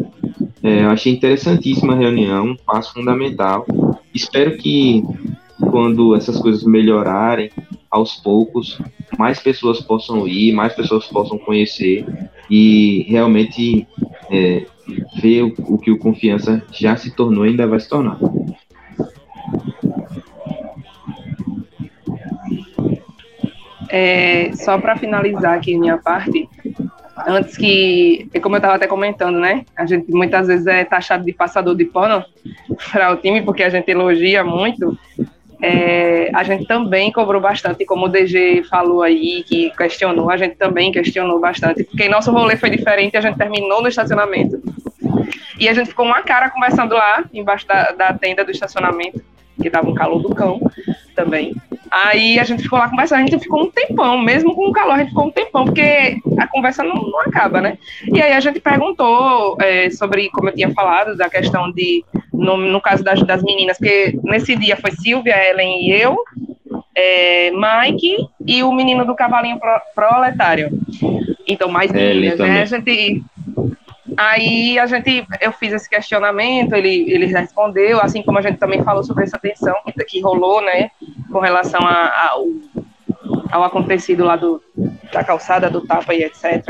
é, 0.62 0.86
achei 0.86 1.12
interessantíssima 1.12 1.93
a 1.93 1.97
reunião, 1.97 2.45
um 2.45 2.56
passo 2.56 2.93
fundamental. 2.93 3.65
Espero 4.13 4.56
que 4.58 5.04
quando 5.69 6.15
essas 6.15 6.39
coisas 6.39 6.63
melhorarem, 6.63 7.49
aos 7.89 8.15
poucos, 8.15 8.80
mais 9.17 9.39
pessoas 9.39 9.80
possam 9.82 10.28
ir, 10.28 10.52
mais 10.52 10.73
pessoas 10.73 11.06
possam 11.06 11.38
conhecer 11.38 12.06
e 12.49 13.06
realmente 13.08 13.88
é, 14.32 14.65
ver 15.21 15.43
o, 15.43 15.54
o 15.60 15.78
que 15.78 15.91
o 15.91 15.97
Confiança 15.97 16.63
já 16.71 16.95
se 16.95 17.15
tornou 17.15 17.45
e 17.45 17.49
ainda 17.49 17.67
vai 17.67 17.80
se 17.80 17.88
tornar. 17.88 18.19
É, 23.89 24.52
só 24.54 24.80
para 24.80 24.97
finalizar 24.97 25.56
aqui 25.56 25.78
minha 25.78 25.99
parte, 25.99 26.49
antes 27.28 27.56
que, 27.56 28.28
como 28.41 28.56
eu 28.56 28.58
estava 28.58 28.76
até 28.76 28.88
comentando, 28.88 29.39
né? 29.39 29.65
A 29.76 29.86
gente 29.86 30.12
muitas 30.12 30.47
vezes 30.47 30.65
é 30.65 30.84
taxado 30.84 31.23
de 31.23 31.32
passador 31.32 31.76
de 31.76 31.86
pano 31.86 32.26
para 32.91 33.13
o 33.13 33.17
time, 33.17 33.43
porque 33.43 33.62
a 33.62 33.69
gente 33.69 33.89
elogia 33.91 34.43
muito. 34.43 34.97
É, 35.65 36.30
a 36.34 36.43
gente 36.43 36.65
também 36.65 37.10
cobrou 37.10 37.39
bastante, 37.39 37.86
como 37.86 38.08
o 38.08 38.10
DG 38.10 38.63
falou 38.69 39.02
aí, 39.02 39.43
que 39.43 39.71
questionou, 39.78 40.30
a 40.30 40.36
gente 40.36 40.56
também 40.56 40.91
questionou 40.91 41.39
bastante, 41.39 41.86
porque 41.86 42.10
nosso 42.10 42.34
rolê 42.34 42.58
foi 42.58 42.69
diferente, 42.69 43.15
a 43.15 43.21
gente 43.21 43.38
terminou 43.38 43.82
no 43.82 43.88
estacionamento. 43.88 44.62
E 45.58 45.69
a 45.69 45.73
gente 45.73 45.88
ficou 45.88 46.06
uma 46.06 46.21
cara 46.21 46.49
conversando 46.49 46.93
lá, 46.93 47.23
embaixo 47.34 47.65
da, 47.65 47.91
da 47.91 48.13
tenda 48.13 48.43
do 48.43 48.52
estacionamento, 48.52 49.21
que 49.62 49.69
dava 49.69 49.89
um 49.89 49.93
calor 49.93 50.21
do 50.21 50.36
cão 50.36 50.60
também. 51.15 51.56
Aí 51.89 52.38
a 52.39 52.43
gente 52.43 52.63
ficou 52.63 52.78
lá 52.78 52.89
conversando, 52.89 53.19
a 53.19 53.26
gente 53.26 53.39
ficou 53.39 53.62
um 53.62 53.71
tempão, 53.71 54.17
mesmo 54.17 54.54
com 54.54 54.67
o 54.67 54.73
calor, 54.73 54.95
a 54.95 54.97
gente 54.97 55.10
ficou 55.10 55.28
um 55.28 55.32
tempão, 55.32 55.63
porque 55.63 56.17
a 56.39 56.47
conversa 56.47 56.84
não, 56.84 56.95
não 56.95 57.21
acaba, 57.21 57.62
né? 57.62 57.78
E 58.12 58.21
aí 58.21 58.34
a 58.34 58.39
gente 58.41 58.60
perguntou 58.60 59.56
é, 59.62 59.89
sobre, 59.91 60.30
como 60.32 60.49
eu 60.49 60.54
tinha 60.54 60.73
falado, 60.73 61.15
da 61.15 61.30
questão 61.30 61.71
de, 61.71 62.04
no, 62.34 62.58
no 62.58 62.82
caso 62.82 63.04
das, 63.04 63.22
das 63.24 63.43
meninas, 63.43 63.78
porque 63.78 64.17
nesse 64.24 64.56
dia 64.56 64.76
foi 64.76 64.91
Silvia, 64.91 65.36
Ellen 65.50 65.86
e 65.86 65.91
eu, 65.91 66.17
é, 66.96 67.52
Mike 67.52 68.17
e 68.46 68.63
o 68.63 68.72
menino 68.72 69.06
do 69.06 69.15
cavalinho 69.15 69.60
pro, 69.60 69.82
proletário. 69.96 70.69
Então, 71.48 71.69
mais 71.69 71.91
meninas, 71.91 72.39
né? 72.39 72.62
A 72.62 72.65
gente 72.65 73.24
Aí 74.17 74.78
a 74.78 74.86
gente, 74.86 75.26
eu 75.41 75.52
fiz 75.52 75.74
esse 75.74 75.89
questionamento, 75.89 76.74
ele, 76.74 77.12
ele 77.12 77.26
respondeu, 77.26 78.00
assim 78.00 78.22
como 78.22 78.38
a 78.38 78.41
gente 78.41 78.58
também 78.58 78.84
falou 78.84 79.04
sobre 79.04 79.24
essa 79.24 79.39
tensão 79.39 79.76
que, 79.86 79.91
que 80.06 80.22
rolou, 80.22 80.62
né, 80.62 80.91
com 81.32 81.39
relação 81.39 81.80
a, 81.82 81.91
a, 81.91 82.30
ao, 82.32 82.48
ao 83.52 83.63
acontecido 83.63 84.24
lá 84.24 84.36
do, 84.36 84.62
da 85.12 85.24
calçada, 85.24 85.69
do 85.69 85.82
tapa 85.82 86.13
e 86.13 86.24
etc. 86.24 86.63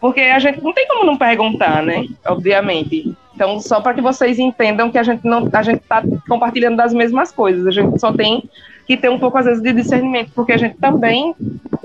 Porque 0.00 0.20
a 0.20 0.38
gente 0.38 0.62
não 0.62 0.72
tem 0.72 0.86
como 0.88 1.04
não 1.04 1.18
perguntar, 1.18 1.82
né, 1.82 2.06
obviamente. 2.26 3.14
Então, 3.40 3.58
só 3.58 3.80
para 3.80 3.94
que 3.94 4.02
vocês 4.02 4.38
entendam 4.38 4.90
que 4.90 4.98
a 4.98 5.02
gente 5.02 5.26
não, 5.26 5.48
a 5.50 5.62
gente 5.62 5.80
está 5.80 6.02
compartilhando 6.28 6.76
das 6.76 6.92
mesmas 6.92 7.32
coisas, 7.32 7.66
a 7.66 7.70
gente 7.70 7.98
só 7.98 8.12
tem 8.12 8.46
que 8.86 8.98
ter 8.98 9.08
um 9.08 9.18
pouco 9.18 9.38
às 9.38 9.46
vezes 9.46 9.62
de 9.62 9.72
discernimento, 9.72 10.30
porque 10.34 10.52
a 10.52 10.58
gente 10.58 10.76
também 10.76 11.34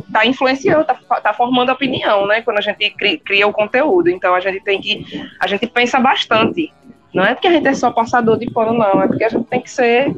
está 0.05 0.25
influenciando, 0.25 0.81
está 0.81 0.95
tá 1.21 1.33
formando 1.33 1.71
opinião, 1.71 2.27
né? 2.27 2.41
Quando 2.41 2.57
a 2.57 2.61
gente 2.61 2.89
cria, 2.89 3.17
cria, 3.17 3.47
o 3.47 3.53
conteúdo. 3.53 4.09
Então 4.09 4.35
a 4.35 4.41
gente 4.41 4.61
tem 4.65 4.81
que. 4.81 5.05
A 5.39 5.47
gente 5.47 5.65
pensa 5.67 5.97
bastante. 5.97 6.73
Não 7.13 7.23
é 7.23 7.33
porque 7.33 7.47
a 7.47 7.51
gente 7.51 7.67
é 7.69 7.73
só 7.73 7.89
passador 7.89 8.37
de 8.37 8.51
pano, 8.51 8.73
não. 8.73 9.01
É 9.01 9.07
porque 9.07 9.23
a 9.23 9.29
gente 9.29 9.45
tem 9.45 9.61
que 9.61 9.71
ser. 9.71 10.13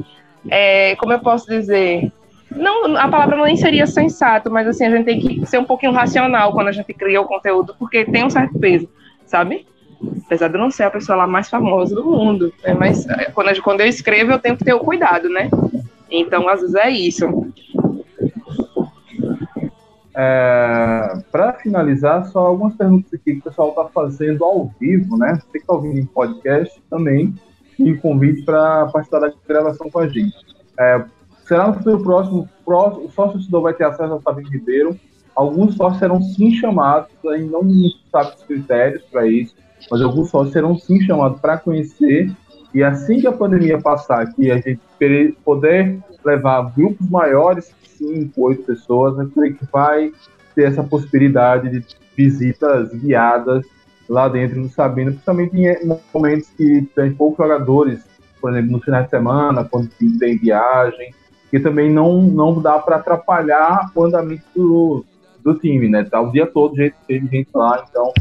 É, 0.50 0.96
como 0.96 1.12
eu 1.12 1.20
posso 1.20 1.46
dizer? 1.46 2.10
Não, 2.50 2.96
a 2.96 3.06
palavra 3.06 3.44
nem 3.44 3.56
seria 3.56 3.86
sensato, 3.86 4.50
mas 4.50 4.66
assim, 4.66 4.86
a 4.86 4.90
gente 4.90 5.04
tem 5.04 5.20
que 5.20 5.46
ser 5.46 5.58
um 5.58 5.64
pouquinho 5.64 5.92
racional 5.92 6.52
quando 6.52 6.66
a 6.66 6.72
gente 6.72 6.92
cria 6.94 7.20
o 7.20 7.26
conteúdo, 7.26 7.76
porque 7.78 8.04
tem 8.06 8.24
um 8.24 8.30
certo 8.30 8.58
peso, 8.58 8.88
sabe? 9.24 9.64
Apesar 10.26 10.48
de 10.48 10.54
eu 10.54 10.60
não 10.60 10.70
ser 10.70 10.84
a 10.84 10.90
pessoa 10.90 11.16
lá 11.16 11.26
mais 11.26 11.48
famosa 11.48 11.94
do 11.94 12.04
mundo, 12.04 12.52
né? 12.62 12.74
mas 12.74 13.06
é, 13.08 13.30
quando, 13.30 13.48
eu, 13.48 13.62
quando 13.62 13.80
eu 13.80 13.86
escrevo 13.86 14.32
eu 14.32 14.38
tenho 14.38 14.56
que 14.56 14.64
ter 14.64 14.74
o 14.74 14.80
cuidado, 14.80 15.28
né? 15.28 15.50
Então, 16.10 16.48
às 16.48 16.60
vezes 16.60 16.74
é 16.74 16.90
isso. 16.90 17.26
É, 20.14 21.22
para 21.30 21.52
finalizar, 21.54 22.26
só 22.26 22.40
algumas 22.40 22.74
perguntas 22.74 23.12
aqui 23.14 23.34
que 23.34 23.38
o 23.38 23.42
pessoal 23.42 23.68
está 23.68 23.84
fazendo 23.86 24.44
ao 24.44 24.72
vivo, 24.80 25.16
né? 25.16 25.34
Você 25.34 25.52
que 25.52 25.58
está 25.58 25.72
ouvindo 25.72 25.98
em 25.98 26.06
podcast 26.06 26.82
também, 26.90 27.34
e 27.78 27.94
convite 27.94 28.42
para 28.42 28.86
participar 28.86 29.20
da 29.20 29.32
gravação 29.46 29.88
com 29.88 30.00
a 30.00 30.08
gente. 30.08 30.34
É, 30.78 31.04
será 31.46 31.68
no 31.68 31.74
futuro 31.74 32.02
próximo, 32.02 32.48
próximo 32.64 33.06
o 33.06 33.10
sócio 33.10 33.34
torcedor 33.34 33.62
vai 33.62 33.74
ter 33.74 33.84
acesso 33.84 34.12
ao 34.12 34.20
Fabinho 34.20 34.50
Ribeiro. 34.50 34.98
Alguns 35.34 35.76
sócios 35.76 36.00
serão 36.00 36.20
sim 36.20 36.52
chamados, 36.52 37.10
ainda 37.24 37.52
não 37.52 37.70
sabe 38.10 38.34
os 38.36 38.42
critérios 38.42 39.02
para 39.04 39.26
isso, 39.26 39.54
mas 39.90 40.00
alguns 40.02 40.30
sócios 40.30 40.52
serão 40.52 40.76
sim 40.78 41.00
chamados 41.00 41.40
para 41.40 41.58
conhecer. 41.58 42.30
E 42.74 42.82
assim 42.82 43.20
que 43.20 43.26
a 43.26 43.32
pandemia 43.32 43.80
passar, 43.80 44.32
que 44.34 44.50
a 44.50 44.56
gente 44.56 44.80
poder 45.44 45.98
levar 46.24 46.72
grupos 46.74 47.08
maiores 47.08 47.72
cinco, 47.98 48.42
oito 48.42 48.62
pessoas, 48.62 49.18
eu 49.18 49.28
que 49.30 49.66
vai 49.72 50.12
ter 50.54 50.64
essa 50.64 50.82
possibilidade 50.82 51.68
de 51.70 51.84
visitas 52.16 52.92
guiadas 52.94 53.66
lá 54.08 54.28
dentro 54.28 54.62
do 54.62 54.68
Sabino, 54.68 55.10
principalmente 55.10 55.56
em 55.56 55.98
momentos 56.14 56.48
que 56.56 56.82
tem 56.94 57.12
poucos 57.12 57.38
jogadores, 57.38 58.04
por 58.40 58.50
exemplo, 58.50 58.72
no 58.72 58.80
final 58.80 59.02
de 59.02 59.10
semana, 59.10 59.64
quando 59.64 59.90
tem 60.18 60.38
viagem, 60.38 61.14
que 61.50 61.60
também 61.60 61.90
não, 61.90 62.22
não 62.22 62.60
dá 62.60 62.78
para 62.78 62.96
atrapalhar 62.96 63.90
o 63.94 64.04
andamento 64.04 64.44
do, 64.54 65.04
do 65.42 65.54
time, 65.58 65.88
né? 65.88 66.04
Tá 66.04 66.20
o 66.20 66.30
dia 66.30 66.46
todo 66.46 66.76
gente, 66.76 66.94
teve 67.06 67.26
gente 67.28 67.50
lá, 67.54 67.84
então, 67.88 68.12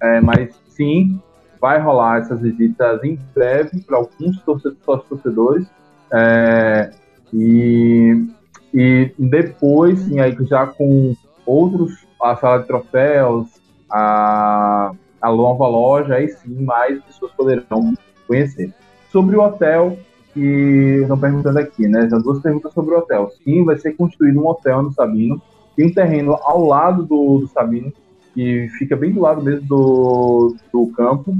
é, 0.00 0.20
mas 0.20 0.59
sim, 0.80 1.20
vai 1.60 1.78
rolar 1.78 2.20
essas 2.20 2.40
visitas 2.40 3.04
em 3.04 3.18
breve 3.34 3.82
para 3.82 3.98
alguns 3.98 4.40
torcedores, 4.40 5.04
torcedores 5.08 5.66
é, 6.10 6.90
e 7.34 8.26
e 8.72 9.12
depois, 9.18 9.98
sim, 9.98 10.20
aí 10.20 10.36
já 10.42 10.64
com 10.64 11.14
outros, 11.44 12.06
a 12.22 12.36
sala 12.36 12.60
de 12.60 12.68
troféus, 12.68 13.48
a, 13.90 14.92
a 15.20 15.32
nova 15.32 15.66
loja, 15.66 16.14
aí 16.14 16.28
sim 16.28 16.62
mais 16.62 17.02
pessoas 17.02 17.32
poderão 17.32 17.92
conhecer. 18.28 18.72
Sobre 19.10 19.36
o 19.36 19.42
hotel, 19.42 19.98
que 20.32 21.00
estão 21.02 21.18
perguntando 21.18 21.58
aqui, 21.58 21.88
né? 21.88 22.08
São 22.08 22.22
duas 22.22 22.40
perguntas 22.40 22.72
sobre 22.72 22.94
o 22.94 22.98
hotel. 22.98 23.28
Sim, 23.42 23.64
vai 23.64 23.76
ser 23.76 23.96
construído 23.96 24.40
um 24.40 24.46
hotel 24.46 24.82
no 24.82 24.92
Sabino. 24.92 25.42
Tem 25.74 25.88
um 25.88 25.92
terreno 25.92 26.38
ao 26.42 26.64
lado 26.64 27.02
do, 27.02 27.38
do 27.38 27.48
Sabino, 27.48 27.92
que 28.34 28.68
fica 28.78 28.96
bem 28.96 29.12
do 29.12 29.20
lado 29.20 29.42
mesmo 29.42 29.66
do, 29.66 30.56
do 30.72 30.86
campo, 30.88 31.36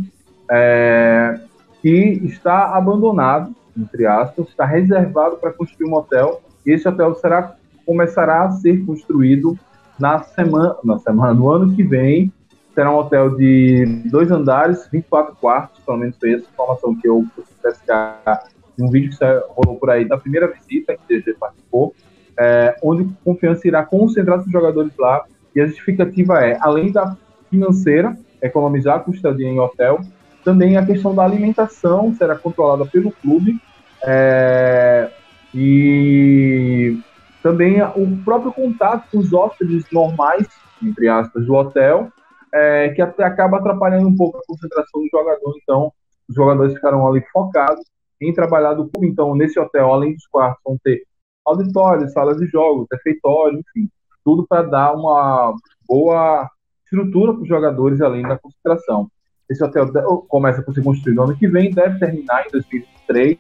é, 0.51 1.41
que 1.81 2.21
está 2.25 2.77
abandonado, 2.77 3.55
entre 3.77 4.07
aspas, 4.07 4.49
está 4.49 4.65
reservado 4.65 5.37
para 5.37 5.53
construir 5.53 5.89
um 5.89 5.95
hotel. 5.95 6.41
E 6.67 6.73
esse 6.73 6.89
hotel 6.89 7.15
será, 7.15 7.55
começará 7.87 8.43
a 8.43 8.51
ser 8.53 8.85
construído 8.85 9.59
na 9.99 10.21
semana, 10.21 10.77
na 10.85 10.99
semana, 10.99 11.35
no 11.35 11.51
ano 11.51 11.75
que 11.75 11.83
vem. 11.83 12.33
Será 12.75 12.91
um 12.91 12.99
hotel 12.99 13.37
de 13.37 13.85
dois 14.07 14.31
andares, 14.31 14.89
24 14.91 15.37
quartos, 15.37 15.81
pelo 15.85 15.99
menos 15.99 16.17
foi 16.19 16.35
essa 16.35 16.47
informação 16.51 16.95
que 16.95 17.09
eu 17.09 17.25
pescar 17.63 18.45
um 18.81 18.89
vídeo 18.89 19.11
que 19.11 19.25
rolou 19.49 19.79
por 19.79 19.91
aí 19.91 20.07
da 20.07 20.17
primeira 20.17 20.47
visita 20.49 20.97
que 20.97 21.17
o 21.17 21.21
DG 21.21 21.35
participou, 21.35 21.95
é, 22.39 22.77
onde 22.83 23.09
Confiança 23.23 23.69
irá 23.69 23.85
concentrar 23.85 24.41
seus 24.41 24.53
jogadores 24.53 24.93
lá. 24.99 25.25
E 25.55 25.61
a 25.61 25.67
justificativa 25.67 26.45
é, 26.45 26.57
além 26.61 26.93
da 26.93 27.17
financeira, 27.49 28.17
economizar 28.41 28.97
a 28.97 29.01
custadia 29.01 29.49
em 29.49 29.59
hotel, 29.59 30.01
também 30.45 30.77
a 30.77 30.87
questão 30.87 31.15
da 31.15 31.25
alimentação 31.25 32.15
será 32.15 32.37
controlada 32.37 32.87
pelo 32.87 33.13
clube. 33.13 33.61
É, 34.03 35.11
e 35.55 36.99
também 37.43 37.83
o 37.83 38.17
próprio 38.25 38.53
contato 38.53 39.11
com 39.11 39.19
os 39.19 39.33
hóspedes 39.33 39.85
normais, 39.93 40.47
entre 40.83 41.09
aspas, 41.09 41.45
do 41.45 41.55
hotel, 41.55 42.11
é, 42.53 42.89
que 42.91 43.03
até 43.03 43.25
acaba 43.25 43.59
atrapalhando 43.59 44.09
um 44.09 44.17
pouco 44.17 44.39
a 44.39 44.43
concentração 44.47 45.01
do 45.01 45.09
jogador. 45.11 45.55
Então, 45.63 45.93
os 46.29 46.35
jogadores 46.35 46.75
ficaram 46.75 47.07
ali 47.07 47.23
focados 47.33 47.85
em 48.21 48.33
trabalhar 48.33 48.75
do 48.75 48.89
clube. 48.89 49.09
Então, 49.09 49.35
nesse 49.35 49.59
hotel, 49.59 49.93
além 49.93 50.15
dos 50.15 50.27
quartos, 50.27 50.61
vão 50.65 50.79
ter 50.83 51.03
auditórios, 51.45 52.13
salas 52.13 52.37
de 52.37 52.47
jogos, 52.47 52.87
refeitório, 52.93 53.59
enfim, 53.59 53.89
tudo 54.25 54.47
para 54.47 54.63
dar 54.63 54.95
uma 54.95 55.55
boa 55.89 56.49
estrutura 56.85 57.33
para 57.33 57.43
os 57.43 57.49
jogadores 57.49 58.01
além 58.01 58.23
da 58.23 58.39
concentração. 58.39 59.11
Esse 59.49 59.65
hotel 59.65 59.91
começa 60.29 60.61
a 60.61 60.73
ser 60.73 60.83
construído 60.83 61.17
no 61.17 61.23
ano 61.25 61.37
que 61.37 61.49
vem, 61.49 61.73
deve 61.73 61.99
terminar 61.99 62.47
em 62.47 62.51
2023. 62.51 63.39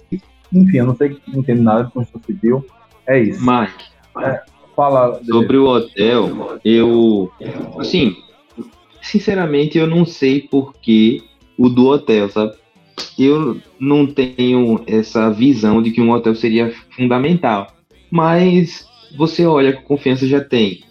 Enfim, 0.52 0.78
eu 0.78 0.86
não 0.86 0.96
sei, 0.96 1.20
não 1.28 1.40
entendo 1.40 1.62
nada 1.62 1.84
de 1.84 1.92
construção 1.92 2.22
civil. 2.26 2.66
É 3.06 3.18
isso. 3.18 3.40
Mike, 3.40 3.84
é, 4.18 4.42
fala. 4.74 5.22
Sobre 5.24 5.56
o 5.56 5.66
hotel, 5.66 6.58
eu. 6.64 7.30
Assim, 7.78 8.16
sinceramente, 9.00 9.78
eu 9.78 9.86
não 9.86 10.04
sei 10.04 10.40
por 10.40 10.74
que 10.74 11.22
o 11.56 11.68
do 11.68 11.86
hotel, 11.86 12.28
sabe? 12.28 12.60
eu 13.18 13.60
não 13.78 14.06
tenho 14.06 14.82
essa 14.86 15.30
visão 15.30 15.82
de 15.82 15.90
que 15.90 16.00
um 16.00 16.10
hotel 16.10 16.34
seria 16.34 16.72
fundamental. 16.90 17.74
Mas 18.10 18.86
você 19.16 19.44
olha 19.44 19.72
que 19.72 19.82
confiança 19.82 20.26
já 20.26 20.40
tem 20.40 20.82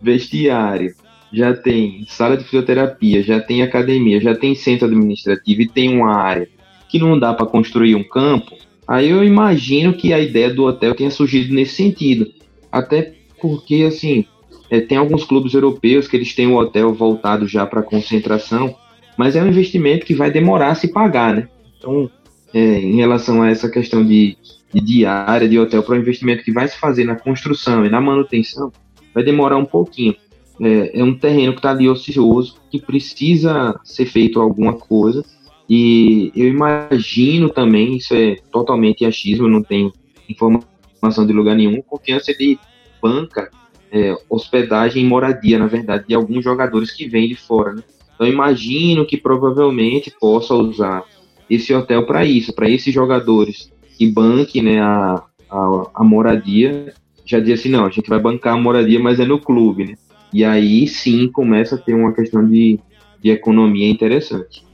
vestiário, 0.00 0.94
já 1.32 1.54
tem 1.54 2.04
sala 2.08 2.36
de 2.36 2.44
fisioterapia, 2.44 3.22
já 3.22 3.40
tem 3.40 3.62
academia, 3.62 4.20
já 4.20 4.34
tem 4.34 4.54
centro 4.54 4.86
administrativo 4.86 5.62
e 5.62 5.68
tem 5.68 5.94
uma 5.94 6.14
área 6.14 6.48
que 6.88 6.98
não 6.98 7.18
dá 7.18 7.34
para 7.34 7.46
construir 7.46 7.94
um 7.94 8.04
campo. 8.04 8.56
Aí 8.86 9.10
eu 9.10 9.22
imagino 9.22 9.92
que 9.92 10.12
a 10.12 10.18
ideia 10.18 10.52
do 10.52 10.64
hotel 10.64 10.94
tenha 10.94 11.10
surgido 11.10 11.54
nesse 11.54 11.74
sentido. 11.74 12.32
Até 12.72 13.14
porque, 13.40 13.84
assim, 13.86 14.24
é, 14.70 14.80
tem 14.80 14.96
alguns 14.96 15.24
clubes 15.24 15.52
europeus 15.52 16.08
que 16.08 16.16
eles 16.16 16.34
têm 16.34 16.46
um 16.46 16.56
hotel 16.56 16.94
voltado 16.94 17.46
já 17.46 17.66
para 17.66 17.82
concentração 17.82 18.74
mas 19.18 19.34
é 19.34 19.42
um 19.42 19.48
investimento 19.48 20.06
que 20.06 20.14
vai 20.14 20.30
demorar 20.30 20.70
a 20.70 20.74
se 20.76 20.86
pagar, 20.86 21.34
né? 21.34 21.48
Então, 21.76 22.08
é, 22.54 22.60
em 22.60 22.94
relação 22.94 23.42
a 23.42 23.50
essa 23.50 23.68
questão 23.68 24.06
de, 24.06 24.38
de 24.72 24.80
diária, 24.80 25.48
de 25.48 25.58
hotel, 25.58 25.82
para 25.82 25.94
o 25.94 25.98
investimento 25.98 26.44
que 26.44 26.52
vai 26.52 26.68
se 26.68 26.78
fazer 26.78 27.04
na 27.04 27.16
construção 27.16 27.84
e 27.84 27.90
na 27.90 28.00
manutenção, 28.00 28.72
vai 29.14 29.24
demorar 29.24 29.56
um 29.56 29.64
pouquinho. 29.64 30.14
É, 30.60 31.00
é 31.00 31.04
um 31.04 31.16
terreno 31.16 31.52
que 31.52 31.58
está 31.60 31.70
ali 31.70 31.88
ocioso, 31.88 32.56
que 32.70 32.80
precisa 32.80 33.78
ser 33.84 34.06
feito 34.06 34.40
alguma 34.40 34.74
coisa, 34.74 35.24
e 35.68 36.32
eu 36.34 36.48
imagino 36.48 37.50
também, 37.50 37.96
isso 37.96 38.14
é 38.14 38.36
totalmente 38.50 39.04
achismo, 39.04 39.48
não 39.48 39.62
tenho 39.62 39.92
informação 40.28 41.26
de 41.26 41.32
lugar 41.32 41.54
nenhum, 41.54 41.82
confiança 41.82 42.32
de 42.32 42.58
banca, 43.02 43.50
é, 43.92 44.16
hospedagem 44.28 45.04
e 45.04 45.06
moradia, 45.06 45.58
na 45.58 45.66
verdade, 45.66 46.06
de 46.08 46.14
alguns 46.14 46.42
jogadores 46.42 46.90
que 46.90 47.06
vêm 47.06 47.28
de 47.28 47.34
fora, 47.34 47.74
né? 47.74 47.82
Então 48.14 48.26
imagino 48.26 49.06
que 49.06 49.16
provavelmente 49.16 50.12
possa 50.18 50.52
usar 50.52 51.04
esse 51.48 51.72
hotel 51.72 52.04
para 52.04 52.24
isso, 52.24 52.52
para 52.52 52.68
esses 52.68 52.92
jogadores 52.92 53.70
que 53.98 54.06
banque 54.06 54.62
né, 54.62 54.80
a, 54.80 55.20
a, 55.50 55.82
a, 55.96 56.04
moradia, 56.04 56.94
já 57.24 57.40
diz 57.40 57.58
assim, 57.58 57.68
não, 57.68 57.84
a 57.84 57.90
gente 57.90 58.08
vai 58.08 58.20
bancar 58.20 58.54
a 58.54 58.56
moradia, 58.56 59.00
mas 59.00 59.18
é 59.18 59.24
no 59.24 59.40
clube, 59.40 59.84
né? 59.84 59.94
E 60.32 60.44
aí 60.44 60.86
sim 60.86 61.28
começa 61.32 61.74
a 61.74 61.78
ter 61.78 61.94
uma 61.94 62.12
questão 62.12 62.46
de, 62.46 62.78
de 63.20 63.30
economia 63.30 63.90
interessante. 63.90 64.64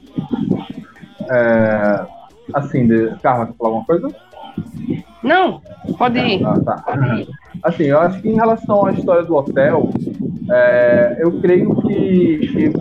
É, 1.31 2.05
assim, 2.53 2.87
de... 2.87 3.15
Carla, 3.23 3.47
quer 3.47 3.53
falar 3.53 3.69
alguma 3.69 3.85
coisa? 3.85 4.15
Não, 5.23 5.59
pode 5.97 6.19
ir. 6.19 6.45
Ah, 6.45 6.59
tá. 6.59 6.85
Assim, 7.63 7.85
eu 7.85 7.99
acho 7.99 8.21
que 8.21 8.29
em 8.29 8.35
relação 8.35 8.85
à 8.85 8.91
história 8.91 9.23
do 9.23 9.35
hotel, 9.35 9.89
é, 10.51 11.17
eu 11.19 11.41
creio 11.41 11.75
que, 11.81 12.37
que 12.37 12.73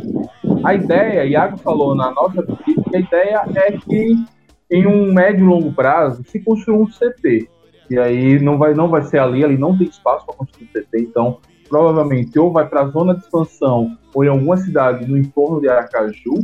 a 0.63 0.75
ideia, 0.75 1.25
Iago 1.25 1.57
falou 1.57 1.95
na 1.95 2.11
nossa 2.11 2.43
que 2.43 2.97
a 2.97 2.99
ideia 2.99 3.45
é 3.55 3.73
que 3.73 4.25
em 4.71 4.87
um 4.87 5.13
médio 5.13 5.45
e 5.45 5.49
longo 5.49 5.73
prazo 5.73 6.23
se 6.27 6.41
construa 6.41 6.79
um 6.79 6.87
CT. 6.87 7.49
E 7.91 7.99
aí 7.99 8.39
não 8.41 8.59
vai, 8.59 8.75
não 8.75 8.89
vai 8.89 9.03
ser 9.03 9.19
ali, 9.19 9.45
ali 9.45 9.59
não 9.59 9.77
tem 9.77 9.87
espaço 9.87 10.25
para 10.25 10.35
construir 10.35 10.65
um 10.67 10.81
CT, 10.81 10.99
então 10.99 11.39
provavelmente 11.69 12.39
ou 12.39 12.53
vai 12.53 12.67
para 12.69 12.83
a 12.83 12.89
zona 12.89 13.15
de 13.15 13.21
expansão 13.21 13.97
ou 14.15 14.25
em 14.25 14.29
alguma 14.29 14.57
cidade 14.57 15.07
no 15.07 15.19
entorno 15.19 15.61
de 15.61 15.69
Aracaju, 15.69 16.39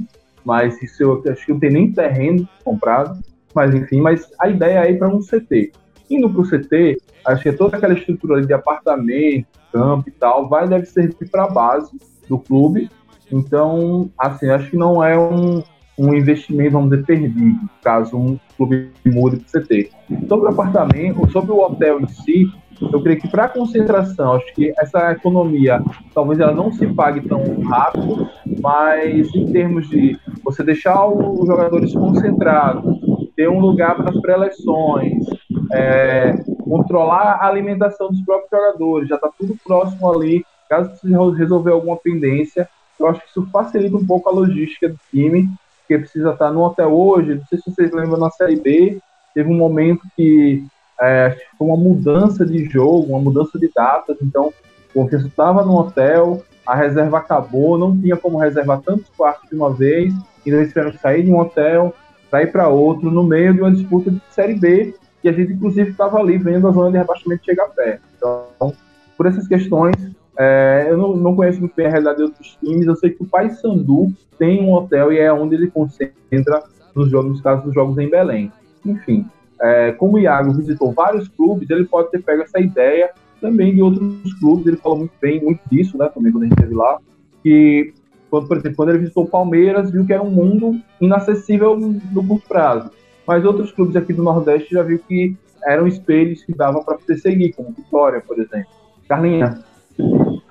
mas 0.45 0.81
isso 0.83 1.03
eu 1.03 1.23
acho 1.31 1.47
que 1.47 1.53
não 1.53 1.61
tem 1.61 1.71
nem 1.71 1.93
terreno 1.93 2.49
comprado, 2.64 3.21
mas 3.55 3.75
enfim, 3.75 4.01
mas 4.01 4.29
a 4.39 4.49
ideia 4.49 4.87
é 4.87 4.91
ir 4.91 4.99
para 4.99 5.09
um 5.09 5.21
CT. 5.21 5.73
Indo 6.11 6.29
para 6.29 6.41
o 6.41 6.49
CT, 6.49 6.99
acho 7.27 7.43
que 7.43 7.53
toda 7.53 7.77
aquela 7.77 7.95
estrutura 7.95 8.45
de 8.45 8.53
apartamento, 8.53 9.47
campo 9.73 10.09
e 10.09 10.12
tal, 10.12 10.49
vai 10.49 10.68
deve 10.68 10.87
servir 10.87 11.31
para 11.31 11.45
a 11.45 11.51
base 11.51 11.93
do 12.29 12.39
clube 12.39 12.91
então, 13.33 14.11
assim, 14.18 14.49
acho 14.49 14.71
que 14.71 14.77
não 14.77 15.03
é 15.03 15.18
um, 15.18 15.62
um 15.99 16.14
investimento, 16.14 16.72
vamos 16.72 16.91
dizer, 16.91 17.05
perdido, 17.05 17.61
caso 17.82 18.16
um 18.16 18.38
clube 18.57 18.91
mude 19.07 19.38
para 19.38 19.61
o 19.61 19.62
CT. 19.62 19.91
Sobre 20.28 20.47
o 20.47 20.51
apartamento, 20.51 21.30
sobre 21.30 21.53
o 21.53 21.61
hotel 21.61 22.01
em 22.01 22.09
si, 22.09 22.51
eu 22.80 23.03
creio 23.03 23.20
que 23.20 23.28
para 23.28 23.49
concentração, 23.49 24.34
acho 24.34 24.55
que 24.55 24.72
essa 24.78 25.12
economia 25.12 25.82
talvez 26.14 26.41
ela 26.41 26.53
não 26.53 26.72
se 26.72 26.86
pague 26.86 27.20
tão 27.28 27.61
rápido, 27.61 28.28
mas 28.62 29.32
em 29.34 29.53
termos 29.53 29.88
de 29.91 30.18
você 30.43 30.62
deixar 30.62 31.07
os 31.07 31.47
jogadores 31.47 31.93
concentrados, 31.93 32.99
ter 33.36 33.49
um 33.49 33.61
lugar 33.61 33.97
para 33.97 34.11
as 34.11 34.20
pré-eleições, 34.20 35.24
é, 35.72 36.32
controlar 36.64 37.38
a 37.41 37.47
alimentação 37.47 38.09
dos 38.09 38.20
próprios 38.22 38.51
jogadores, 38.51 39.09
já 39.09 39.16
está 39.16 39.30
tudo 39.38 39.55
próximo 39.62 40.11
ali, 40.11 40.45
caso 40.68 40.91
precise 40.91 41.14
resolver 41.36 41.72
alguma 41.72 41.97
pendência, 41.97 42.68
eu 42.99 43.07
acho 43.09 43.20
que 43.20 43.28
isso 43.28 43.47
facilita 43.51 43.97
um 43.97 44.07
pouco 44.07 44.28
a 44.28 44.32
logística 44.32 44.88
do 44.88 44.99
time, 45.11 45.49
porque 45.91 45.99
precisa 45.99 46.30
estar 46.30 46.53
no 46.53 46.62
hotel 46.62 46.93
hoje. 46.93 47.34
Não 47.34 47.47
sei 47.47 47.59
se 47.59 47.64
vocês 47.68 47.91
lembram 47.91 48.18
na 48.18 48.30
Série 48.30 48.61
B, 48.61 49.01
teve 49.34 49.51
um 49.51 49.57
momento 49.57 50.03
que 50.16 50.64
é, 51.01 51.36
foi 51.59 51.66
uma 51.66 51.76
mudança 51.76 52.47
de 52.47 52.64
jogo, 52.66 53.09
uma 53.12 53.18
mudança 53.18 53.59
de 53.59 53.68
datas, 53.74 54.16
então 54.22 54.53
o 54.95 55.03
Confiança 55.03 55.26
estava 55.26 55.64
no 55.64 55.76
hotel, 55.76 56.43
a 56.64 56.76
reserva 56.76 57.18
acabou, 57.18 57.76
não 57.76 57.99
tinha 57.99 58.16
como 58.16 58.38
reservar 58.38 58.80
tantos 58.82 59.09
quartos 59.16 59.49
de 59.49 59.57
uma 59.57 59.72
vez, 59.72 60.14
então 60.47 60.61
eles 60.61 60.68
tiveram 60.68 60.93
que 60.93 60.99
sair 60.99 61.24
de 61.24 61.32
um 61.32 61.41
hotel 61.41 61.93
para 62.30 62.43
ir 62.43 62.53
para 62.53 62.68
outro, 62.68 63.11
no 63.11 63.24
meio 63.24 63.53
de 63.53 63.61
uma 63.61 63.72
disputa 63.72 64.12
de 64.12 64.20
Série 64.30 64.55
B, 64.55 64.95
e 65.24 65.28
a 65.28 65.32
gente 65.32 65.53
inclusive 65.53 65.91
estava 65.91 66.18
ali 66.18 66.38
vendo 66.38 66.68
a 66.68 66.70
zona 66.70 66.93
de 66.93 66.99
rebaixamento 66.99 67.45
chegar 67.45 67.66
perto. 67.70 68.03
Então, 68.16 68.72
por 69.16 69.26
essas 69.26 69.49
questões, 69.49 69.97
é, 70.39 70.87
eu 70.89 70.97
não, 70.97 71.16
não, 71.16 71.37
conheço 71.37 71.61
muito 71.61 71.74
bem 71.74 71.87
a 71.87 71.91
realidade 71.91 72.18
de 72.18 72.24
outros 72.24 72.57
times. 72.62 72.87
Eu 72.87 72.97
sei 72.97 73.11
que 73.11 73.22
o 73.22 73.26
Paysandu 73.26 74.12
tem 74.39 74.62
um 74.62 74.72
hotel 74.72 75.12
e 75.12 75.18
é 75.18 75.33
onde 75.33 75.55
ele 75.55 75.70
concentra 75.70 76.62
nos 76.95 77.11
jogos, 77.11 77.33
nos 77.33 77.41
casos 77.41 77.64
dos 77.64 77.74
jogos 77.74 77.99
em 77.99 78.09
Belém. 78.09 78.53
Enfim, 78.85 79.26
é, 79.61 79.93
como 79.93 80.16
o 80.16 80.18
Iago 80.18 80.53
visitou 80.53 80.93
vários 80.93 81.28
clubes, 81.28 81.68
ele 81.68 81.85
pode 81.85 82.11
ter 82.11 82.22
pego 82.22 82.43
essa 82.43 82.59
ideia 82.59 83.11
também 83.41 83.74
de 83.74 83.83
outros 83.83 84.33
clubes. 84.41 84.66
Ele 84.66 84.76
falou 84.76 84.99
muito 84.99 85.12
bem, 85.20 85.43
muito 85.43 85.61
disso, 85.70 85.99
né? 85.99 86.09
Também 86.09 86.33
quando 86.33 86.45
a 86.45 86.47
gente 86.47 86.59
esteve 86.59 86.74
lá, 86.74 86.99
que 87.43 87.93
quando, 88.31 88.47
por 88.47 88.57
exemplo, 88.57 88.76
quando 88.76 88.89
ele 88.91 88.99
visitou 88.99 89.24
o 89.24 89.28
Palmeiras, 89.28 89.91
viu 89.91 90.07
que 90.07 90.12
era 90.12 90.22
um 90.22 90.31
mundo 90.31 90.81
inacessível 91.01 91.76
no 91.76 92.26
curto 92.26 92.47
prazo. 92.47 92.91
Mas 93.26 93.45
outros 93.45 93.72
clubes 93.72 93.97
aqui 93.97 94.12
do 94.12 94.22
Nordeste 94.22 94.72
já 94.72 94.83
viu 94.83 94.99
que 94.99 95.37
eram 95.64 95.87
espelhos 95.87 96.43
que 96.43 96.55
dava 96.55 96.83
para 96.83 96.97
perseguir, 96.97 97.55
como 97.55 97.72
Vitória, 97.72 98.20
por 98.20 98.39
exemplo. 98.39 98.70
Carlinha. 99.09 99.62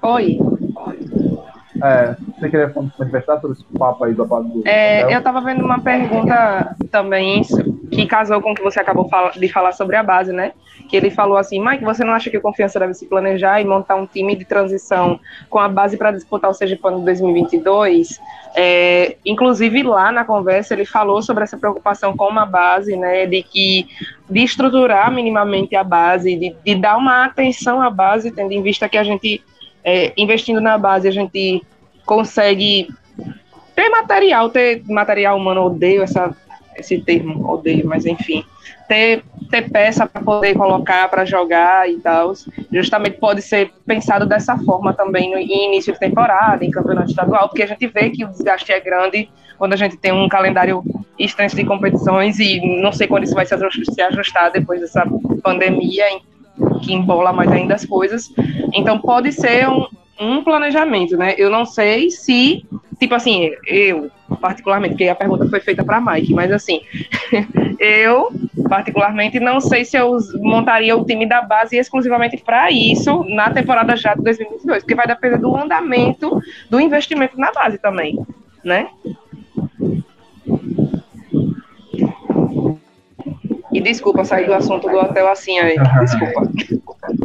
Oi. 0.01 0.39
É, 1.81 2.15
você 2.37 2.49
queria 2.49 2.73
manifestar 2.97 3.39
sobre 3.39 3.53
esse 3.53 3.63
papo 3.77 4.03
aí 4.03 4.13
do, 4.13 4.25
do 4.25 4.63
é, 4.65 5.13
Eu 5.13 5.19
estava 5.19 5.39
vendo 5.41 5.63
uma 5.63 5.79
pergunta 5.79 6.75
também 6.91 7.43
que 7.91 8.05
casou 8.05 8.41
com 8.41 8.51
o 8.51 8.55
que 8.55 8.61
você 8.61 8.79
acabou 8.79 9.09
de 9.35 9.47
falar 9.49 9.71
sobre 9.71 9.95
a 9.95 10.03
base, 10.03 10.31
né? 10.31 10.53
Que 10.87 10.95
ele 10.95 11.09
falou 11.09 11.37
assim, 11.37 11.63
Mike, 11.63 11.83
você 11.83 12.03
não 12.03 12.13
acha 12.13 12.29
que 12.29 12.37
o 12.37 12.41
Confiança 12.41 12.79
deve 12.79 12.93
se 12.93 13.05
planejar 13.05 13.61
e 13.61 13.65
montar 13.65 13.95
um 13.95 14.05
time 14.05 14.35
de 14.35 14.45
transição 14.45 15.19
com 15.49 15.59
a 15.59 15.67
base 15.67 15.97
para 15.97 16.11
disputar 16.11 16.49
o 16.49 16.53
Sergipano 16.53 16.99
2022? 17.01 18.19
É, 18.55 19.17
inclusive 19.25 19.83
lá 19.83 20.11
na 20.11 20.25
conversa 20.25 20.73
ele 20.73 20.85
falou 20.85 21.21
sobre 21.21 21.43
essa 21.43 21.57
preocupação 21.57 22.15
com 22.15 22.37
a 22.37 22.45
base, 22.45 22.95
né? 22.95 23.25
De 23.25 23.43
que 23.43 23.87
de 24.29 24.43
estruturar 24.43 25.11
minimamente 25.11 25.75
a 25.75 25.83
base, 25.83 26.35
de, 26.35 26.55
de 26.63 26.75
dar 26.75 26.97
uma 26.97 27.25
atenção 27.25 27.81
à 27.81 27.89
base, 27.89 28.31
tendo 28.31 28.51
em 28.51 28.61
vista 28.61 28.87
que 28.87 28.97
a 28.97 29.03
gente 29.03 29.43
é, 29.83 30.13
investindo 30.17 30.61
na 30.61 30.77
base 30.77 31.07
a 31.07 31.11
gente 31.11 31.63
consegue 32.05 32.87
ter 33.75 33.89
material, 33.89 34.49
ter 34.49 34.83
material 34.87 35.37
humano, 35.37 35.65
odeio 35.65 36.03
essa 36.03 36.35
esse 36.79 36.99
termo, 37.01 37.49
odeio, 37.49 37.87
mas 37.87 38.05
enfim, 38.05 38.43
ter, 38.87 39.23
ter 39.49 39.69
peça 39.69 40.05
para 40.05 40.21
poder 40.21 40.55
colocar, 40.55 41.07
para 41.09 41.25
jogar 41.25 41.89
e 41.89 41.99
tal, 41.99 42.33
justamente 42.71 43.17
pode 43.17 43.41
ser 43.41 43.71
pensado 43.85 44.25
dessa 44.25 44.57
forma 44.57 44.93
também 44.93 45.31
no 45.31 45.39
início 45.39 45.93
de 45.93 45.99
temporada, 45.99 46.65
em 46.65 46.71
campeonato 46.71 47.09
estadual, 47.09 47.47
porque 47.47 47.63
a 47.63 47.67
gente 47.67 47.85
vê 47.87 48.09
que 48.09 48.25
o 48.25 48.29
desgaste 48.29 48.71
é 48.71 48.79
grande 48.79 49.29
quando 49.57 49.73
a 49.73 49.77
gente 49.77 49.97
tem 49.97 50.11
um 50.11 50.27
calendário 50.27 50.83
extenso 51.19 51.55
de 51.55 51.65
competições 51.65 52.39
e 52.39 52.81
não 52.81 52.91
sei 52.91 53.07
quando 53.07 53.25
isso 53.25 53.35
vai 53.35 53.45
se 53.45 53.53
ajustar 53.53 54.51
depois 54.51 54.79
dessa 54.79 55.05
pandemia 55.43 56.05
que 56.81 56.93
embola 56.93 57.33
mais 57.33 57.51
ainda 57.51 57.75
as 57.75 57.85
coisas. 57.85 58.29
Então 58.73 58.97
pode 58.99 59.31
ser 59.33 59.67
um, 59.67 59.85
um 60.19 60.43
planejamento, 60.43 61.17
né? 61.17 61.35
Eu 61.37 61.49
não 61.49 61.65
sei 61.65 62.09
se, 62.09 62.65
tipo 62.99 63.13
assim, 63.13 63.51
eu, 63.67 64.09
particularmente, 64.37 64.93
porque 64.93 65.07
a 65.07 65.15
pergunta 65.15 65.47
foi 65.49 65.59
feita 65.59 65.83
para 65.83 66.01
Mike, 66.01 66.33
mas 66.33 66.51
assim, 66.51 66.81
eu, 67.79 68.31
particularmente, 68.67 69.39
não 69.39 69.59
sei 69.59 69.85
se 69.85 69.97
eu 69.97 70.17
montaria 70.35 70.95
o 70.95 71.05
time 71.05 71.27
da 71.27 71.41
base 71.41 71.77
exclusivamente 71.77 72.37
para 72.37 72.71
isso 72.71 73.23
na 73.29 73.49
temporada 73.51 73.95
já 73.95 74.13
de 74.13 74.23
2022, 74.23 74.83
porque 74.83 74.95
vai 74.95 75.07
depender 75.07 75.37
do 75.37 75.55
andamento 75.55 76.41
do 76.69 76.79
investimento 76.79 77.39
na 77.39 77.51
base 77.51 77.77
também, 77.77 78.19
né? 78.63 78.89
E 83.71 83.81
desculpa 83.81 84.25
sair 84.25 84.47
do 84.47 84.53
assunto 84.53 84.89
do 84.89 84.97
hotel 84.97 85.29
assim 85.29 85.59
aí, 85.59 85.75
desculpa. 86.01 86.49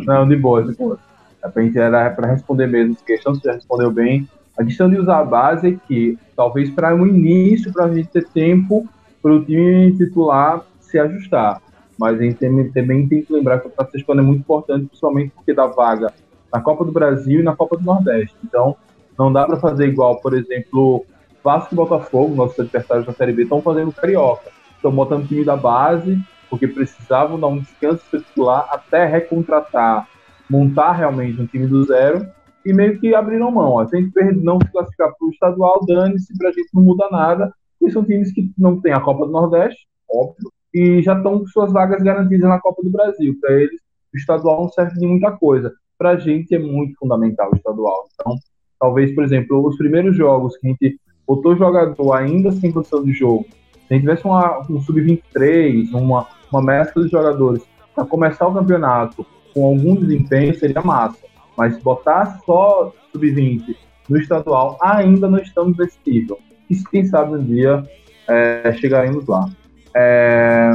Não, 0.06 0.28
de 0.28 0.36
boa, 0.36 0.62
de 0.62 0.76
boa. 0.76 0.98
A 1.42 1.60
gente 1.60 1.78
era 1.78 2.08
para 2.10 2.28
responder 2.28 2.66
mesmo 2.66 2.96
questão, 2.96 3.34
já 3.34 3.52
respondeu 3.52 3.90
bem. 3.90 4.28
A 4.56 4.64
questão 4.64 4.88
de 4.88 4.98
usar 4.98 5.18
a 5.18 5.24
base 5.24 5.68
é 5.68 5.78
que, 5.86 6.18
talvez 6.36 6.70
para 6.70 6.94
o 6.94 7.06
início, 7.06 7.72
para 7.72 7.86
a 7.86 7.92
gente 7.92 8.08
ter 8.08 8.26
tempo 8.28 8.88
para 9.20 9.32
o 9.32 9.44
time 9.44 9.96
titular 9.96 10.62
se 10.80 10.98
ajustar. 10.98 11.60
Mas 11.98 12.18
a 12.18 12.22
gente 12.22 12.36
também, 12.72 13.08
tem 13.08 13.22
que 13.22 13.32
lembrar 13.32 13.60
que 13.60 13.68
o 13.68 13.70
processo 13.70 14.04
é 14.08 14.14
muito 14.14 14.40
importante, 14.40 14.86
principalmente 14.86 15.32
porque 15.34 15.54
dá 15.54 15.66
vaga 15.66 16.12
na 16.52 16.60
Copa 16.60 16.84
do 16.84 16.92
Brasil 16.92 17.40
e 17.40 17.42
na 17.42 17.56
Copa 17.56 17.76
do 17.76 17.84
Nordeste. 17.84 18.36
Então, 18.44 18.76
não 19.18 19.32
dá 19.32 19.44
para 19.44 19.56
fazer 19.56 19.88
igual, 19.88 20.20
por 20.20 20.34
exemplo, 20.34 21.04
Vasco 21.42 21.74
e 21.74 21.76
Botafogo, 21.76 22.34
nossos 22.34 22.58
adversários 22.58 23.06
da 23.06 23.12
Série 23.12 23.32
B, 23.32 23.42
estão 23.42 23.62
fazendo 23.62 23.92
Carioca. 23.92 24.50
Estão 24.76 24.92
botando 24.92 25.24
o 25.24 25.26
time 25.26 25.44
da 25.44 25.56
base, 25.56 26.20
porque 26.50 26.68
precisavam 26.68 27.38
dar 27.38 27.48
um 27.48 27.58
descanso 27.58 28.02
titular 28.10 28.68
até 28.70 29.04
recontratar 29.06 30.06
montar 30.48 30.92
realmente 30.92 31.40
um 31.40 31.46
time 31.46 31.66
do 31.66 31.84
zero 31.84 32.26
e 32.64 32.72
meio 32.72 32.98
que 32.98 33.14
abriram 33.14 33.50
mão. 33.50 33.72
Ó. 33.72 33.86
Se 33.86 33.96
a 33.96 34.00
gente 34.00 34.42
não 34.42 34.58
se 34.60 34.70
classificar 34.70 35.12
para 35.16 35.26
o 35.26 35.30
estadual, 35.30 35.84
dane-se, 35.86 36.36
para 36.36 36.48
a 36.48 36.52
gente 36.52 36.68
não 36.72 36.82
muda 36.82 37.08
nada. 37.10 37.52
E 37.80 37.90
são 37.90 38.04
times 38.04 38.32
que 38.32 38.50
não 38.56 38.80
têm 38.80 38.92
a 38.92 39.00
Copa 39.00 39.26
do 39.26 39.32
Nordeste, 39.32 39.86
óbvio, 40.10 40.50
e 40.72 41.02
já 41.02 41.16
estão 41.16 41.40
com 41.40 41.46
suas 41.46 41.72
vagas 41.72 42.02
garantidas 42.02 42.48
na 42.48 42.58
Copa 42.58 42.82
do 42.82 42.90
Brasil. 42.90 43.36
Para 43.40 43.60
eles, 43.60 43.80
o 44.12 44.16
estadual 44.16 44.62
não 44.62 44.68
serve 44.70 44.98
de 44.98 45.06
muita 45.06 45.32
coisa. 45.32 45.72
Para 45.98 46.10
a 46.10 46.16
gente 46.16 46.54
é 46.54 46.58
muito 46.58 46.96
fundamental 46.98 47.50
o 47.52 47.56
estadual. 47.56 48.08
Então, 48.14 48.36
talvez, 48.80 49.14
por 49.14 49.22
exemplo, 49.22 49.66
os 49.66 49.76
primeiros 49.76 50.16
jogos 50.16 50.56
que 50.56 50.66
a 50.66 50.70
gente 50.70 50.98
botou 51.26 51.56
jogador 51.56 52.12
ainda 52.12 52.52
sem 52.52 52.72
condição 52.72 53.02
de 53.02 53.12
jogo, 53.12 53.46
se 53.72 53.92
a 53.92 53.94
gente 53.94 54.02
tivesse 54.02 54.24
uma, 54.24 54.60
um 54.70 54.80
sub-23, 54.80 55.92
uma, 55.92 56.26
uma 56.50 56.62
mescla 56.62 57.04
de 57.04 57.10
jogadores 57.10 57.62
para 57.94 58.04
começar 58.04 58.46
o 58.46 58.54
campeonato 58.54 59.24
com 59.52 59.64
algum 59.64 59.94
desempenho 59.94 60.54
seria 60.54 60.82
massa. 60.82 61.23
Mas 61.56 61.78
botar 61.78 62.40
só 62.44 62.92
sub-20 63.12 63.76
no 64.08 64.18
estadual, 64.18 64.78
ainda 64.82 65.28
não 65.28 65.38
estamos 65.38 65.76
nesse 65.78 65.98
nível. 66.06 66.38
E 66.68 66.76
quem 66.90 67.04
sabe 67.04 67.36
um 67.36 67.42
dia 67.42 67.84
é, 68.28 68.72
chegaremos 68.74 69.26
lá. 69.26 69.48
É, 69.96 70.72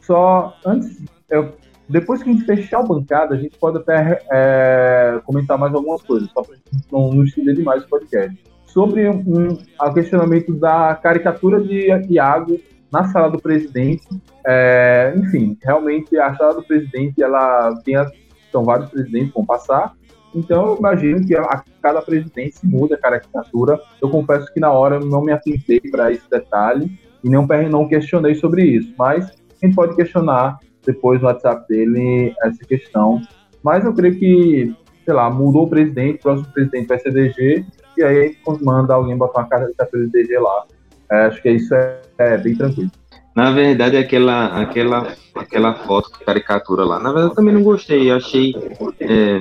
só 0.00 0.54
antes, 0.64 1.02
eu, 1.30 1.54
depois 1.88 2.22
que 2.22 2.28
a 2.28 2.32
gente 2.32 2.44
fechar 2.44 2.80
a 2.80 2.82
bancada, 2.82 3.34
a 3.34 3.38
gente 3.38 3.58
pode 3.58 3.78
até 3.78 4.22
é, 4.30 5.20
comentar 5.24 5.58
mais 5.58 5.74
algumas 5.74 6.02
coisas, 6.02 6.28
só 6.30 6.42
para 6.42 6.56
não, 6.92 7.12
não 7.12 7.24
estender 7.24 7.54
demais 7.54 7.82
o 7.84 7.88
podcast. 7.88 8.36
Sobre 8.66 9.08
um, 9.08 9.58
o 9.80 9.94
questionamento 9.94 10.54
da 10.54 10.94
caricatura 10.94 11.60
de 11.60 11.88
Iago 12.10 12.60
na 12.92 13.04
sala 13.08 13.30
do 13.30 13.40
presidente. 13.40 14.06
É, 14.46 15.14
enfim, 15.16 15.56
realmente 15.62 16.16
a 16.18 16.34
sala 16.34 16.54
do 16.54 16.62
presidente, 16.62 17.22
ela 17.22 17.74
tem 17.84 17.96
a, 17.96 18.10
são 18.52 18.64
vários 18.64 18.90
presidentes 18.90 19.28
que 19.28 19.34
vão 19.34 19.46
passar, 19.46 19.94
então 20.34 20.68
eu 20.68 20.76
imagino 20.76 21.26
que 21.26 21.34
a, 21.34 21.62
cada 21.82 22.02
presidente 22.02 22.58
muda 22.64 22.94
a 22.94 22.98
caricatura. 22.98 23.80
Eu 24.00 24.10
confesso 24.10 24.52
que 24.52 24.60
na 24.60 24.70
hora 24.70 24.96
eu 24.96 25.06
não 25.06 25.22
me 25.22 25.32
atentei 25.32 25.80
para 25.80 26.12
esse 26.12 26.28
detalhe 26.30 26.98
e 27.24 27.30
não, 27.30 27.46
não 27.70 27.88
questionei 27.88 28.34
sobre 28.34 28.64
isso, 28.64 28.92
mas 28.98 29.26
a 29.26 29.66
gente 29.66 29.74
pode 29.74 29.96
questionar 29.96 30.58
depois 30.84 31.20
no 31.20 31.26
WhatsApp 31.26 31.66
dele 31.68 32.34
essa 32.42 32.64
questão. 32.64 33.20
Mas 33.62 33.84
eu 33.84 33.92
creio 33.92 34.18
que, 34.18 34.74
sei 35.04 35.14
lá, 35.14 35.28
mudou 35.30 35.64
o 35.64 35.68
presidente, 35.68 36.18
o 36.18 36.22
próximo 36.22 36.52
presidente 36.52 36.86
vai 36.86 36.98
ser 36.98 37.12
DG, 37.12 37.64
e 37.96 38.02
aí 38.02 38.36
manda 38.62 38.94
alguém 38.94 39.16
botar 39.16 39.40
uma 39.40 39.48
caricatura 39.48 40.06
de 40.06 40.12
DG 40.12 40.38
lá. 40.38 40.64
É, 41.10 41.16
acho 41.26 41.42
que 41.42 41.50
isso 41.50 41.74
é, 41.74 42.00
é, 42.18 42.38
bem 42.38 42.54
tranquilo. 42.54 42.90
Na 43.34 43.50
verdade, 43.50 43.96
aquela, 43.96 44.60
aquela, 44.60 45.14
aquela 45.34 45.74
foto, 45.74 46.10
caricatura 46.24 46.84
lá, 46.84 46.98
na 46.98 47.12
verdade 47.12 47.30
eu 47.30 47.34
também 47.34 47.54
não 47.54 47.62
gostei. 47.62 48.10
Achei 48.10 48.52
é, 49.00 49.40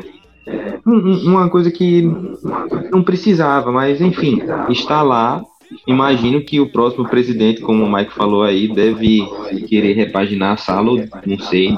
uma 0.86 1.50
coisa 1.50 1.72
que 1.72 2.02
não 2.92 3.04
precisava, 3.04 3.72
mas 3.72 4.02
enfim, 4.02 4.42
está 4.70 5.02
lá. 5.02 5.44
Imagino 5.86 6.42
que 6.42 6.62
o 6.62 6.72
próximo 6.72 7.08
presidente, 7.10 7.62
como 7.62 7.84
o 7.84 7.92
Mike 7.92 8.14
falou 8.14 8.44
aí, 8.44 8.74
deve 8.74 9.22
querer 9.68 9.94
repaginar 9.94 10.54
a 10.54 10.58
sala, 10.58 11.06
não 11.26 11.40
sei. 11.40 11.76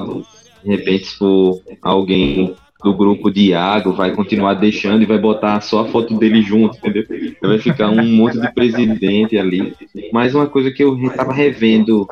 De 0.62 0.70
repente, 0.70 1.06
se 1.06 1.16
for 1.16 1.60
alguém 1.82 2.54
do 2.82 2.94
grupo 2.94 3.30
de 3.30 3.48
Iago 3.48 3.92
vai 3.92 4.12
continuar 4.12 4.54
deixando 4.54 5.02
e 5.02 5.06
vai 5.06 5.18
botar 5.18 5.60
só 5.60 5.80
a 5.80 5.84
foto 5.86 6.16
dele 6.16 6.40
junto, 6.42 6.76
entendeu? 6.78 7.04
Então 7.10 7.50
vai 7.50 7.58
ficar 7.58 7.90
um 7.90 8.02
monte 8.02 8.40
de 8.40 8.52
presidente 8.52 9.36
ali. 9.36 9.74
Mas 10.12 10.34
uma 10.34 10.46
coisa 10.46 10.70
que 10.70 10.82
eu 10.82 10.98
estava 10.98 11.32
revendo 11.32 12.06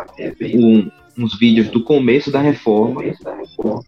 um, 0.55 0.91
uns 1.19 1.39
vídeos 1.39 1.69
do 1.69 1.83
começo 1.83 2.31
da 2.31 2.41
reforma, 2.41 3.03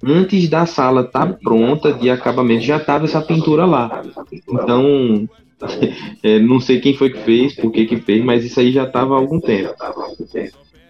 antes 0.04 0.48
da 0.48 0.66
sala 0.66 1.02
estar 1.02 1.26
tá 1.26 1.38
pronta 1.42 1.92
de 1.92 2.10
acabamento, 2.10 2.64
já 2.64 2.76
estava 2.76 3.04
essa 3.04 3.22
pintura 3.22 3.64
lá. 3.64 4.02
Então, 4.48 5.28
é, 6.22 6.38
não 6.38 6.60
sei 6.60 6.80
quem 6.80 6.96
foi 6.96 7.10
que 7.10 7.18
fez, 7.20 7.54
por 7.54 7.70
que 7.70 7.86
que 7.86 7.98
fez, 7.98 8.24
mas 8.24 8.44
isso 8.44 8.58
aí 8.58 8.72
já 8.72 8.84
estava 8.84 9.14
há 9.14 9.18
algum 9.18 9.40
tempo. 9.40 9.72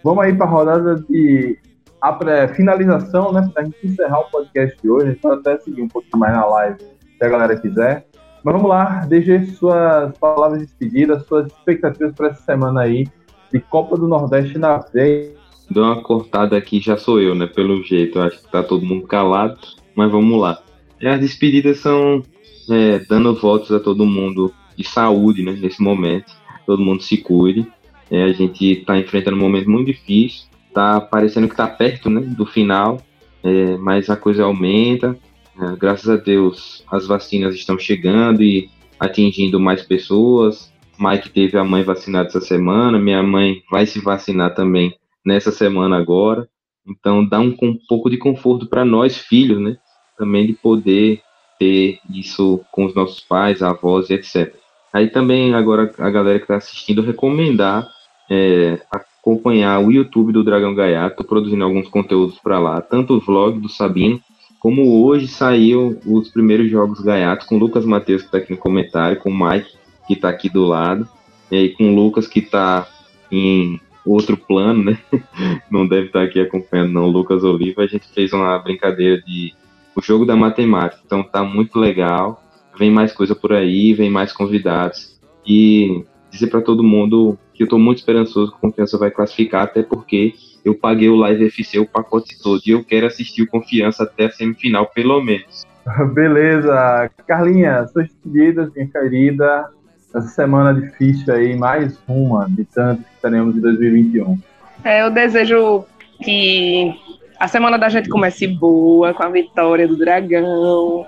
Vamos 0.02 0.24
aí 0.24 0.34
para 0.34 0.46
a 0.46 0.48
rodada 0.48 1.04
de 1.08 1.58
a 2.00 2.12
pré 2.14 2.48
finalização, 2.48 3.30
né, 3.30 3.48
para 3.52 3.62
a 3.62 3.64
gente 3.66 3.86
encerrar 3.86 4.20
o 4.20 4.30
podcast 4.30 4.74
de 4.82 4.88
hoje, 4.88 5.06
a 5.06 5.10
gente 5.10 5.20
pode 5.20 5.40
até 5.40 5.58
seguir 5.58 5.82
um 5.82 5.88
pouquinho 5.88 6.18
mais 6.18 6.32
na 6.32 6.46
live, 6.46 6.78
se 6.78 7.24
a 7.24 7.28
galera 7.28 7.60
quiser. 7.60 8.06
Mas 8.42 8.54
vamos 8.54 8.70
lá, 8.70 9.04
DG, 9.06 9.44
suas 9.48 10.16
palavras 10.16 10.60
de 10.60 10.66
despedida, 10.66 11.20
suas 11.20 11.46
expectativas 11.48 12.14
para 12.14 12.28
essa 12.28 12.42
semana 12.42 12.80
aí 12.80 13.06
de 13.52 13.60
Copa 13.60 13.98
do 13.98 14.08
Nordeste 14.08 14.56
na 14.56 14.78
veia. 14.78 15.39
Dou 15.70 15.84
uma 15.84 16.02
cortada 16.02 16.56
aqui, 16.56 16.80
já 16.80 16.96
sou 16.96 17.20
eu, 17.20 17.32
né? 17.32 17.46
Pelo 17.46 17.80
jeito, 17.84 18.18
acho 18.18 18.42
que 18.42 18.50
tá 18.50 18.60
todo 18.60 18.84
mundo 18.84 19.06
calado, 19.06 19.56
mas 19.94 20.10
vamos 20.10 20.40
lá. 20.40 20.60
E 21.00 21.06
as 21.06 21.20
despedidas 21.20 21.78
são 21.78 22.24
é, 22.68 22.98
dando 22.98 23.32
votos 23.34 23.70
a 23.70 23.78
todo 23.78 24.04
mundo 24.04 24.52
de 24.76 24.82
saúde, 24.82 25.44
né? 25.44 25.52
Nesse 25.52 25.80
momento, 25.80 26.32
todo 26.66 26.82
mundo 26.82 27.02
se 27.04 27.18
cuide. 27.18 27.64
É, 28.10 28.24
a 28.24 28.32
gente 28.32 28.80
está 28.80 28.98
enfrentando 28.98 29.36
um 29.36 29.40
momento 29.40 29.70
muito 29.70 29.86
difícil, 29.86 30.46
tá 30.74 31.00
parecendo 31.00 31.48
que 31.48 31.54
tá 31.54 31.68
perto 31.68 32.10
né, 32.10 32.20
do 32.20 32.44
final, 32.44 33.00
é, 33.44 33.76
mas 33.76 34.10
a 34.10 34.16
coisa 34.16 34.42
aumenta. 34.42 35.16
É, 35.56 35.76
graças 35.76 36.08
a 36.08 36.16
Deus, 36.16 36.84
as 36.90 37.06
vacinas 37.06 37.54
estão 37.54 37.78
chegando 37.78 38.42
e 38.42 38.68
atingindo 38.98 39.60
mais 39.60 39.82
pessoas. 39.82 40.72
Mike 40.98 41.30
teve 41.30 41.56
a 41.56 41.64
mãe 41.64 41.84
vacinada 41.84 42.28
essa 42.28 42.40
semana, 42.40 42.98
minha 42.98 43.22
mãe 43.22 43.62
vai 43.70 43.86
se 43.86 44.00
vacinar 44.00 44.54
também 44.54 44.94
nessa 45.24 45.50
semana 45.50 45.96
agora. 45.96 46.48
Então 46.86 47.26
dá 47.26 47.40
um, 47.40 47.54
um 47.62 47.78
pouco 47.88 48.10
de 48.10 48.16
conforto 48.16 48.66
para 48.66 48.84
nós 48.84 49.16
filhos, 49.16 49.60
né? 49.60 49.76
Também 50.18 50.46
de 50.46 50.54
poder 50.54 51.22
ter 51.58 51.98
isso 52.12 52.60
com 52.72 52.84
os 52.86 52.94
nossos 52.94 53.20
pais, 53.20 53.62
avós, 53.62 54.10
etc. 54.10 54.54
Aí 54.92 55.08
também 55.08 55.54
agora 55.54 55.92
a 55.98 56.10
galera 56.10 56.38
que 56.38 56.44
está 56.44 56.56
assistindo 56.56 57.02
recomendar 57.02 57.86
é, 58.30 58.80
acompanhar 58.90 59.80
o 59.80 59.90
YouTube 59.90 60.32
do 60.32 60.44
Dragão 60.44 60.74
Gaiato, 60.74 61.24
produzindo 61.24 61.64
alguns 61.64 61.88
conteúdos 61.88 62.38
para 62.38 62.58
lá, 62.60 62.80
tanto 62.80 63.14
o 63.14 63.20
vlog 63.20 63.58
do 63.58 63.68
Sabino, 63.68 64.20
como 64.60 65.04
hoje 65.04 65.26
saiu 65.26 65.98
os 66.06 66.28
primeiros 66.30 66.70
jogos 66.70 67.00
Gaiato 67.00 67.46
com 67.46 67.56
o 67.56 67.58
Lucas 67.58 67.84
Matheus 67.84 68.22
que 68.22 68.28
está 68.28 68.38
aqui 68.38 68.52
no 68.52 68.58
comentário, 68.58 69.18
com 69.18 69.30
o 69.30 69.38
Mike 69.38 69.72
que 70.06 70.14
está 70.14 70.28
aqui 70.28 70.48
do 70.48 70.64
lado, 70.64 71.08
e 71.50 71.70
com 71.70 71.92
o 71.92 71.94
Lucas 71.94 72.26
que 72.26 72.40
está 72.40 72.86
em 73.30 73.80
outro 74.04 74.36
plano, 74.36 74.84
né? 74.84 74.98
Não 75.70 75.86
deve 75.86 76.06
estar 76.06 76.22
aqui 76.22 76.40
acompanhando 76.40 76.92
não, 76.92 77.04
o 77.04 77.10
Lucas 77.10 77.44
Oliva, 77.44 77.82
a 77.82 77.86
gente 77.86 78.08
fez 78.12 78.32
uma 78.32 78.58
brincadeira 78.58 79.20
de 79.22 79.54
o 79.94 80.00
jogo 80.00 80.24
da 80.24 80.36
matemática, 80.36 81.02
então 81.04 81.22
tá 81.22 81.42
muito 81.42 81.78
legal. 81.78 82.42
Vem 82.78 82.90
mais 82.90 83.12
coisa 83.12 83.34
por 83.34 83.52
aí, 83.52 83.92
vem 83.92 84.08
mais 84.08 84.32
convidados 84.32 85.20
e 85.46 86.04
dizer 86.30 86.46
para 86.46 86.60
todo 86.60 86.82
mundo 86.82 87.36
que 87.52 87.62
eu 87.62 87.66
estou 87.66 87.78
muito 87.78 87.98
esperançoso 87.98 88.52
que 88.52 88.58
a 88.58 88.60
Confiança 88.60 88.96
vai 88.96 89.10
classificar, 89.10 89.64
até 89.64 89.82
porque 89.82 90.32
eu 90.64 90.74
paguei 90.74 91.08
o 91.08 91.16
Live 91.16 91.46
FC 91.46 91.78
o 91.78 91.86
pacote 91.86 92.40
todo 92.40 92.62
e 92.64 92.70
eu 92.70 92.84
quero 92.84 93.06
assistir 93.06 93.42
o 93.42 93.46
Confiança 93.46 94.04
até 94.04 94.26
a 94.26 94.30
semifinal, 94.30 94.86
pelo 94.86 95.20
menos. 95.20 95.66
Beleza, 96.14 97.10
Carlinha, 97.26 97.86
suas 97.88 98.06
despedidas, 98.08 98.72
minha 98.72 98.86
querida. 98.86 99.68
Essa 100.14 100.28
semana 100.28 100.74
difícil 100.74 101.32
aí, 101.32 101.56
mais 101.56 101.98
uma 102.08 102.48
de 102.48 102.64
tantas 102.64 103.06
que 103.06 103.22
teremos 103.22 103.56
em 103.56 103.60
2021. 103.60 104.38
É, 104.84 105.02
eu 105.02 105.10
desejo 105.10 105.84
que 106.22 106.94
a 107.38 107.46
semana 107.46 107.78
da 107.78 107.88
gente 107.88 108.08
comece 108.08 108.46
boa, 108.46 109.14
com 109.14 109.22
a 109.22 109.28
vitória 109.28 109.86
do 109.86 109.96
Dragão, 109.96 111.06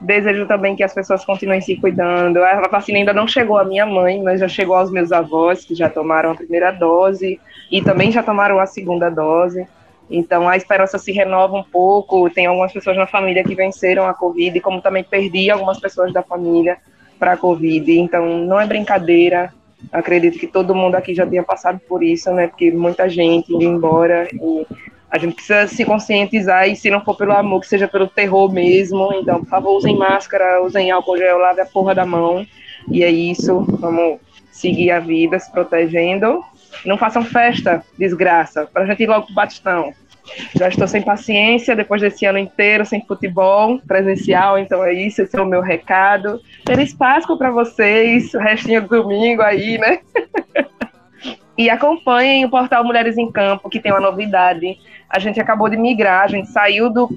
Desejo 0.00 0.46
também 0.46 0.76
que 0.76 0.82
as 0.82 0.92
pessoas 0.92 1.24
continuem 1.24 1.60
se 1.60 1.76
cuidando. 1.76 2.38
A 2.38 2.68
vacina 2.68 2.98
ainda 2.98 3.12
não 3.12 3.26
chegou 3.26 3.58
à 3.58 3.64
minha 3.64 3.86
mãe, 3.86 4.22
mas 4.22 4.40
já 4.40 4.48
chegou 4.48 4.76
aos 4.76 4.90
meus 4.90 5.10
avós, 5.10 5.64
que 5.64 5.74
já 5.74 5.88
tomaram 5.88 6.32
a 6.32 6.34
primeira 6.34 6.70
dose 6.70 7.40
e 7.70 7.82
também 7.82 8.12
já 8.12 8.22
tomaram 8.22 8.58
a 8.58 8.66
segunda 8.66 9.08
dose. 9.08 9.66
Então 10.10 10.48
a 10.48 10.56
esperança 10.56 10.98
se 10.98 11.12
renova 11.12 11.56
um 11.56 11.64
pouco. 11.64 12.28
Tem 12.30 12.46
algumas 12.46 12.72
pessoas 12.72 12.96
na 12.96 13.06
família 13.06 13.42
que 13.42 13.54
venceram 13.54 14.06
a 14.06 14.14
Covid, 14.14 14.60
como 14.60 14.82
também 14.82 15.02
perdi 15.02 15.50
algumas 15.50 15.80
pessoas 15.80 16.12
da 16.12 16.22
família 16.22 16.76
para 17.18 17.32
a 17.32 17.36
Covid. 17.36 17.90
Então 17.98 18.44
não 18.44 18.60
é 18.60 18.66
brincadeira. 18.66 19.52
Acredito 19.92 20.38
que 20.38 20.46
todo 20.46 20.74
mundo 20.74 20.94
aqui 20.94 21.14
já 21.14 21.26
tenha 21.26 21.42
passado 21.42 21.80
por 21.88 22.02
isso, 22.02 22.32
né? 22.32 22.48
Porque 22.48 22.70
muita 22.70 23.08
gente 23.08 23.52
indo 23.52 23.64
embora 23.64 24.28
e 24.32 24.66
a 25.10 25.18
gente 25.18 25.34
precisa 25.34 25.66
se 25.66 25.84
conscientizar 25.84 26.68
e 26.68 26.76
se 26.76 26.90
não 26.90 27.00
for 27.00 27.16
pelo 27.16 27.32
amor, 27.32 27.60
que 27.60 27.68
seja 27.68 27.86
pelo 27.86 28.06
terror 28.06 28.52
mesmo. 28.52 29.12
Então, 29.14 29.40
por 29.40 29.48
favor, 29.48 29.76
usem 29.76 29.96
máscara, 29.96 30.62
usem 30.62 30.90
álcool 30.90 31.16
gel, 31.16 31.38
lave 31.38 31.60
a 31.60 31.66
porra 31.66 31.94
da 31.94 32.04
mão. 32.04 32.46
E 32.90 33.04
é 33.04 33.10
isso, 33.10 33.64
vamos 33.80 34.18
seguir 34.50 34.90
a 34.90 35.00
vida 35.00 35.38
se 35.38 35.50
protegendo. 35.50 36.42
Não 36.84 36.98
façam 36.98 37.24
festa, 37.24 37.84
desgraça, 37.98 38.66
para 38.66 38.82
a 38.82 38.86
gente 38.86 39.02
ir 39.02 39.08
logo 39.08 39.26
pro 39.26 39.34
Batistão. 39.34 39.92
Já 40.54 40.68
estou 40.68 40.88
sem 40.88 41.02
paciência 41.02 41.76
depois 41.76 42.00
desse 42.00 42.26
ano 42.26 42.38
inteiro 42.38 42.84
sem 42.84 43.04
futebol 43.06 43.78
presencial, 43.86 44.58
então 44.58 44.82
é 44.82 44.92
isso, 44.92 45.22
esse 45.22 45.36
é 45.36 45.40
o 45.40 45.46
meu 45.46 45.60
recado. 45.60 46.40
Feliz 46.66 46.92
Páscoa 46.92 47.38
para 47.38 47.50
vocês, 47.50 48.34
o 48.34 48.38
restinho 48.38 48.82
do 48.82 48.88
domingo 48.88 49.42
aí, 49.42 49.78
né? 49.78 50.00
e 51.56 51.70
acompanhem 51.70 52.44
o 52.44 52.50
portal 52.50 52.84
Mulheres 52.84 53.16
em 53.16 53.30
Campo, 53.30 53.70
que 53.70 53.80
tem 53.80 53.92
uma 53.92 54.00
novidade 54.00 54.78
a 55.08 55.18
gente 55.18 55.40
acabou 55.40 55.68
de 55.68 55.76
migrar, 55.76 56.24
a 56.24 56.28
gente 56.28 56.48
saiu 56.48 56.90
do, 56.90 57.08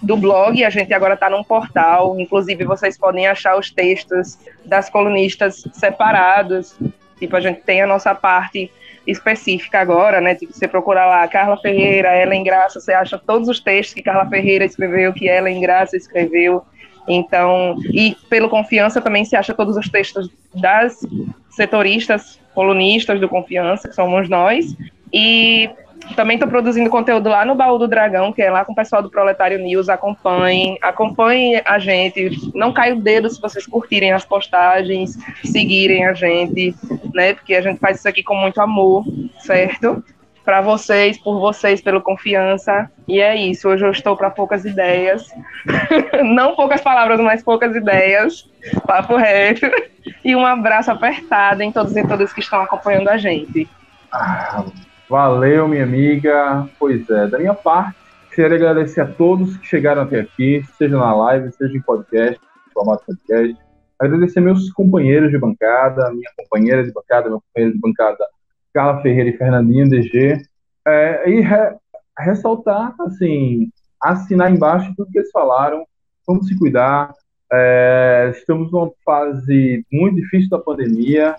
do 0.00 0.16
blog, 0.16 0.64
a 0.64 0.70
gente 0.70 0.92
agora 0.94 1.14
está 1.14 1.28
num 1.28 1.42
portal. 1.42 2.18
Inclusive, 2.18 2.64
vocês 2.64 2.96
podem 2.96 3.26
achar 3.26 3.58
os 3.58 3.70
textos 3.70 4.38
das 4.64 4.88
colunistas 4.88 5.64
separados. 5.72 6.78
Tipo, 7.18 7.36
a 7.36 7.40
gente 7.40 7.60
tem 7.60 7.82
a 7.82 7.86
nossa 7.86 8.14
parte 8.14 8.70
específica 9.06 9.80
agora, 9.80 10.20
né? 10.20 10.34
Tipo, 10.34 10.52
você 10.52 10.66
procurar 10.66 11.06
lá 11.06 11.26
Carla 11.28 11.56
Ferreira, 11.56 12.20
Ellen 12.20 12.42
Graça, 12.42 12.80
você 12.80 12.92
acha 12.92 13.18
todos 13.18 13.48
os 13.48 13.60
textos 13.60 13.94
que 13.94 14.02
Carla 14.02 14.26
Ferreira 14.26 14.64
escreveu, 14.64 15.12
que 15.12 15.28
Ellen 15.28 15.60
Graça 15.60 15.96
escreveu. 15.96 16.62
Então, 17.06 17.76
e 17.92 18.16
pelo 18.30 18.48
Confiança 18.48 19.00
também 19.00 19.24
se 19.24 19.36
acha 19.36 19.52
todos 19.52 19.76
os 19.76 19.88
textos 19.88 20.30
das 20.54 21.00
setoristas, 21.50 22.40
colunistas 22.54 23.20
do 23.20 23.28
Confiança, 23.28 23.88
que 23.88 23.94
somos 23.94 24.28
nós. 24.28 24.74
E 25.12 25.68
também 26.14 26.36
estou 26.36 26.48
produzindo 26.48 26.90
conteúdo 26.90 27.28
lá 27.28 27.44
no 27.44 27.54
Baú 27.54 27.78
do 27.78 27.88
Dragão, 27.88 28.32
que 28.32 28.42
é 28.42 28.50
lá 28.50 28.64
com 28.64 28.72
o 28.72 28.76
pessoal 28.76 29.02
do 29.02 29.10
Proletário 29.10 29.58
News. 29.58 29.88
Acompanhem, 29.88 30.78
acompanhem 30.82 31.60
a 31.64 31.78
gente. 31.78 32.50
Não 32.54 32.72
cai 32.72 32.92
o 32.92 33.00
dedo 33.00 33.28
se 33.30 33.40
vocês 33.40 33.66
curtirem 33.66 34.12
as 34.12 34.24
postagens, 34.24 35.18
seguirem 35.44 36.04
a 36.06 36.12
gente, 36.12 36.74
né? 37.14 37.34
Porque 37.34 37.54
a 37.54 37.62
gente 37.62 37.78
faz 37.78 37.98
isso 37.98 38.08
aqui 38.08 38.22
com 38.22 38.36
muito 38.36 38.60
amor, 38.60 39.04
certo? 39.38 40.04
Para 40.44 40.60
vocês, 40.60 41.18
por 41.18 41.40
vocês, 41.40 41.80
pela 41.80 42.00
confiança. 42.00 42.90
E 43.08 43.20
é 43.20 43.34
isso. 43.34 43.68
Hoje 43.68 43.84
eu 43.84 43.90
estou 43.90 44.14
para 44.14 44.30
poucas 44.30 44.64
ideias. 44.64 45.26
Não 46.22 46.54
poucas 46.54 46.82
palavras, 46.82 47.18
mas 47.20 47.42
poucas 47.42 47.74
ideias. 47.74 48.48
Papo 48.86 49.16
reto. 49.16 49.66
E 50.22 50.36
um 50.36 50.44
abraço 50.44 50.90
apertado 50.90 51.62
em 51.62 51.72
todos 51.72 51.96
e 51.96 52.06
todas 52.06 52.32
que 52.32 52.40
estão 52.40 52.60
acompanhando 52.60 53.08
a 53.08 53.16
gente. 53.16 53.66
Ah. 54.12 54.64
Valeu, 55.14 55.68
minha 55.68 55.84
amiga. 55.84 56.68
Pois 56.76 57.08
é, 57.08 57.28
da 57.28 57.38
minha 57.38 57.54
parte, 57.54 57.96
queria 58.34 58.56
agradecer 58.56 59.00
a 59.00 59.06
todos 59.06 59.56
que 59.58 59.64
chegaram 59.64 60.02
até 60.02 60.18
aqui, 60.18 60.64
seja 60.76 60.98
na 60.98 61.14
live, 61.14 61.52
seja 61.52 61.72
em 61.72 61.80
podcast, 61.80 62.40
formato 62.72 63.04
podcast. 63.06 63.56
Agradecer 63.96 64.40
meus 64.40 64.72
companheiros 64.72 65.30
de 65.30 65.38
bancada, 65.38 66.10
minha 66.10 66.28
companheira 66.36 66.82
de 66.82 66.92
bancada, 66.92 67.28
meu 67.28 67.40
companheiro 67.40 67.76
de 67.76 67.80
bancada, 67.80 68.26
Carla 68.72 69.02
Ferreira 69.02 69.30
e 69.30 69.36
Fernandinho 69.36 69.88
DG. 69.88 70.42
É, 70.84 71.30
e 71.30 71.40
re, 71.42 71.76
ressaltar, 72.18 72.92
assim, 73.02 73.68
assinar 74.02 74.52
embaixo 74.52 74.92
tudo 74.96 75.12
que 75.12 75.18
eles 75.18 75.30
falaram. 75.30 75.86
Vamos 76.26 76.48
se 76.48 76.58
cuidar. 76.58 77.12
É, 77.52 78.32
estamos 78.34 78.72
numa 78.72 78.90
fase 79.04 79.86
muito 79.92 80.16
difícil 80.16 80.50
da 80.50 80.58
pandemia. 80.58 81.36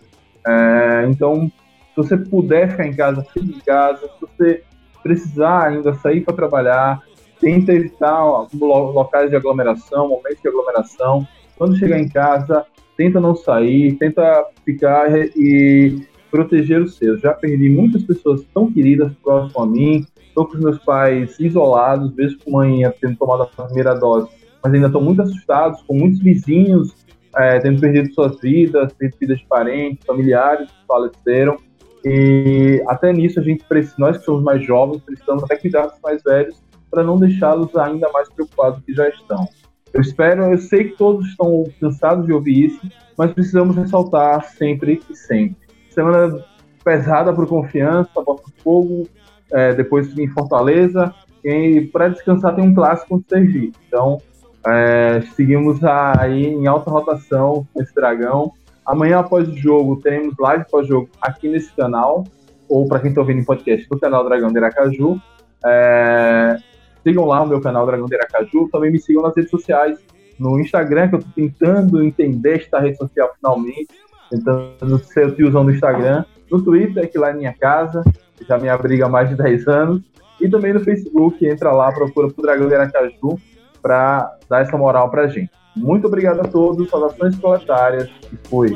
É, 0.47 1.05
então, 1.09 1.51
se 1.95 2.09
você 2.09 2.17
puder 2.17 2.71
ficar 2.71 2.85
em 2.85 2.93
casa, 2.93 3.25
fique 3.33 3.55
em 3.55 3.59
casa. 3.61 4.01
Se 4.01 4.21
você 4.21 4.63
precisar 5.01 5.67
ainda 5.67 5.93
sair 5.93 6.21
para 6.21 6.35
trabalhar, 6.35 7.01
tenta 7.39 7.71
evitar 7.73 8.21
locais 8.53 9.29
de 9.29 9.35
aglomeração, 9.35 10.09
momentos 10.09 10.41
de 10.41 10.49
aglomeração. 10.49 11.25
Quando 11.57 11.77
chegar 11.77 11.97
em 11.97 12.09
casa, 12.09 12.65
tenta 12.97 13.21
não 13.21 13.33
sair, 13.33 13.95
tenta 13.95 14.45
ficar 14.65 15.09
e 15.15 16.05
proteger 16.29 16.81
os 16.81 16.97
seus. 16.97 17.21
Já 17.21 17.33
perdi 17.33 17.69
muitas 17.69 18.03
pessoas 18.03 18.43
tão 18.53 18.69
queridas 18.69 19.13
próximo 19.23 19.63
a 19.63 19.65
mim, 19.65 20.05
estou 20.27 20.45
com 20.45 20.55
os 20.55 20.59
meus 20.59 20.79
pais 20.79 21.39
isolados, 21.39 22.13
mesmo 22.13 22.39
com 22.43 22.59
a 22.59 22.65
mãe 22.65 22.81
tendo 22.99 23.15
tomado 23.15 23.43
a 23.43 23.63
primeira 23.63 23.93
dose, 23.93 24.27
mas 24.61 24.73
ainda 24.73 24.87
estão 24.87 25.01
muito 25.01 25.21
assustados, 25.21 25.81
com 25.83 25.93
muitos 25.93 26.19
vizinhos 26.19 26.93
é, 27.37 27.59
tendo 27.59 27.79
perdido 27.79 28.13
suas 28.13 28.39
vidas, 28.41 28.91
tendo 28.97 29.15
vidas 29.17 29.37
de 29.37 29.45
parentes, 29.45 30.05
familiares 30.05 30.69
que 30.69 30.87
faleceram. 30.87 31.57
E 32.05 32.83
até 32.87 33.11
nisso 33.11 33.39
a 33.39 33.43
gente 33.43 33.63
precisa, 33.65 33.95
nós 33.97 34.17
que 34.17 34.23
somos 34.23 34.43
mais 34.43 34.63
jovens, 34.63 35.01
precisamos 35.01 35.43
até 35.43 35.55
cuidar 35.55 35.87
dos 35.87 35.99
mais 36.03 36.21
velhos 36.21 36.63
para 36.91 37.03
não 37.03 37.17
deixá-los 37.17 37.75
ainda 37.75 38.09
mais 38.11 38.29
preocupados 38.29 38.79
do 38.79 38.85
que 38.85 38.93
já 38.93 39.09
estão. 39.09 39.47
Eu 39.91 40.01
espero, 40.01 40.43
eu 40.43 40.57
sei 40.59 40.89
que 40.89 40.97
todos 40.97 41.27
estão 41.27 41.63
cansados 41.81 42.27
de 42.27 42.33
ouvir 42.33 42.65
isso, 42.65 42.79
mas 43.17 43.33
precisamos 43.33 43.75
ressaltar 43.75 44.43
sempre 44.43 45.01
e 45.09 45.15
sempre. 45.15 45.57
Semana 45.89 46.45
pesada 46.83 47.33
para 47.33 47.45
confiança, 47.47 48.21
Botafogo, 48.21 49.07
é, 49.51 49.73
depois 49.73 50.15
em 50.15 50.27
Fortaleza, 50.27 51.11
e 51.43 51.89
para 51.91 52.09
descansar 52.09 52.55
tem 52.55 52.65
um 52.65 52.75
clássico 52.75 53.09
contra 53.09 53.39
o 53.39 53.41
Sergipe. 53.41 53.77
Então, 53.87 54.21
é, 54.67 55.21
seguimos 55.35 55.83
aí 55.83 56.47
em 56.47 56.67
alta 56.67 56.91
rotação 56.91 57.67
esse 57.77 57.93
dragão 57.95 58.51
Amanhã, 58.85 59.19
após 59.19 59.47
o 59.49 59.55
jogo, 59.57 59.99
teremos 60.01 60.35
live 60.37 60.65
pós-jogo 60.69 61.09
aqui 61.19 61.49
nesse 61.49 61.73
canal, 61.73 62.23
ou 62.69 62.87
para 62.87 62.99
quem 62.99 63.09
está 63.09 63.21
ouvindo 63.21 63.39
em 63.39 63.45
podcast, 63.45 63.87
no 63.89 63.99
canal 63.99 64.23
Dragão 64.23 64.51
de 64.51 64.57
Aracaju. 64.57 65.19
É... 65.65 66.57
Sigam 67.03 67.25
lá 67.25 67.41
o 67.41 67.47
meu 67.47 67.61
canal 67.61 67.85
Dragão 67.85 68.05
de 68.05 68.15
Aracaju. 68.15 68.69
Também 68.71 68.91
me 68.91 68.99
sigam 68.99 69.23
nas 69.23 69.35
redes 69.35 69.49
sociais, 69.49 69.97
no 70.39 70.59
Instagram, 70.59 71.09
que 71.09 71.15
eu 71.15 71.19
estou 71.19 71.33
tentando 71.33 72.03
entender 72.03 72.57
esta 72.57 72.79
rede 72.79 72.97
social 72.97 73.31
finalmente, 73.35 73.87
tentando 74.29 74.99
ser 74.99 75.27
o 75.27 75.35
tiozão 75.35 75.65
do 75.65 75.71
Instagram. 75.71 76.25
No 76.51 76.61
Twitter, 76.61 77.09
que 77.09 77.17
lá 77.17 77.31
é 77.31 77.33
minha 77.33 77.53
casa, 77.53 78.03
já 78.47 78.57
me 78.57 78.69
abriga 78.69 79.05
há 79.05 79.09
mais 79.09 79.29
de 79.29 79.35
10 79.35 79.67
anos. 79.67 80.01
E 80.39 80.49
também 80.49 80.73
no 80.73 80.79
Facebook, 80.79 81.45
entra 81.47 81.71
lá, 81.71 81.91
procura 81.91 82.29
pro 82.29 82.43
Dragão 82.43 82.67
de 82.67 82.75
Aracaju 82.75 83.39
para 83.81 84.37
dar 84.49 84.61
essa 84.61 84.77
moral 84.77 85.09
pra 85.09 85.27
gente. 85.27 85.49
Muito 85.75 86.07
obrigado 86.07 86.41
a 86.41 86.47
todos, 86.47 86.89
saudações 86.89 87.35
proletárias 87.35 88.09
e 88.31 88.47
fui. 88.47 88.75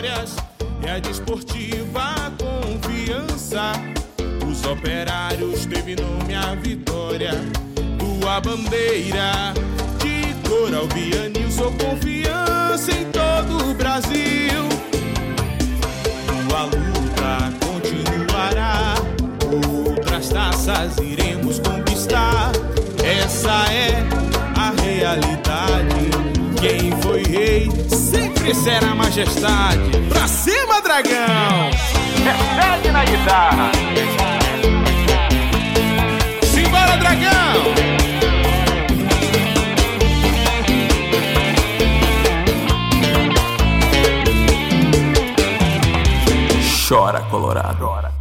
glórias 0.00 0.36
é 0.82 0.92
a 0.92 0.98
desportiva 0.98 2.14
confiança. 2.38 3.72
Os 4.48 4.64
operários 4.64 5.66
teve 5.66 5.96
nome 5.96 6.34
a 6.34 6.54
vitória. 6.54 7.32
Tua 7.98 8.40
bandeira 8.40 9.52
cor 10.50 10.74
alvianil, 10.74 11.48
sou 11.48 11.72
confiança 11.74 12.90
em 12.90 13.04
todo 13.12 13.70
o 13.70 13.74
Brasil. 13.74 14.68
Tua 16.26 16.64
luta 16.64 17.52
continuará, 17.64 18.96
outras 19.86 20.28
taças 20.28 20.98
iremos 20.98 21.60
conquistar. 21.60 22.50
Essa 23.04 23.72
é 23.72 24.04
a 24.56 24.72
realidade. 24.82 26.10
Quem 26.60 26.90
foi 27.00 27.22
rei 27.22 27.70
sempre 27.88 28.52
será 28.52 28.92
majestade. 28.92 30.00
Pra 30.08 30.26
cima, 30.26 30.80
dragão! 30.82 31.70
Recebe 32.24 32.90
na 32.90 33.04
guitarra. 33.04 33.70
Chora, 46.90 47.20
Colorado. 47.30 48.19